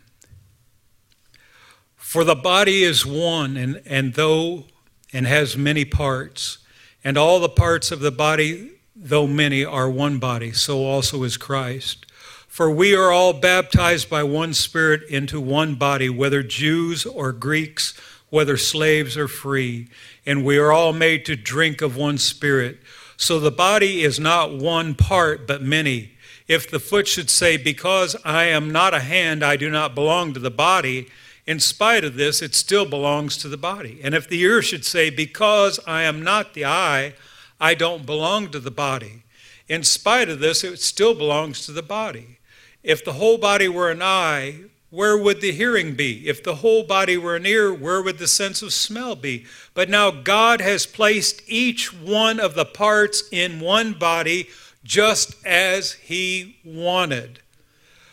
For 1.94 2.24
the 2.24 2.34
body 2.34 2.82
is 2.82 3.06
one, 3.06 3.56
and, 3.56 3.80
and 3.86 4.14
though 4.14 4.64
and 5.12 5.24
has 5.24 5.56
many 5.56 5.84
parts, 5.84 6.58
and 7.04 7.16
all 7.16 7.38
the 7.38 7.48
parts 7.48 7.92
of 7.92 8.00
the 8.00 8.10
body, 8.10 8.72
though 8.96 9.28
many, 9.28 9.64
are 9.64 9.88
one 9.88 10.18
body, 10.18 10.50
so 10.50 10.84
also 10.84 11.22
is 11.22 11.36
Christ. 11.36 12.06
For 12.48 12.68
we 12.68 12.92
are 12.92 13.12
all 13.12 13.34
baptized 13.34 14.10
by 14.10 14.24
one 14.24 14.52
Spirit 14.52 15.08
into 15.08 15.40
one 15.40 15.76
body, 15.76 16.10
whether 16.10 16.42
Jews 16.42 17.06
or 17.06 17.30
Greeks, 17.30 17.94
whether 18.30 18.56
slaves 18.56 19.16
or 19.16 19.28
free, 19.28 19.90
and 20.26 20.44
we 20.44 20.58
are 20.58 20.72
all 20.72 20.92
made 20.92 21.24
to 21.26 21.36
drink 21.36 21.82
of 21.82 21.96
one 21.96 22.18
Spirit. 22.18 22.80
So 23.16 23.38
the 23.38 23.52
body 23.52 24.02
is 24.02 24.18
not 24.18 24.58
one 24.58 24.96
part, 24.96 25.46
but 25.46 25.62
many. 25.62 26.17
If 26.48 26.70
the 26.70 26.80
foot 26.80 27.06
should 27.06 27.30
say, 27.30 27.58
Because 27.58 28.16
I 28.24 28.44
am 28.44 28.72
not 28.72 28.94
a 28.94 29.00
hand, 29.00 29.44
I 29.44 29.56
do 29.56 29.70
not 29.70 29.94
belong 29.94 30.34
to 30.34 30.40
the 30.40 30.50
body, 30.50 31.08
in 31.46 31.60
spite 31.60 32.04
of 32.04 32.16
this, 32.16 32.42
it 32.42 32.54
still 32.54 32.84
belongs 32.84 33.36
to 33.38 33.48
the 33.48 33.56
body. 33.56 34.00
And 34.02 34.14
if 34.14 34.28
the 34.28 34.40
ear 34.40 34.62
should 34.62 34.84
say, 34.84 35.10
Because 35.10 35.78
I 35.86 36.02
am 36.02 36.22
not 36.22 36.54
the 36.54 36.64
eye, 36.64 37.14
I 37.60 37.74
don't 37.74 38.06
belong 38.06 38.50
to 38.50 38.60
the 38.60 38.70
body, 38.70 39.22
in 39.68 39.82
spite 39.82 40.30
of 40.30 40.40
this, 40.40 40.64
it 40.64 40.80
still 40.80 41.14
belongs 41.14 41.66
to 41.66 41.72
the 41.72 41.82
body. 41.82 42.38
If 42.82 43.04
the 43.04 43.14
whole 43.14 43.36
body 43.36 43.68
were 43.68 43.90
an 43.90 44.00
eye, 44.00 44.60
where 44.90 45.18
would 45.18 45.42
the 45.42 45.52
hearing 45.52 45.94
be? 45.94 46.26
If 46.26 46.42
the 46.42 46.56
whole 46.56 46.82
body 46.82 47.18
were 47.18 47.36
an 47.36 47.44
ear, 47.44 47.74
where 47.74 48.00
would 48.00 48.16
the 48.16 48.26
sense 48.26 48.62
of 48.62 48.72
smell 48.72 49.14
be? 49.14 49.44
But 49.74 49.90
now 49.90 50.10
God 50.10 50.62
has 50.62 50.86
placed 50.86 51.42
each 51.46 51.92
one 51.92 52.40
of 52.40 52.54
the 52.54 52.64
parts 52.64 53.24
in 53.30 53.60
one 53.60 53.92
body 53.92 54.48
just 54.88 55.36
as 55.46 55.92
He 55.92 56.56
wanted. 56.64 57.40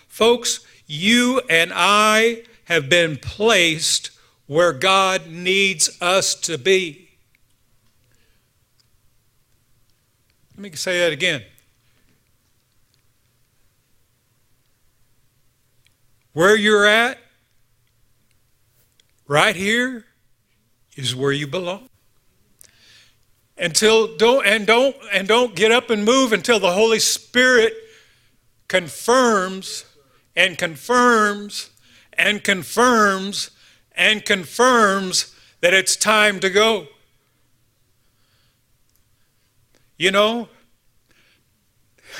Folks, 0.09 0.59
you 0.85 1.41
and 1.49 1.71
I 1.73 2.43
have 2.65 2.89
been 2.89 3.15
placed 3.15 4.11
where 4.45 4.73
God 4.73 5.27
needs 5.27 5.97
us 6.01 6.35
to 6.41 6.57
be. 6.57 7.09
Let 10.55 10.59
me 10.59 10.71
say 10.75 10.99
that 10.99 11.13
again. 11.13 11.43
Where 16.33 16.57
you're 16.57 16.85
at, 16.85 17.17
right 19.27 19.55
here, 19.55 20.05
is 20.97 21.15
where 21.15 21.31
you 21.31 21.47
belong 21.47 21.89
until 23.57 24.15
don't 24.17 24.45
and 24.45 24.67
don't 24.67 24.95
and 25.13 25.27
don't 25.27 25.55
get 25.55 25.71
up 25.71 25.89
and 25.89 26.03
move 26.03 26.33
until 26.33 26.59
the 26.59 26.71
holy 26.71 26.99
spirit 26.99 27.73
confirms 28.67 29.85
and 30.35 30.57
confirms 30.57 31.69
and 32.13 32.43
confirms 32.43 33.51
and 33.93 34.25
confirms 34.25 35.33
that 35.61 35.73
it's 35.73 35.95
time 35.95 36.39
to 36.39 36.49
go. 36.49 36.87
You 39.97 40.11
know 40.11 40.49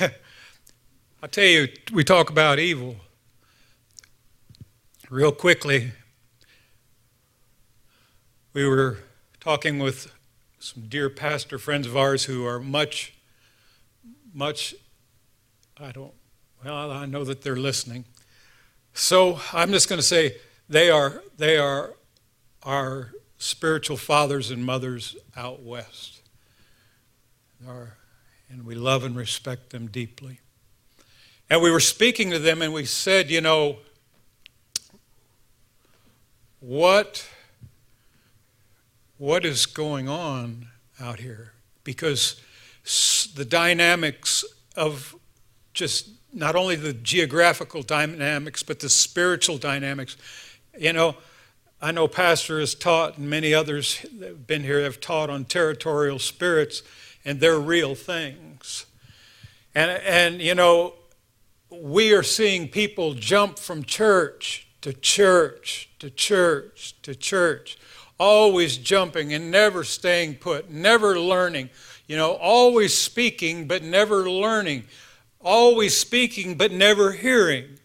i 0.00 1.26
tell 1.30 1.44
you 1.44 1.68
we 1.92 2.02
talk 2.02 2.30
about 2.30 2.58
evil 2.58 2.96
real 5.10 5.32
quickly. 5.32 5.92
We 8.52 8.66
were 8.66 8.98
talking 9.40 9.78
with 9.78 10.10
some 10.66 10.88
dear 10.88 11.08
pastor 11.08 11.60
friends 11.60 11.86
of 11.86 11.96
ours 11.96 12.24
who 12.24 12.44
are 12.44 12.58
much, 12.58 13.14
much, 14.34 14.74
I 15.78 15.92
don't, 15.92 16.12
well, 16.64 16.90
I 16.90 17.06
know 17.06 17.22
that 17.22 17.42
they're 17.42 17.54
listening. 17.54 18.04
So 18.92 19.38
I'm 19.52 19.70
just 19.70 19.88
going 19.88 20.00
to 20.00 20.06
say 20.06 20.38
they 20.68 20.90
are, 20.90 21.22
they 21.36 21.56
are 21.56 21.94
our 22.64 23.12
spiritual 23.38 23.96
fathers 23.96 24.50
and 24.50 24.66
mothers 24.66 25.14
out 25.36 25.62
west. 25.62 26.20
Are, 27.68 27.96
and 28.50 28.66
we 28.66 28.74
love 28.74 29.04
and 29.04 29.14
respect 29.14 29.70
them 29.70 29.86
deeply. 29.86 30.40
And 31.48 31.62
we 31.62 31.70
were 31.70 31.78
speaking 31.78 32.32
to 32.32 32.40
them 32.40 32.60
and 32.60 32.72
we 32.72 32.86
said, 32.86 33.30
you 33.30 33.40
know, 33.40 33.76
what 36.58 37.24
what 39.18 39.44
is 39.44 39.66
going 39.66 40.08
on 40.08 40.68
out 41.00 41.20
here? 41.20 41.52
Because 41.84 42.40
the 43.34 43.44
dynamics 43.44 44.44
of 44.76 45.14
just 45.72 46.08
not 46.32 46.54
only 46.54 46.76
the 46.76 46.92
geographical 46.92 47.82
dynamics 47.82 48.62
but 48.62 48.80
the 48.80 48.88
spiritual 48.88 49.58
dynamics. 49.58 50.16
You 50.78 50.92
know 50.92 51.16
i 51.80 51.92
know 51.92 52.08
pastor 52.08 52.58
has 52.58 52.74
taught 52.74 53.18
and 53.18 53.28
many 53.28 53.52
others 53.52 54.04
that 54.18 54.28
have 54.28 54.46
been 54.46 54.62
here 54.62 54.82
have 54.82 54.98
taught 54.98 55.28
on 55.28 55.44
territorial 55.44 56.18
spirits 56.18 56.82
and 57.24 57.40
they're 57.40 57.58
real 57.58 57.94
things. 57.94 58.86
And 59.74 59.90
and 59.90 60.40
you 60.40 60.54
know 60.54 60.94
we 61.70 62.14
are 62.14 62.22
seeing 62.22 62.68
people 62.68 63.14
jump 63.14 63.58
from 63.58 63.82
church 63.82 64.68
to 64.82 64.92
church 64.92 65.90
to 65.98 66.10
church 66.10 66.94
to 67.02 67.14
church 67.14 67.76
always 68.18 68.76
jumping 68.76 69.32
and 69.32 69.50
never 69.50 69.84
staying 69.84 70.36
put, 70.36 70.70
never 70.70 71.18
learning, 71.18 71.70
you 72.06 72.16
know, 72.16 72.32
always 72.32 72.96
speaking 72.96 73.66
but 73.66 73.82
never 73.82 74.30
learning, 74.30 74.84
always 75.40 75.96
speaking 75.96 76.54
but 76.56 76.72
never 76.72 77.12
hearing. 77.12 77.78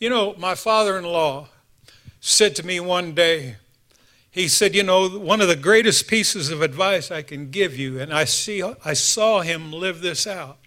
You 0.00 0.10
know, 0.10 0.34
my 0.38 0.54
father 0.54 0.98
in 0.98 1.04
law 1.04 1.48
said 2.20 2.56
to 2.56 2.66
me 2.66 2.80
one 2.80 3.14
day, 3.14 3.56
he 4.34 4.48
said, 4.48 4.74
You 4.74 4.82
know, 4.82 5.08
one 5.08 5.40
of 5.40 5.46
the 5.46 5.54
greatest 5.54 6.08
pieces 6.08 6.50
of 6.50 6.60
advice 6.60 7.12
I 7.12 7.22
can 7.22 7.50
give 7.50 7.76
you, 7.76 8.00
and 8.00 8.12
I, 8.12 8.24
see, 8.24 8.62
I 8.84 8.92
saw 8.94 9.42
him 9.42 9.72
live 9.72 10.00
this 10.00 10.26
out, 10.26 10.58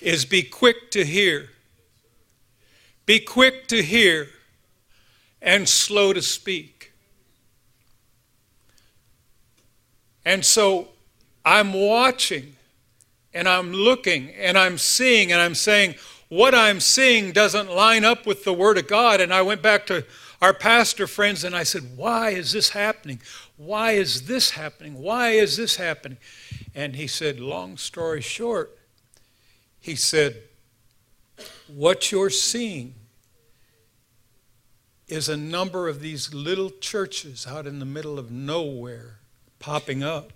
is 0.00 0.24
be 0.24 0.42
quick 0.42 0.90
to 0.90 1.04
hear. 1.04 1.50
Be 3.06 3.20
quick 3.20 3.68
to 3.68 3.82
hear 3.82 4.28
and 5.40 5.68
slow 5.68 6.12
to 6.12 6.22
speak. 6.22 6.71
And 10.24 10.44
so 10.44 10.88
I'm 11.44 11.72
watching 11.72 12.56
and 13.34 13.48
I'm 13.48 13.72
looking 13.72 14.30
and 14.30 14.56
I'm 14.56 14.78
seeing 14.78 15.32
and 15.32 15.40
I'm 15.40 15.54
saying, 15.54 15.94
what 16.32 16.54
I'm 16.54 16.80
seeing 16.80 17.32
doesn't 17.32 17.70
line 17.70 18.06
up 18.06 18.26
with 18.26 18.44
the 18.44 18.54
Word 18.54 18.78
of 18.78 18.86
God. 18.86 19.20
And 19.20 19.34
I 19.34 19.42
went 19.42 19.60
back 19.60 19.84
to 19.88 20.06
our 20.40 20.54
pastor 20.54 21.06
friends 21.06 21.44
and 21.44 21.54
I 21.54 21.62
said, 21.62 21.96
Why 21.96 22.30
is 22.30 22.52
this 22.52 22.70
happening? 22.70 23.20
Why 23.58 23.92
is 23.92 24.26
this 24.26 24.52
happening? 24.52 24.94
Why 24.94 25.32
is 25.32 25.58
this 25.58 25.76
happening? 25.76 26.16
And 26.74 26.96
he 26.96 27.06
said, 27.06 27.38
Long 27.38 27.76
story 27.76 28.22
short, 28.22 28.78
he 29.78 29.94
said, 29.94 30.42
What 31.68 32.10
you're 32.10 32.30
seeing 32.30 32.94
is 35.06 35.28
a 35.28 35.36
number 35.36 35.86
of 35.86 36.00
these 36.00 36.32
little 36.32 36.70
churches 36.70 37.46
out 37.46 37.66
in 37.66 37.78
the 37.78 37.84
middle 37.84 38.18
of 38.18 38.30
nowhere 38.30 39.18
popping 39.62 40.02
up 40.02 40.32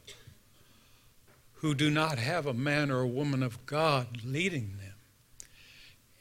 who 1.54 1.74
do 1.74 1.90
not 1.90 2.18
have 2.18 2.46
a 2.46 2.54
man 2.54 2.90
or 2.90 3.00
a 3.00 3.06
woman 3.06 3.42
of 3.42 3.66
God 3.66 4.24
leading 4.24 4.76
them. 4.78 4.94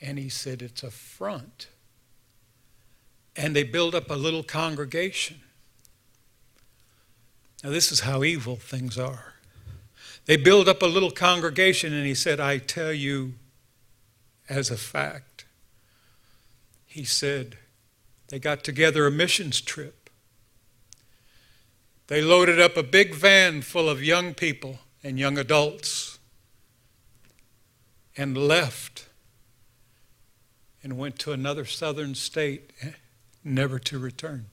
And 0.02 0.18
he 0.18 0.28
said, 0.28 0.62
It's 0.62 0.84
a 0.84 0.92
front. 0.92 1.68
And 3.36 3.56
they 3.56 3.64
build 3.64 3.94
up 3.96 4.10
a 4.10 4.16
little 4.16 4.44
congregation. 4.44 5.42
Now, 7.64 7.70
this 7.70 7.92
is 7.92 8.02
how 8.02 8.24
evil 8.24 8.56
things 8.56 8.98
are. 8.98 9.36
They 10.26 10.38
build 10.38 10.68
up 10.68 10.82
a 10.82 10.88
little 10.88 11.12
congregation, 11.12 11.94
and 11.94 12.06
he 12.06 12.16
said, 12.16 12.40
I 12.40 12.58
tell 12.58 12.92
you 12.94 13.34
as 14.50 14.72
a 14.72 14.78
fact. 14.78 15.46
He 16.86 17.04
said, 17.04 17.58
they 18.30 18.40
got 18.40 18.64
together 18.64 19.06
a 19.06 19.12
missions 19.12 19.62
trip. 19.62 20.05
They 22.08 22.22
loaded 22.22 22.60
up 22.60 22.78
a 22.78 22.84
big 22.84 23.16
van 23.16 23.62
full 23.62 23.90
of 23.90 24.04
young 24.04 24.34
people 24.34 24.80
and 25.04 25.18
young 25.18 25.38
adults 25.38 26.20
and 28.16 28.38
left 28.38 29.08
and 30.84 30.98
went 30.98 31.18
to 31.20 31.32
another 31.32 31.66
southern 31.66 32.14
state, 32.14 32.72
eh, 32.82 32.92
never 33.44 33.80
to 33.80 33.98
return. 33.98 34.46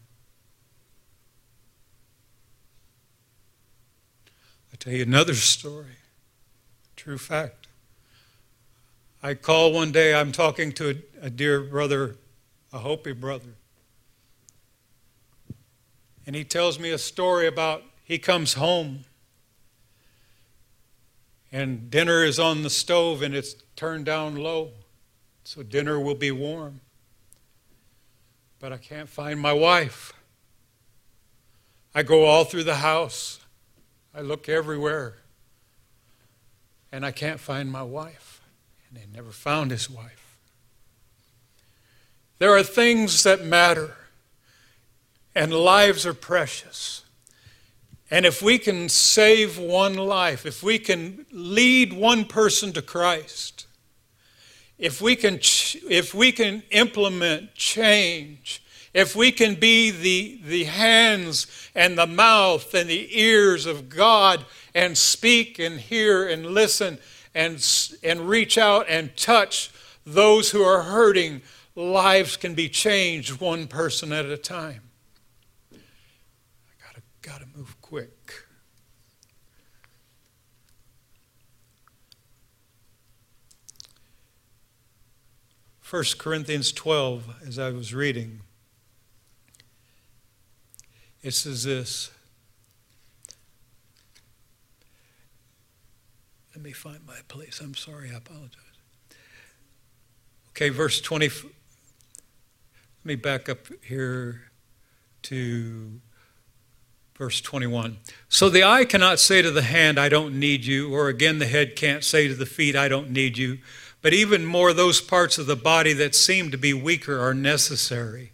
I 4.73 4.77
tell 4.79 4.95
you 4.95 5.03
another 5.03 5.35
story, 5.35 5.99
true 6.97 7.19
fact. 7.19 7.67
I 9.23 9.35
call 9.35 9.73
one 9.73 9.93
day, 9.93 10.15
I'm 10.15 10.33
talking 10.33 10.73
to 10.73 11.03
a, 11.21 11.27
a 11.27 11.31
dear 11.31 11.61
brother, 11.61 12.17
a 12.73 12.79
Hopi 12.79 13.13
brother. 13.13 13.55
And 16.27 16.37
he 16.37 16.45
tells 16.45 16.79
me 16.79 16.91
a 16.91 16.99
story 16.99 17.47
about 17.47 17.83
he 18.05 18.19
comes 18.19 18.55
home 18.55 19.05
and 21.53 21.91
dinner 21.91 22.25
is 22.25 22.39
on 22.39 22.63
the 22.63 22.71
stove 22.71 23.23
and 23.23 23.35
it's 23.35 23.55
turned 23.77 24.07
down 24.07 24.37
low, 24.37 24.71
so 25.45 25.63
dinner 25.63 26.01
will 26.01 26.15
be 26.15 26.31
warm. 26.31 26.81
But 28.59 28.73
I 28.73 28.79
can't 28.79 29.09
find 29.09 29.39
my 29.39 29.53
wife. 29.53 30.15
I 31.95 32.03
go 32.03 32.25
all 32.25 32.45
through 32.45 32.65
the 32.65 32.77
house, 32.77 33.41
I 34.15 34.23
look 34.23 34.49
everywhere, 34.49 35.19
and 36.91 37.05
I 37.05 37.11
can't 37.11 37.39
find 37.39 37.71
my 37.71 37.83
wife. 37.83 38.41
And 38.89 38.99
they 38.99 39.07
never 39.15 39.31
found 39.31 39.71
his 39.71 39.91
wife. 39.91 40.39
There 42.39 42.57
are 42.57 42.63
things 42.63 43.23
that 43.25 43.45
matter, 43.45 43.97
and 45.35 45.53
lives 45.53 46.05
are 46.07 46.15
precious. 46.15 47.03
And 48.11 48.27
if 48.27 48.43
we 48.43 48.59
can 48.59 48.91
save 48.91 49.59
one 49.59 49.95
life, 49.95 50.45
if 50.45 50.63
we 50.63 50.79
can 50.79 51.25
lead 51.33 51.95
one 51.95 52.27
person 52.27 52.73
to 52.75 52.83
Christ, 52.83 53.67
if 54.79 55.01
we 55.01 55.17
can, 55.17 55.39
if 55.89 56.13
we 56.13 56.31
can 56.33 56.63
implement 56.71 57.55
change, 57.55 58.63
if 58.93 59.17
we 59.17 59.33
can 59.33 59.55
be 59.55 59.91
the, 59.91 60.41
the 60.45 60.65
hands 60.65 61.47
and 61.75 61.97
the 61.97 62.07
mouth 62.07 62.75
and 62.75 62.91
the 62.91 63.19
ears 63.19 63.65
of 63.65 63.89
God 63.89 64.45
and 64.75 64.99
speak 64.99 65.59
and 65.59 65.81
hear 65.81 66.29
and 66.29 66.47
listen 66.47 66.99
and, 67.35 67.67
and 68.03 68.29
reach 68.29 68.59
out 68.59 68.87
and 68.89 69.17
touch 69.17 69.71
those 70.05 70.51
who 70.51 70.63
are 70.63 70.83
hurting, 70.83 71.41
lives 71.75 72.37
can 72.37 72.55
be 72.55 72.69
changed 72.69 73.41
one 73.41 73.67
person 73.67 74.13
at 74.13 74.27
a 74.27 74.37
time. 74.37 74.83
Got 77.23 77.41
to 77.41 77.47
move 77.57 77.81
quick. 77.81 78.33
First 85.79 86.19
Corinthians 86.19 86.73
12, 86.73 87.43
as 87.47 87.59
I 87.59 87.71
was 87.71 87.95
reading, 87.95 88.41
it 91.23 91.33
says 91.33 91.65
this. 91.65 92.11
Let 96.55 96.65
me 96.65 96.73
find 96.73 97.07
my 97.07 97.19
place. 97.29 97.61
I'm 97.61 97.75
sorry, 97.75 98.11
I 98.13 98.17
apologize. 98.17 98.59
Okay, 100.51 100.71
verse 100.71 101.01
20. 101.01 101.29
Let 101.29 101.45
me 103.05 103.15
back 103.15 103.49
up 103.49 103.69
here 103.83 104.51
to 105.23 106.01
Verse 107.17 107.41
21. 107.41 107.99
So 108.29 108.49
the 108.49 108.65
eye 108.65 108.85
cannot 108.85 109.21
say 109.21 109.43
to 109.43 109.51
the 109.51 109.63
hand, 109.63 109.99
I 109.99 110.09
don't 110.09 110.39
need 110.39 110.65
you, 110.65 110.93
or 110.95 111.09
again 111.09 111.39
the 111.39 111.47
head 111.47 111.77
can't 111.77 112.03
say 112.03 112.27
to 112.27 112.35
the 112.35 112.47
feet, 112.47 112.75
I 112.75 112.89
don't 112.89 113.11
need 113.11 113.37
you. 113.37 113.59
But 114.01 114.15
even 114.15 114.45
more, 114.45 114.73
those 114.73 115.01
parts 115.01 115.39
of 115.39 115.47
the 115.47 115.57
body 115.57 115.93
that 115.93 116.15
seem 116.15 116.51
to 116.51 116.59
be 116.59 116.73
weaker 116.73 117.21
are 117.21 117.35
necessary. 117.35 118.33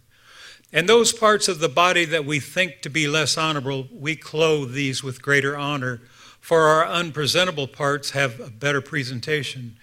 And 0.71 0.87
those 0.87 1.11
parts 1.11 1.47
of 1.47 1.59
the 1.59 1.69
body 1.69 2.05
that 2.05 2.25
we 2.25 2.39
think 2.39 2.81
to 2.81 2.89
be 2.89 3.07
less 3.07 3.37
honorable, 3.37 3.87
we 3.91 4.15
clothe 4.15 4.73
these 4.73 5.03
with 5.03 5.21
greater 5.21 5.57
honor, 5.57 6.01
for 6.39 6.61
our 6.61 6.87
unpresentable 6.87 7.67
parts 7.67 8.11
have 8.11 8.39
a 8.39 8.49
better 8.49 8.81
presentation. 8.81 9.77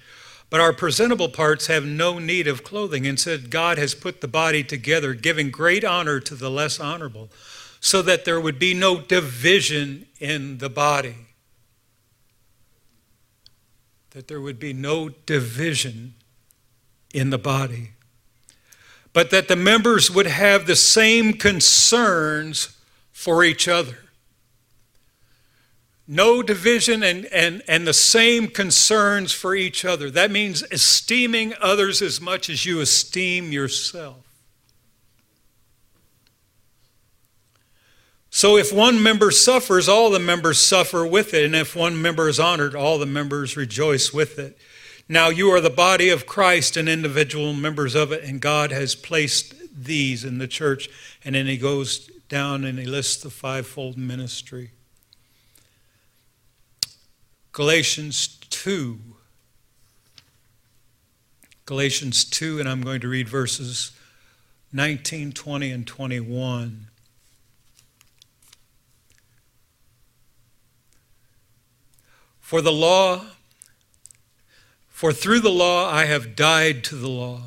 But 0.48 0.60
our 0.60 0.72
presentable 0.72 1.28
parts 1.28 1.66
have 1.66 1.84
no 1.84 2.18
need 2.18 2.46
of 2.46 2.64
clothing. 2.64 3.04
Instead, 3.04 3.50
God 3.50 3.78
has 3.78 3.94
put 3.94 4.20
the 4.20 4.28
body 4.28 4.62
together, 4.62 5.12
giving 5.12 5.50
great 5.50 5.84
honor 5.84 6.20
to 6.20 6.34
the 6.34 6.50
less 6.50 6.78
honorable 6.78 7.30
so 7.80 8.02
that 8.02 8.24
there 8.24 8.40
would 8.40 8.58
be 8.58 8.74
no 8.74 9.00
division 9.00 10.06
in 10.18 10.58
the 10.58 10.68
body. 10.68 11.16
That 14.10 14.28
there 14.28 14.40
would 14.40 14.58
be 14.58 14.72
no 14.72 15.10
division 15.10 16.14
in 17.12 17.30
the 17.30 17.38
body. 17.38 17.90
But 19.12 19.30
that 19.30 19.48
the 19.48 19.56
members 19.56 20.10
would 20.10 20.26
have 20.26 20.66
the 20.66 20.76
same 20.76 21.34
concerns 21.34 22.76
for 23.12 23.42
each 23.44 23.68
other. 23.68 23.98
No 26.08 26.42
division 26.42 27.02
and, 27.02 27.26
and, 27.26 27.62
and 27.66 27.86
the 27.86 27.92
same 27.92 28.46
concerns 28.48 29.32
for 29.32 29.54
each 29.54 29.84
other. 29.84 30.10
That 30.10 30.30
means 30.30 30.62
esteeming 30.70 31.54
others 31.60 32.00
as 32.00 32.20
much 32.20 32.48
as 32.48 32.64
you 32.64 32.80
esteem 32.80 33.50
yourself. 33.50 34.25
So 38.36 38.58
if 38.58 38.70
one 38.70 39.02
member 39.02 39.30
suffers, 39.30 39.88
all 39.88 40.10
the 40.10 40.18
members 40.18 40.58
suffer 40.58 41.06
with 41.06 41.32
it. 41.32 41.46
And 41.46 41.56
if 41.56 41.74
one 41.74 42.02
member 42.02 42.28
is 42.28 42.38
honored, 42.38 42.74
all 42.74 42.98
the 42.98 43.06
members 43.06 43.56
rejoice 43.56 44.12
with 44.12 44.38
it. 44.38 44.58
Now 45.08 45.30
you 45.30 45.48
are 45.52 45.60
the 45.62 45.70
body 45.70 46.10
of 46.10 46.26
Christ 46.26 46.76
and 46.76 46.86
individual 46.86 47.54
members 47.54 47.94
of 47.94 48.12
it, 48.12 48.22
and 48.24 48.38
God 48.38 48.72
has 48.72 48.94
placed 48.94 49.54
these 49.74 50.22
in 50.22 50.36
the 50.36 50.46
church. 50.46 50.90
And 51.24 51.34
then 51.34 51.46
he 51.46 51.56
goes 51.56 52.10
down 52.28 52.66
and 52.66 52.78
he 52.78 52.84
lists 52.84 53.22
the 53.22 53.30
fivefold 53.30 53.96
ministry. 53.96 54.72
Galatians 57.52 58.36
2. 58.50 58.98
Galatians 61.64 62.22
2, 62.26 62.60
and 62.60 62.68
I'm 62.68 62.82
going 62.82 63.00
to 63.00 63.08
read 63.08 63.30
verses 63.30 63.92
19, 64.74 65.32
20, 65.32 65.70
and 65.70 65.86
21. 65.86 66.85
For 72.46 72.62
the 72.62 72.70
law, 72.70 73.22
for 74.88 75.12
through 75.12 75.40
the 75.40 75.50
law 75.50 75.90
I 75.90 76.04
have 76.04 76.36
died 76.36 76.84
to 76.84 76.94
the 76.94 77.08
law, 77.08 77.40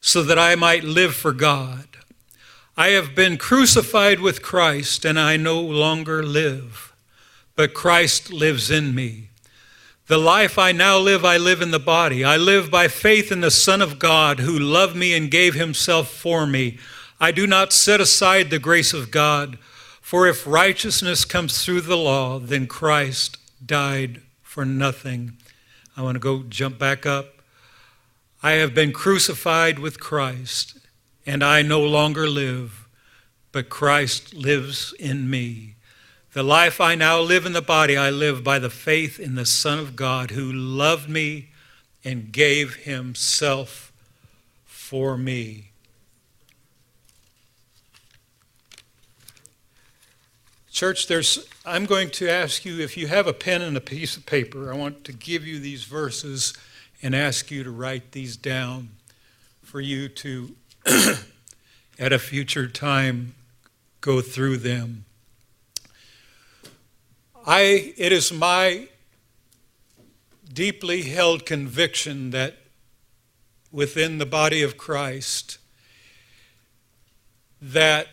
so 0.00 0.22
that 0.22 0.38
I 0.38 0.54
might 0.54 0.84
live 0.84 1.14
for 1.14 1.34
God. 1.34 1.98
I 2.74 2.88
have 2.92 3.14
been 3.14 3.36
crucified 3.36 4.20
with 4.20 4.40
Christ, 4.40 5.04
and 5.04 5.20
I 5.20 5.36
no 5.36 5.60
longer 5.60 6.22
live, 6.22 6.94
but 7.56 7.74
Christ 7.74 8.32
lives 8.32 8.70
in 8.70 8.94
me. 8.94 9.28
The 10.06 10.16
life 10.16 10.58
I 10.58 10.72
now 10.72 10.96
live, 10.96 11.26
I 11.26 11.36
live 11.36 11.60
in 11.60 11.70
the 11.70 11.78
body. 11.78 12.24
I 12.24 12.38
live 12.38 12.70
by 12.70 12.88
faith 12.88 13.30
in 13.30 13.42
the 13.42 13.50
Son 13.50 13.82
of 13.82 13.98
God 13.98 14.40
who 14.40 14.58
loved 14.58 14.96
me 14.96 15.12
and 15.12 15.30
gave 15.30 15.52
himself 15.52 16.10
for 16.10 16.46
me. 16.46 16.78
I 17.20 17.32
do 17.32 17.46
not 17.46 17.70
set 17.70 18.00
aside 18.00 18.48
the 18.48 18.58
grace 18.58 18.94
of 18.94 19.10
God, 19.10 19.58
for 20.00 20.26
if 20.26 20.46
righteousness 20.46 21.26
comes 21.26 21.62
through 21.62 21.82
the 21.82 21.98
law, 21.98 22.38
then 22.38 22.66
Christ 22.66 23.36
died 23.72 24.20
for 24.42 24.66
nothing. 24.66 25.32
I 25.96 26.02
want 26.02 26.16
to 26.16 26.20
go 26.20 26.42
jump 26.42 26.78
back 26.78 27.06
up. 27.06 27.40
I 28.42 28.52
have 28.52 28.74
been 28.74 28.92
crucified 28.92 29.78
with 29.78 29.98
Christ, 29.98 30.76
and 31.24 31.42
I 31.42 31.62
no 31.62 31.80
longer 31.80 32.28
live, 32.28 32.86
but 33.50 33.70
Christ 33.70 34.34
lives 34.34 34.92
in 34.98 35.30
me. 35.30 35.76
The 36.34 36.42
life 36.42 36.82
I 36.82 36.96
now 36.96 37.18
live 37.20 37.46
in 37.46 37.54
the 37.54 37.62
body, 37.62 37.96
I 37.96 38.10
live 38.10 38.44
by 38.44 38.58
the 38.58 38.68
faith 38.68 39.18
in 39.18 39.36
the 39.36 39.46
Son 39.46 39.78
of 39.78 39.96
God 39.96 40.32
who 40.32 40.52
loved 40.52 41.08
me 41.08 41.48
and 42.04 42.30
gave 42.30 42.74
himself 42.74 43.90
for 44.66 45.16
me. 45.16 45.70
Church, 50.70 51.06
there's, 51.06 51.48
I'm 51.64 51.86
going 51.86 52.10
to 52.10 52.28
ask 52.28 52.64
you 52.64 52.80
if 52.80 52.96
you 52.96 53.06
have 53.06 53.28
a 53.28 53.32
pen 53.32 53.62
and 53.62 53.76
a 53.76 53.80
piece 53.80 54.16
of 54.16 54.26
paper, 54.26 54.72
I 54.72 54.76
want 54.76 55.04
to 55.04 55.12
give 55.12 55.46
you 55.46 55.60
these 55.60 55.84
verses 55.84 56.54
and 57.00 57.14
ask 57.14 57.52
you 57.52 57.62
to 57.62 57.70
write 57.70 58.10
these 58.10 58.36
down 58.36 58.88
for 59.62 59.80
you 59.80 60.08
to, 60.08 60.56
at 62.00 62.12
a 62.12 62.18
future 62.18 62.66
time, 62.66 63.36
go 64.00 64.20
through 64.20 64.56
them. 64.56 65.04
I, 67.46 67.94
it 67.96 68.10
is 68.10 68.32
my 68.32 68.88
deeply 70.52 71.02
held 71.02 71.46
conviction 71.46 72.30
that 72.30 72.56
within 73.70 74.18
the 74.18 74.26
body 74.26 74.62
of 74.62 74.76
Christ, 74.76 75.58
that 77.60 78.08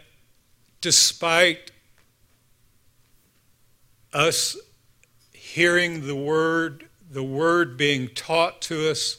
despite 0.82 1.72
us 4.14 4.58
hearing 5.34 6.06
the 6.08 6.16
word, 6.16 6.88
the 7.10 7.24
word 7.24 7.78
being 7.78 8.08
taught 8.10 8.62
to 8.62 8.90
us 8.90 9.18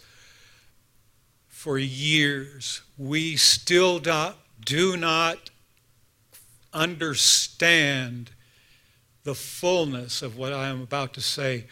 for 1.48 1.76
years, 1.76 2.80
we 2.96 3.36
still 3.36 4.00
not, 4.00 4.38
do 4.64 4.96
not 4.96 5.50
understand 6.72 8.30
the 9.24 9.34
fullness 9.34 10.22
of 10.22 10.38
what 10.38 10.52
I 10.52 10.68
am 10.68 10.80
about 10.80 11.12
to 11.14 11.20
say. 11.20 11.66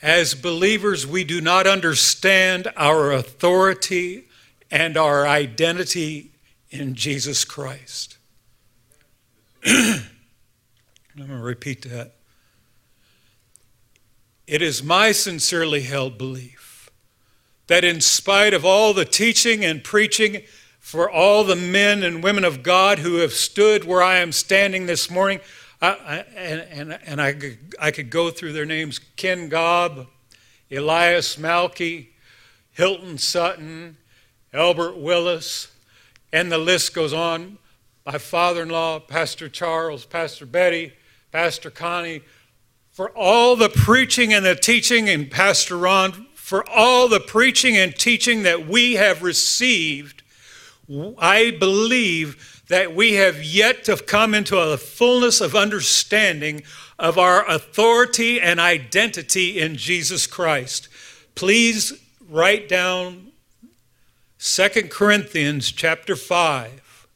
As 0.00 0.34
believers, 0.34 1.06
we 1.06 1.24
do 1.24 1.40
not 1.40 1.66
understand 1.66 2.68
our 2.76 3.12
authority 3.12 4.28
and 4.70 4.96
our 4.96 5.26
identity 5.26 6.30
in 6.70 6.94
Jesus 6.94 7.44
Christ. 7.44 8.16
I'm 9.66 10.02
going 11.16 11.28
to 11.28 11.36
repeat 11.36 11.82
that. 11.82 12.13
It 14.46 14.60
is 14.60 14.82
my 14.82 15.12
sincerely 15.12 15.82
held 15.82 16.18
belief 16.18 16.90
that, 17.66 17.82
in 17.82 18.02
spite 18.02 18.52
of 18.52 18.64
all 18.64 18.92
the 18.92 19.06
teaching 19.06 19.64
and 19.64 19.82
preaching 19.82 20.42
for 20.80 21.10
all 21.10 21.44
the 21.44 21.56
men 21.56 22.02
and 22.02 22.22
women 22.22 22.44
of 22.44 22.62
God 22.62 22.98
who 22.98 23.16
have 23.16 23.32
stood 23.32 23.84
where 23.84 24.02
I 24.02 24.18
am 24.18 24.32
standing 24.32 24.84
this 24.84 25.10
morning, 25.10 25.40
I, 25.80 25.88
I, 25.88 26.16
and, 26.36 26.60
and, 26.60 26.98
and 27.06 27.22
I, 27.22 27.34
I 27.80 27.90
could 27.90 28.10
go 28.10 28.30
through 28.30 28.52
their 28.52 28.66
names 28.66 28.98
Ken 29.16 29.48
Gaub, 29.48 30.08
Elias 30.70 31.36
Malki, 31.36 32.08
Hilton 32.72 33.16
Sutton, 33.16 33.96
Albert 34.52 34.98
Willis, 34.98 35.72
and 36.34 36.52
the 36.52 36.58
list 36.58 36.94
goes 36.94 37.14
on. 37.14 37.56
My 38.04 38.18
father 38.18 38.62
in 38.62 38.68
law, 38.68 39.00
Pastor 39.00 39.48
Charles, 39.48 40.04
Pastor 40.04 40.44
Betty, 40.44 40.92
Pastor 41.32 41.70
Connie, 41.70 42.20
for 42.94 43.10
all 43.10 43.56
the 43.56 43.68
preaching 43.68 44.32
and 44.32 44.46
the 44.46 44.54
teaching, 44.54 45.08
and 45.08 45.28
Pastor 45.28 45.76
Ron, 45.76 46.28
for 46.34 46.64
all 46.70 47.08
the 47.08 47.18
preaching 47.18 47.76
and 47.76 47.92
teaching 47.92 48.44
that 48.44 48.68
we 48.68 48.92
have 48.92 49.20
received, 49.20 50.22
I 51.18 51.50
believe 51.58 52.62
that 52.68 52.94
we 52.94 53.14
have 53.14 53.42
yet 53.42 53.82
to 53.86 53.96
come 53.96 54.32
into 54.32 54.56
a 54.56 54.76
fullness 54.76 55.40
of 55.40 55.56
understanding 55.56 56.62
of 56.96 57.18
our 57.18 57.44
authority 57.50 58.40
and 58.40 58.60
identity 58.60 59.58
in 59.58 59.74
Jesus 59.74 60.28
Christ. 60.28 60.88
Please 61.34 62.00
write 62.28 62.68
down 62.68 63.32
2 64.38 64.68
Corinthians 64.88 65.72
chapter 65.72 66.14
5 66.14 67.08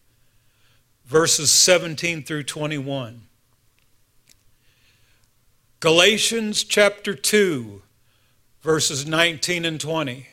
verses 1.07 1.53
17 1.53 2.25
through 2.25 2.43
21. 2.43 3.28
Galatians 5.81 6.65
chapter 6.65 7.15
2, 7.15 7.83
verses 8.63 9.07
19 9.07 9.65
and 9.65 9.81
20. 9.81 10.27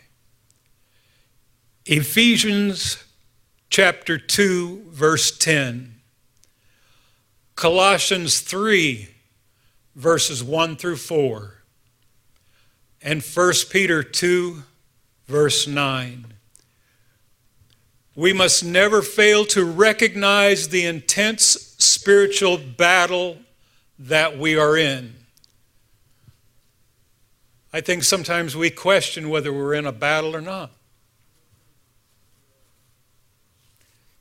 Ephesians 1.85 3.03
chapter 3.69 4.17
2, 4.17 4.85
verse 4.89 5.37
10. 5.37 6.01
Colossians 7.55 8.39
3, 8.39 9.09
verses 9.95 10.43
1 10.43 10.77
through 10.77 10.95
4. 10.95 11.61
And 13.03 13.21
1 13.21 13.53
Peter 13.69 14.01
2, 14.01 14.63
verse 15.27 15.67
9. 15.67 16.25
We 18.15 18.33
must 18.33 18.65
never 18.65 19.03
fail 19.03 19.45
to 19.45 19.63
recognize 19.63 20.69
the 20.69 20.87
intense 20.87 21.75
spiritual 21.77 22.57
battle 22.57 23.37
that 23.99 24.39
we 24.39 24.57
are 24.57 24.75
in. 24.75 25.13
I 27.75 27.81
think 27.81 28.05
sometimes 28.05 28.55
we 28.55 28.69
question 28.69 29.27
whether 29.27 29.51
we're 29.51 29.73
in 29.73 29.85
a 29.85 29.91
battle 29.91 30.33
or 30.33 30.39
not. 30.39 30.71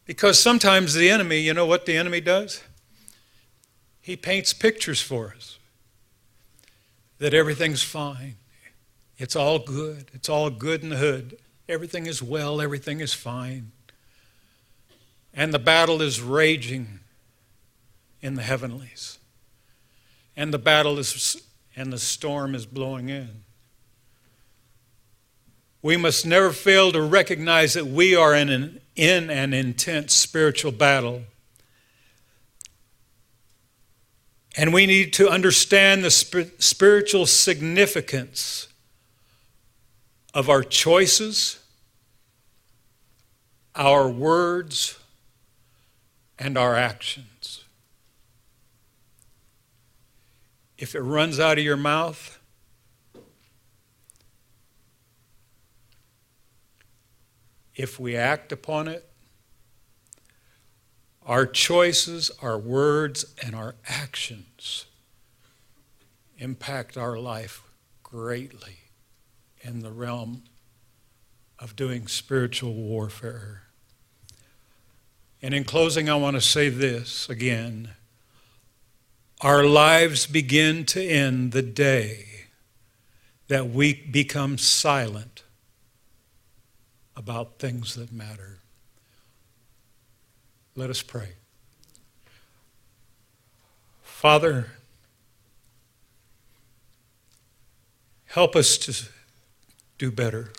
Because 0.04 0.40
sometimes 0.40 0.94
the 0.94 1.08
enemy, 1.08 1.38
you 1.38 1.54
know 1.54 1.64
what 1.64 1.86
the 1.86 1.96
enemy 1.96 2.20
does? 2.20 2.64
He 4.00 4.16
paints 4.16 4.52
pictures 4.52 5.00
for 5.00 5.34
us 5.36 5.60
that 7.18 7.32
everything's 7.32 7.80
fine. 7.80 8.34
It's 9.18 9.36
all 9.36 9.60
good. 9.60 10.10
It's 10.12 10.28
all 10.28 10.50
good 10.50 10.82
in 10.82 10.88
the 10.88 10.96
hood. 10.96 11.38
Everything 11.68 12.06
is 12.06 12.20
well. 12.20 12.60
Everything 12.60 12.98
is 12.98 13.14
fine. 13.14 13.70
And 15.32 15.54
the 15.54 15.60
battle 15.60 16.02
is 16.02 16.20
raging 16.20 16.98
in 18.20 18.34
the 18.34 18.42
heavenlies. 18.42 19.20
And 20.36 20.52
the 20.52 20.58
battle 20.58 20.98
is, 20.98 21.40
and 21.76 21.92
the 21.92 22.00
storm 22.00 22.56
is 22.56 22.66
blowing 22.66 23.10
in 23.10 23.43
we 25.84 25.98
must 25.98 26.24
never 26.24 26.50
fail 26.50 26.90
to 26.92 27.02
recognize 27.02 27.74
that 27.74 27.86
we 27.86 28.16
are 28.16 28.34
in 28.34 28.48
an, 28.48 28.80
in 28.96 29.28
an 29.28 29.52
intense 29.52 30.14
spiritual 30.14 30.72
battle. 30.72 31.24
And 34.56 34.72
we 34.72 34.86
need 34.86 35.12
to 35.12 35.28
understand 35.28 36.02
the 36.02 36.10
sp- 36.10 36.56
spiritual 36.58 37.26
significance 37.26 38.68
of 40.32 40.48
our 40.48 40.62
choices, 40.62 41.58
our 43.74 44.08
words, 44.08 44.98
and 46.38 46.56
our 46.56 46.74
actions. 46.74 47.62
If 50.78 50.94
it 50.94 51.02
runs 51.02 51.38
out 51.38 51.58
of 51.58 51.64
your 51.64 51.76
mouth, 51.76 52.33
if 57.74 57.98
we 57.98 58.16
act 58.16 58.52
upon 58.52 58.88
it, 58.88 59.08
our 61.26 61.46
choices, 61.46 62.30
our 62.42 62.58
words, 62.58 63.24
and 63.42 63.54
our 63.54 63.74
actions 63.86 64.86
impact 66.38 66.96
our 66.96 67.18
life 67.18 67.62
greatly 68.02 68.76
in 69.62 69.80
the 69.80 69.90
realm 69.90 70.42
of 71.58 71.74
doing 71.74 72.06
spiritual 72.06 72.74
warfare. 72.74 73.62
And 75.40 75.54
in 75.54 75.64
closing, 75.64 76.08
I 76.08 76.14
want 76.16 76.36
to 76.36 76.40
say 76.40 76.68
this 76.68 77.28
again. 77.28 77.90
Our 79.40 79.64
lives 79.64 80.26
begin 80.26 80.84
to 80.86 81.02
end 81.02 81.52
the 81.52 81.62
day 81.62 82.26
that 83.48 83.68
we 83.68 83.94
become 83.94 84.58
silent 84.58 85.33
about 87.16 87.58
things 87.58 87.94
that 87.94 88.12
matter. 88.12 88.58
Let 90.76 90.90
us 90.90 91.02
pray. 91.02 91.30
Father, 94.02 94.68
help 98.26 98.56
us 98.56 98.76
to 98.78 99.08
do 99.98 100.10
better. 100.10 100.50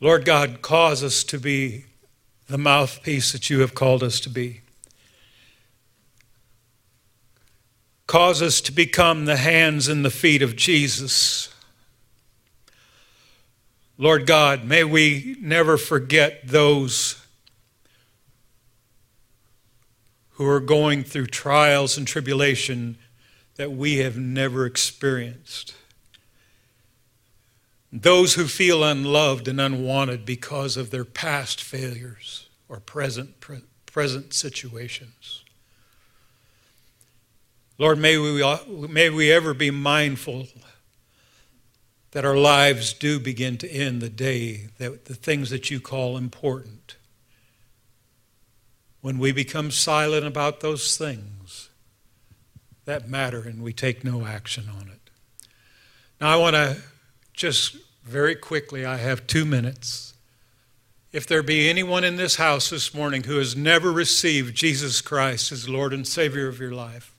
Lord 0.00 0.24
God, 0.24 0.62
cause 0.62 1.02
us 1.02 1.24
to 1.24 1.38
be 1.38 1.84
the 2.48 2.58
mouthpiece 2.58 3.32
that 3.32 3.50
you 3.50 3.60
have 3.60 3.74
called 3.74 4.02
us 4.02 4.20
to 4.20 4.28
be. 4.28 4.60
Cause 8.06 8.40
us 8.40 8.60
to 8.60 8.72
become 8.72 9.24
the 9.24 9.36
hands 9.36 9.88
and 9.88 10.04
the 10.04 10.10
feet 10.10 10.42
of 10.42 10.54
Jesus 10.54 11.52
Lord 13.98 14.26
God, 14.26 14.64
may 14.64 14.84
we 14.84 15.36
never 15.40 15.78
forget 15.78 16.46
those 16.46 17.22
who 20.32 20.46
are 20.46 20.60
going 20.60 21.02
through 21.02 21.28
trials 21.28 21.96
and 21.96 22.06
tribulation 22.06 22.98
that 23.56 23.72
we 23.72 23.96
have 23.96 24.18
never 24.18 24.66
experienced. 24.66 25.74
Those 27.90 28.34
who 28.34 28.46
feel 28.46 28.84
unloved 28.84 29.48
and 29.48 29.58
unwanted 29.58 30.26
because 30.26 30.76
of 30.76 30.90
their 30.90 31.06
past 31.06 31.62
failures 31.62 32.48
or 32.68 32.80
present, 32.80 33.40
pre- 33.40 33.62
present 33.86 34.34
situations. 34.34 35.42
Lord, 37.78 37.98
may 37.98 38.18
we, 38.18 38.44
may 38.88 39.08
we 39.08 39.32
ever 39.32 39.54
be 39.54 39.70
mindful 39.70 40.48
that 42.16 42.24
our 42.24 42.38
lives 42.38 42.94
do 42.94 43.20
begin 43.20 43.58
to 43.58 43.70
end 43.70 44.00
the 44.00 44.08
day 44.08 44.68
that 44.78 45.04
the 45.04 45.14
things 45.14 45.50
that 45.50 45.70
you 45.70 45.78
call 45.78 46.16
important. 46.16 46.96
When 49.02 49.18
we 49.18 49.32
become 49.32 49.70
silent 49.70 50.24
about 50.24 50.60
those 50.60 50.96
things 50.96 51.68
that 52.86 53.06
matter 53.06 53.42
and 53.42 53.62
we 53.62 53.74
take 53.74 54.02
no 54.02 54.24
action 54.24 54.64
on 54.80 54.88
it. 54.88 55.10
Now, 56.18 56.30
I 56.30 56.36
want 56.36 56.56
to 56.56 56.78
just 57.34 57.76
very 58.02 58.34
quickly, 58.34 58.86
I 58.86 58.96
have 58.96 59.26
two 59.26 59.44
minutes. 59.44 60.14
If 61.12 61.26
there 61.26 61.42
be 61.42 61.68
anyone 61.68 62.02
in 62.02 62.16
this 62.16 62.36
house 62.36 62.70
this 62.70 62.94
morning 62.94 63.24
who 63.24 63.36
has 63.36 63.54
never 63.54 63.92
received 63.92 64.56
Jesus 64.56 65.02
Christ 65.02 65.52
as 65.52 65.68
Lord 65.68 65.92
and 65.92 66.08
Savior 66.08 66.48
of 66.48 66.60
your 66.60 66.72
life, 66.72 67.14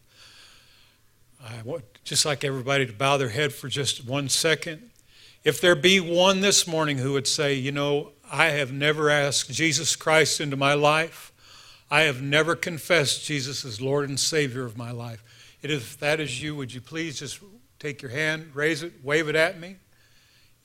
I 1.39 1.61
want 1.63 1.96
just 2.07 2.25
like 2.25 2.45
everybody 2.45 2.85
to 2.85 2.93
bow 2.93 3.17
their 3.17 3.27
head 3.27 3.53
for 3.53 3.67
just 3.67 4.05
one 4.05 4.29
second. 4.29 4.91
If 5.43 5.59
there 5.59 5.75
be 5.75 5.99
one 5.99 6.39
this 6.39 6.65
morning 6.65 6.99
who 6.99 7.11
would 7.11 7.27
say, 7.27 7.53
you 7.53 7.73
know, 7.73 8.11
I 8.31 8.45
have 8.45 8.71
never 8.71 9.09
asked 9.09 9.51
Jesus 9.51 9.97
Christ 9.97 10.39
into 10.39 10.55
my 10.55 10.73
life, 10.73 11.33
I 11.91 12.03
have 12.03 12.21
never 12.21 12.55
confessed 12.55 13.25
Jesus 13.25 13.65
as 13.65 13.81
Lord 13.81 14.07
and 14.07 14.17
Savior 14.17 14.63
of 14.63 14.77
my 14.77 14.89
life. 14.91 15.21
If 15.61 15.99
that 15.99 16.21
is 16.21 16.41
you, 16.41 16.55
would 16.55 16.73
you 16.73 16.79
please 16.79 17.19
just 17.19 17.41
take 17.77 18.01
your 18.01 18.11
hand, 18.11 18.51
raise 18.53 18.83
it, 18.83 18.93
wave 19.03 19.27
it 19.27 19.35
at 19.35 19.59
me? 19.59 19.75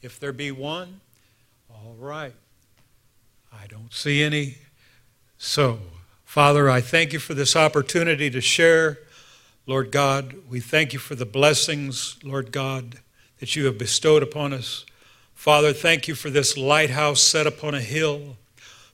If 0.00 0.20
there 0.20 0.32
be 0.32 0.52
one, 0.52 1.00
all 1.68 1.96
right. 1.98 2.34
I 3.52 3.66
don't 3.66 3.92
see 3.92 4.22
any. 4.22 4.58
So, 5.38 5.80
Father, 6.24 6.70
I 6.70 6.80
thank 6.80 7.12
you 7.12 7.18
for 7.18 7.34
this 7.34 7.56
opportunity 7.56 8.30
to 8.30 8.40
share. 8.40 9.00
Lord 9.64 9.92
God, 9.92 10.34
we 10.48 10.58
thank 10.58 10.92
you 10.92 10.98
for 10.98 11.14
the 11.14 11.24
blessings, 11.24 12.16
Lord 12.24 12.50
God, 12.50 12.96
that 13.38 13.54
you 13.54 13.66
have 13.66 13.78
bestowed 13.78 14.22
upon 14.22 14.52
us. 14.52 14.84
Father, 15.34 15.72
thank 15.72 16.08
you 16.08 16.16
for 16.16 16.30
this 16.30 16.56
lighthouse 16.56 17.22
set 17.22 17.46
upon 17.46 17.74
a 17.74 17.80
hill. 17.80 18.36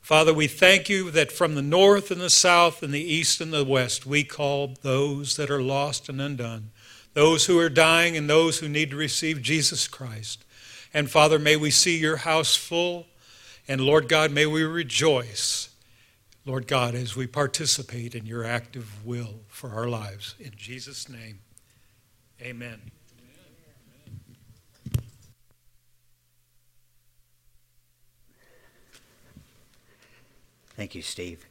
Father, 0.03 0.35
we 0.35 0.47
thank 0.47 0.91
you 0.91 1.11
that 1.11 1.33
from 1.33 1.55
the 1.55 1.63
north 1.63 2.11
and 2.11 2.21
the 2.21 2.29
south 2.29 2.83
and 2.83 2.93
the 2.93 3.01
east 3.01 3.41
and 3.41 3.53
the 3.53 3.65
west, 3.65 4.05
we 4.05 4.25
call 4.25 4.75
those 4.83 5.37
that 5.37 5.51
are 5.51 5.63
lost 5.63 6.11
and 6.11 6.21
undone, 6.21 6.71
those 7.15 7.47
who 7.47 7.59
are 7.59 7.71
dying 7.71 8.15
and 8.15 8.29
those 8.29 8.59
who 8.59 8.69
need 8.69 8.91
to 8.91 8.97
receive 8.97 9.41
Jesus 9.41 9.89
Christ. 9.89 10.45
And 10.93 11.11
Father, 11.11 11.39
may 11.39 11.57
we 11.57 11.71
see 11.71 11.99
your 11.99 12.19
house 12.19 12.57
full. 12.57 13.07
And 13.67 13.81
Lord 13.81 14.09
God, 14.09 14.33
may 14.33 14.47
we 14.47 14.65
rejoice, 14.65 15.68
Lord 16.49 16.67
God, 16.67 16.95
as 16.95 17.15
we 17.15 17.27
participate 17.27 18.15
in 18.15 18.25
your 18.25 18.43
active 18.43 19.05
will 19.05 19.41
for 19.49 19.69
our 19.69 19.87
lives. 19.87 20.35
In 20.41 20.53
Jesus' 20.57 21.07
name, 21.07 21.41
amen. 22.41 22.81
Thank 30.75 30.95
you, 30.95 31.03
Steve. 31.03 31.45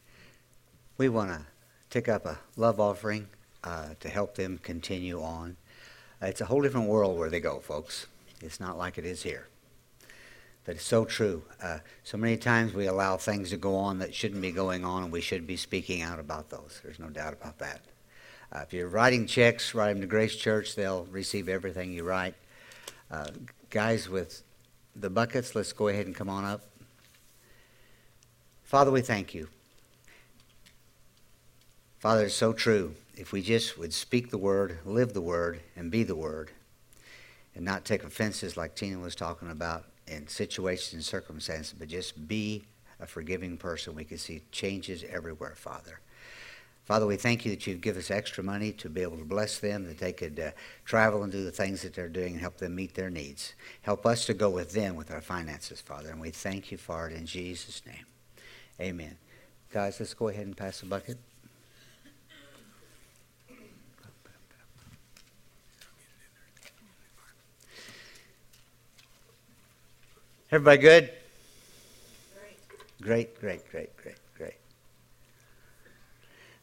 We 0.97 1.09
want 1.09 1.29
to 1.29 1.45
take 1.91 2.09
up 2.09 2.25
a 2.25 2.39
love 2.55 2.79
offering 2.79 3.27
uh, 3.63 3.89
to 3.99 4.09
help 4.09 4.33
them 4.33 4.57
continue 4.63 5.21
on. 5.21 5.57
It's 6.23 6.41
a 6.41 6.45
whole 6.45 6.63
different 6.63 6.87
world 6.87 7.19
where 7.19 7.29
they 7.29 7.39
go, 7.39 7.59
folks. 7.59 8.07
It's 8.41 8.59
not 8.59 8.79
like 8.79 8.97
it 8.97 9.05
is 9.05 9.21
here. 9.21 9.47
But 10.67 10.75
it's 10.75 10.85
so 10.85 11.05
true. 11.05 11.43
Uh, 11.63 11.79
so 12.03 12.17
many 12.17 12.35
times 12.35 12.73
we 12.73 12.87
allow 12.87 13.15
things 13.15 13.51
to 13.51 13.57
go 13.57 13.77
on 13.77 13.99
that 13.99 14.13
shouldn't 14.13 14.41
be 14.41 14.51
going 14.51 14.83
on, 14.83 15.03
and 15.03 15.11
we 15.13 15.21
should 15.21 15.47
be 15.47 15.55
speaking 15.55 16.01
out 16.01 16.19
about 16.19 16.49
those. 16.49 16.81
There's 16.83 16.99
no 16.99 17.07
doubt 17.07 17.31
about 17.31 17.57
that. 17.59 17.79
Uh, 18.51 18.59
if 18.59 18.73
you're 18.73 18.89
writing 18.89 19.27
checks, 19.27 19.73
write 19.73 19.93
them 19.93 20.01
to 20.01 20.07
Grace 20.07 20.35
Church. 20.35 20.75
They'll 20.75 21.05
receive 21.05 21.47
everything 21.47 21.93
you 21.93 22.03
write. 22.03 22.35
Uh, 23.09 23.27
guys 23.69 24.09
with 24.09 24.43
the 24.93 25.09
buckets, 25.09 25.55
let's 25.55 25.71
go 25.71 25.87
ahead 25.87 26.05
and 26.05 26.13
come 26.13 26.27
on 26.27 26.43
up. 26.43 26.63
Father, 28.65 28.91
we 28.91 28.99
thank 28.99 29.33
you. 29.33 29.47
Father, 31.99 32.25
it's 32.25 32.35
so 32.35 32.51
true. 32.51 32.93
If 33.15 33.31
we 33.31 33.41
just 33.41 33.77
would 33.77 33.93
speak 33.93 34.31
the 34.31 34.37
word, 34.37 34.79
live 34.83 35.13
the 35.13 35.21
word, 35.21 35.61
and 35.77 35.89
be 35.89 36.03
the 36.03 36.15
word, 36.15 36.51
and 37.55 37.63
not 37.63 37.85
take 37.85 38.03
offenses 38.03 38.57
like 38.57 38.75
Tina 38.75 38.99
was 38.99 39.15
talking 39.15 39.49
about 39.49 39.85
in 40.07 40.27
situations 40.27 40.93
and 40.93 41.03
circumstances, 41.03 41.73
but 41.77 41.87
just 41.87 42.27
be 42.27 42.63
a 42.99 43.05
forgiving 43.05 43.57
person, 43.57 43.95
we 43.95 44.03
could 44.03 44.19
see 44.19 44.41
changes 44.51 45.03
everywhere, 45.09 45.53
Father. 45.55 45.99
Father, 46.85 47.05
we 47.05 47.17
thank 47.17 47.43
you 47.43 47.51
that 47.51 47.67
you 47.67 47.75
give 47.75 47.97
us 47.97 48.09
extra 48.09 48.41
money 48.41 48.71
to 48.71 48.89
be 48.89 49.01
able 49.01 49.17
to 49.17 49.25
bless 49.25 49.59
them, 49.59 49.83
that 49.83 49.97
they 49.97 50.13
could 50.13 50.39
uh, 50.39 50.51
travel 50.85 51.23
and 51.23 51.31
do 51.31 51.43
the 51.43 51.51
things 51.51 51.81
that 51.81 51.93
they're 51.93 52.07
doing 52.07 52.31
and 52.31 52.41
help 52.41 52.57
them 52.57 52.75
meet 52.75 52.95
their 52.95 53.09
needs. 53.09 53.55
Help 53.81 54.05
us 54.05 54.25
to 54.25 54.33
go 54.33 54.49
with 54.49 54.71
them 54.71 54.95
with 54.95 55.11
our 55.11 55.19
finances, 55.19 55.81
Father, 55.81 56.09
and 56.09 56.21
we 56.21 56.29
thank 56.29 56.71
you 56.71 56.77
for 56.77 57.09
it 57.09 57.13
in 57.13 57.25
Jesus' 57.25 57.81
name. 57.85 58.05
Amen. 58.79 59.17
Guys, 59.69 59.99
let's 59.99 60.13
go 60.13 60.29
ahead 60.29 60.45
and 60.45 60.55
pass 60.55 60.79
the 60.79 60.85
bucket. 60.85 61.17
Everybody 70.51 70.77
good? 70.81 71.09
Great, 73.01 73.39
great, 73.39 73.69
great, 73.69 73.95
great, 73.97 74.15
great. 74.37 74.53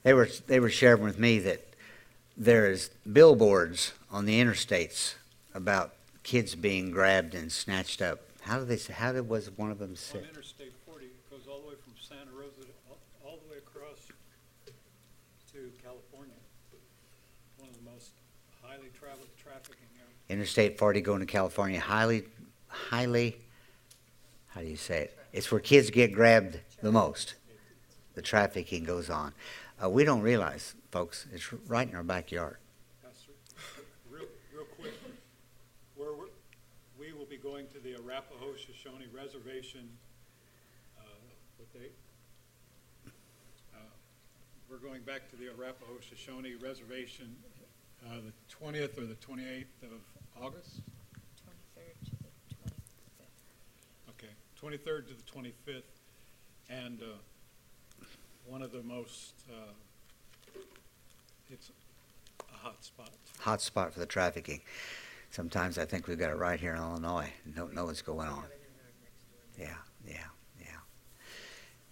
They 0.02 0.12
were 0.14 0.28
they 0.46 0.58
were 0.58 0.70
sharing 0.70 1.02
with 1.02 1.18
me 1.18 1.38
that 1.40 1.64
there 2.36 2.70
is 2.70 2.90
billboards 3.10 3.92
on 4.10 4.24
the 4.26 4.40
interstates 4.40 5.14
about 5.54 5.94
kids 6.22 6.54
being 6.54 6.90
grabbed 6.90 7.34
and 7.34 7.52
snatched 7.52 8.02
up. 8.02 8.20
How 8.42 8.58
did 8.58 8.68
they? 8.68 8.76
say- 8.76 8.94
How 8.94 9.12
did 9.12 9.28
was 9.28 9.50
one 9.56 9.70
of 9.70 9.78
them 9.78 9.96
say? 9.96 10.18
On 10.18 10.24
Interstate 10.24 10.72
40, 10.86 11.04
it 11.06 11.30
goes 11.30 11.46
all 11.48 11.60
the 11.60 11.68
way 11.68 11.74
from 11.82 11.92
Santa 12.00 12.30
Rosa, 12.36 12.66
all, 12.90 12.98
all 13.24 13.38
the 13.46 13.50
way 13.52 13.58
across 13.58 13.98
to 15.52 15.58
California. 15.82 16.34
One 17.58 17.68
of 17.68 17.76
the 17.76 17.90
most 17.90 18.10
highly 18.62 18.88
traveled 18.98 19.28
trafficking 19.42 19.86
areas. 19.96 20.12
Interstate 20.28 20.78
40 20.78 21.00
going 21.00 21.20
to 21.20 21.26
California, 21.26 21.78
highly, 21.80 22.24
highly, 22.68 23.36
how 24.54 24.60
do 24.60 24.66
you 24.66 24.76
say 24.76 25.02
it? 25.02 25.18
It's 25.32 25.50
where 25.50 25.60
kids 25.60 25.90
get 25.90 26.12
grabbed 26.12 26.60
the 26.82 26.92
most. 26.92 27.34
The 28.14 28.22
trafficking 28.22 28.84
goes 28.84 29.10
on. 29.10 29.34
Uh, 29.82 29.90
we 29.90 30.04
don't 30.04 30.22
realize, 30.22 30.74
folks, 30.92 31.26
it's 31.32 31.52
right 31.66 31.88
in 31.88 31.96
our 31.96 32.04
backyard. 32.04 32.58
Real, 34.08 34.26
real 34.54 34.64
quick, 34.78 34.92
we're, 35.96 36.12
will 37.18 37.26
be 37.30 37.36
going 37.36 37.66
to 37.68 37.78
the 37.80 37.94
Arapaho 37.94 38.54
Shoshone 38.56 39.06
Reservation, 39.12 39.88
uh, 40.98 41.04
what 41.56 41.72
date? 41.72 41.92
Uh, 43.74 43.78
We're 44.70 44.76
going 44.76 45.02
back 45.02 45.30
to 45.30 45.36
the 45.36 45.48
Arapaho 45.48 45.98
Shoshone 46.00 46.54
Reservation, 46.62 47.34
uh, 48.06 48.16
the 48.16 48.32
twentieth 48.48 48.98
or 48.98 49.06
the 49.06 49.14
twenty-eighth 49.14 49.82
of 49.82 50.42
August? 50.42 50.80
23rd 54.64 55.08
to 55.08 55.14
the 55.14 55.22
25th, 55.30 55.82
and 56.70 57.02
uh, 57.02 58.04
one 58.46 58.62
of 58.62 58.72
the 58.72 58.82
most, 58.82 59.34
uh, 59.50 60.58
it's 61.50 61.70
a 62.40 62.56
hot 62.56 62.82
spot. 62.82 63.10
Hot 63.40 63.60
spot 63.60 63.92
for 63.92 64.00
the 64.00 64.06
trafficking. 64.06 64.62
Sometimes 65.30 65.76
I 65.76 65.84
think 65.84 66.08
we've 66.08 66.18
got 66.18 66.30
it 66.30 66.36
right 66.36 66.58
here 66.58 66.72
in 66.72 66.78
Illinois. 66.78 67.30
Don't 67.54 67.74
know 67.74 67.84
what's 67.84 68.00
going 68.00 68.26
on. 68.26 68.44
Yeah, 69.58 69.74
yeah, 70.06 70.24
yeah. 70.58 70.66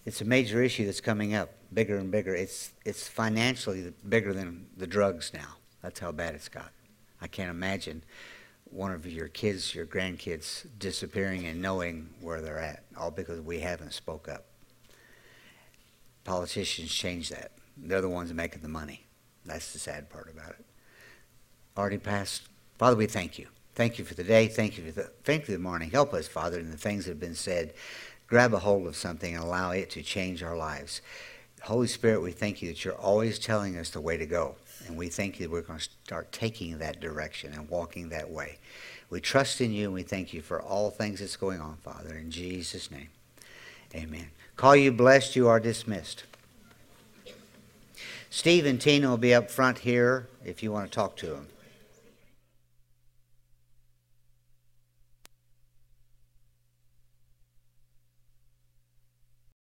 It's 0.07 0.23
a 0.23 0.25
major 0.25 0.63
issue 0.63 0.87
that's 0.87 1.03
coming 1.03 1.35
up, 1.35 1.51
bigger 1.75 1.99
and 1.99 2.11
bigger. 2.11 2.35
It's 2.35 2.73
it's 2.87 3.07
financially 3.07 3.93
bigger 4.09 4.33
than 4.33 4.69
the 4.79 4.87
drugs 4.87 5.33
now. 5.35 5.57
That's 5.83 6.01
how 6.01 6.11
bad 6.11 6.35
it's 6.35 6.49
got. 6.49 6.71
I 7.21 7.27
can't 7.27 7.51
imagine 7.51 8.03
one 8.73 8.91
of 8.91 9.07
your 9.07 9.29
kids, 9.29 9.75
your 9.75 9.87
grandkids, 9.87 10.67
disappearing 10.79 11.47
and 11.47 11.61
knowing 11.61 12.09
where 12.21 12.41
they're 12.41 12.59
at, 12.59 12.85
all 12.97 13.11
because 13.11 13.41
we 13.41 13.61
haven't 13.61 13.93
spoke 13.93 14.29
up. 14.29 14.47
Politicians 16.25 16.93
change 16.93 17.29
that. 17.29 17.53
They're 17.77 18.01
the 18.01 18.09
ones 18.09 18.33
making 18.33 18.63
the 18.63 18.69
money. 18.69 19.05
That's 19.45 19.73
the 19.73 19.79
sad 19.79 20.09
part 20.09 20.31
about 20.33 20.51
it. 20.51 20.65
Already 21.77 21.99
passed. 21.99 22.43
Father, 22.79 22.97
we 22.97 23.07
thank 23.07 23.39
you. 23.39 23.49
Thank 23.75 23.99
you 23.99 24.05
for 24.05 24.15
the 24.15 24.25
day. 24.25 24.49
Thank 24.49 24.79
you 24.79 24.85
for 24.85 24.93
the, 24.93 25.11
thank 25.25 25.43
you 25.43 25.47
for 25.47 25.53
the 25.53 25.59
morning. 25.59 25.91
Help 25.91 26.15
us, 26.15 26.29
Father, 26.29 26.59
in 26.59 26.71
the 26.71 26.77
things 26.77 27.05
that 27.05 27.13
have 27.13 27.21
been 27.21 27.35
said. 27.35 27.75
Grab 28.27 28.55
a 28.55 28.59
hold 28.59 28.87
of 28.87 28.97
something 28.97 29.35
and 29.35 29.43
allow 29.43 29.73
it 29.73 29.91
to 29.91 30.03
change 30.03 30.43
our 30.43 30.57
lives. 30.57 31.03
Holy 31.63 31.87
Spirit, 31.87 32.23
we 32.23 32.33
thank 32.33 32.63
you 32.63 32.69
that 32.69 32.85
you're 32.85 32.95
always 32.95 33.39
telling 33.39 33.77
us 33.77 33.91
the 33.91 34.01
way 34.01 34.17
to 34.17 34.27
go. 34.27 34.57
And 34.87 34.97
we 34.97 35.09
thank 35.09 35.39
you 35.39 35.47
that 35.47 35.53
we're 35.53 35.63
going 35.63 35.79
to 35.79 35.89
start 36.05 36.33
taking 36.33 36.79
that 36.79 37.01
direction 37.01 37.53
and 37.53 37.69
walking 37.69 38.09
that 38.11 38.31
way. 38.31 38.59
We 39.11 39.21
trust 39.21 39.61
in 39.61 39.73
you 39.73 39.87
and 39.87 39.95
we 39.95 40.03
thank 40.03 40.33
you 40.33 40.43
for 40.43 40.61
all 40.61 40.91
things 40.91 41.21
that's 41.21 41.37
going 41.37 41.61
on, 41.61 41.77
Father. 41.77 42.17
In 42.17 42.31
Jesus' 42.31 42.91
name, 42.91 43.09
amen. 43.95 44.31
Call 44.57 44.75
you 44.77 44.93
blessed. 44.93 45.37
You 45.37 45.49
are 45.49 45.61
dismissed. 45.61 46.25
Steve 48.31 48.65
and 48.65 48.81
Tina 48.81 49.11
will 49.11 49.19
be 49.19 49.35
up 49.35 49.51
front 49.51 49.79
here 49.79 50.29
if 50.45 50.63
you 50.63 50.73
want 50.73 50.91
to 50.91 50.95
talk 50.95 51.17
to 51.17 51.27
them. 51.27 51.49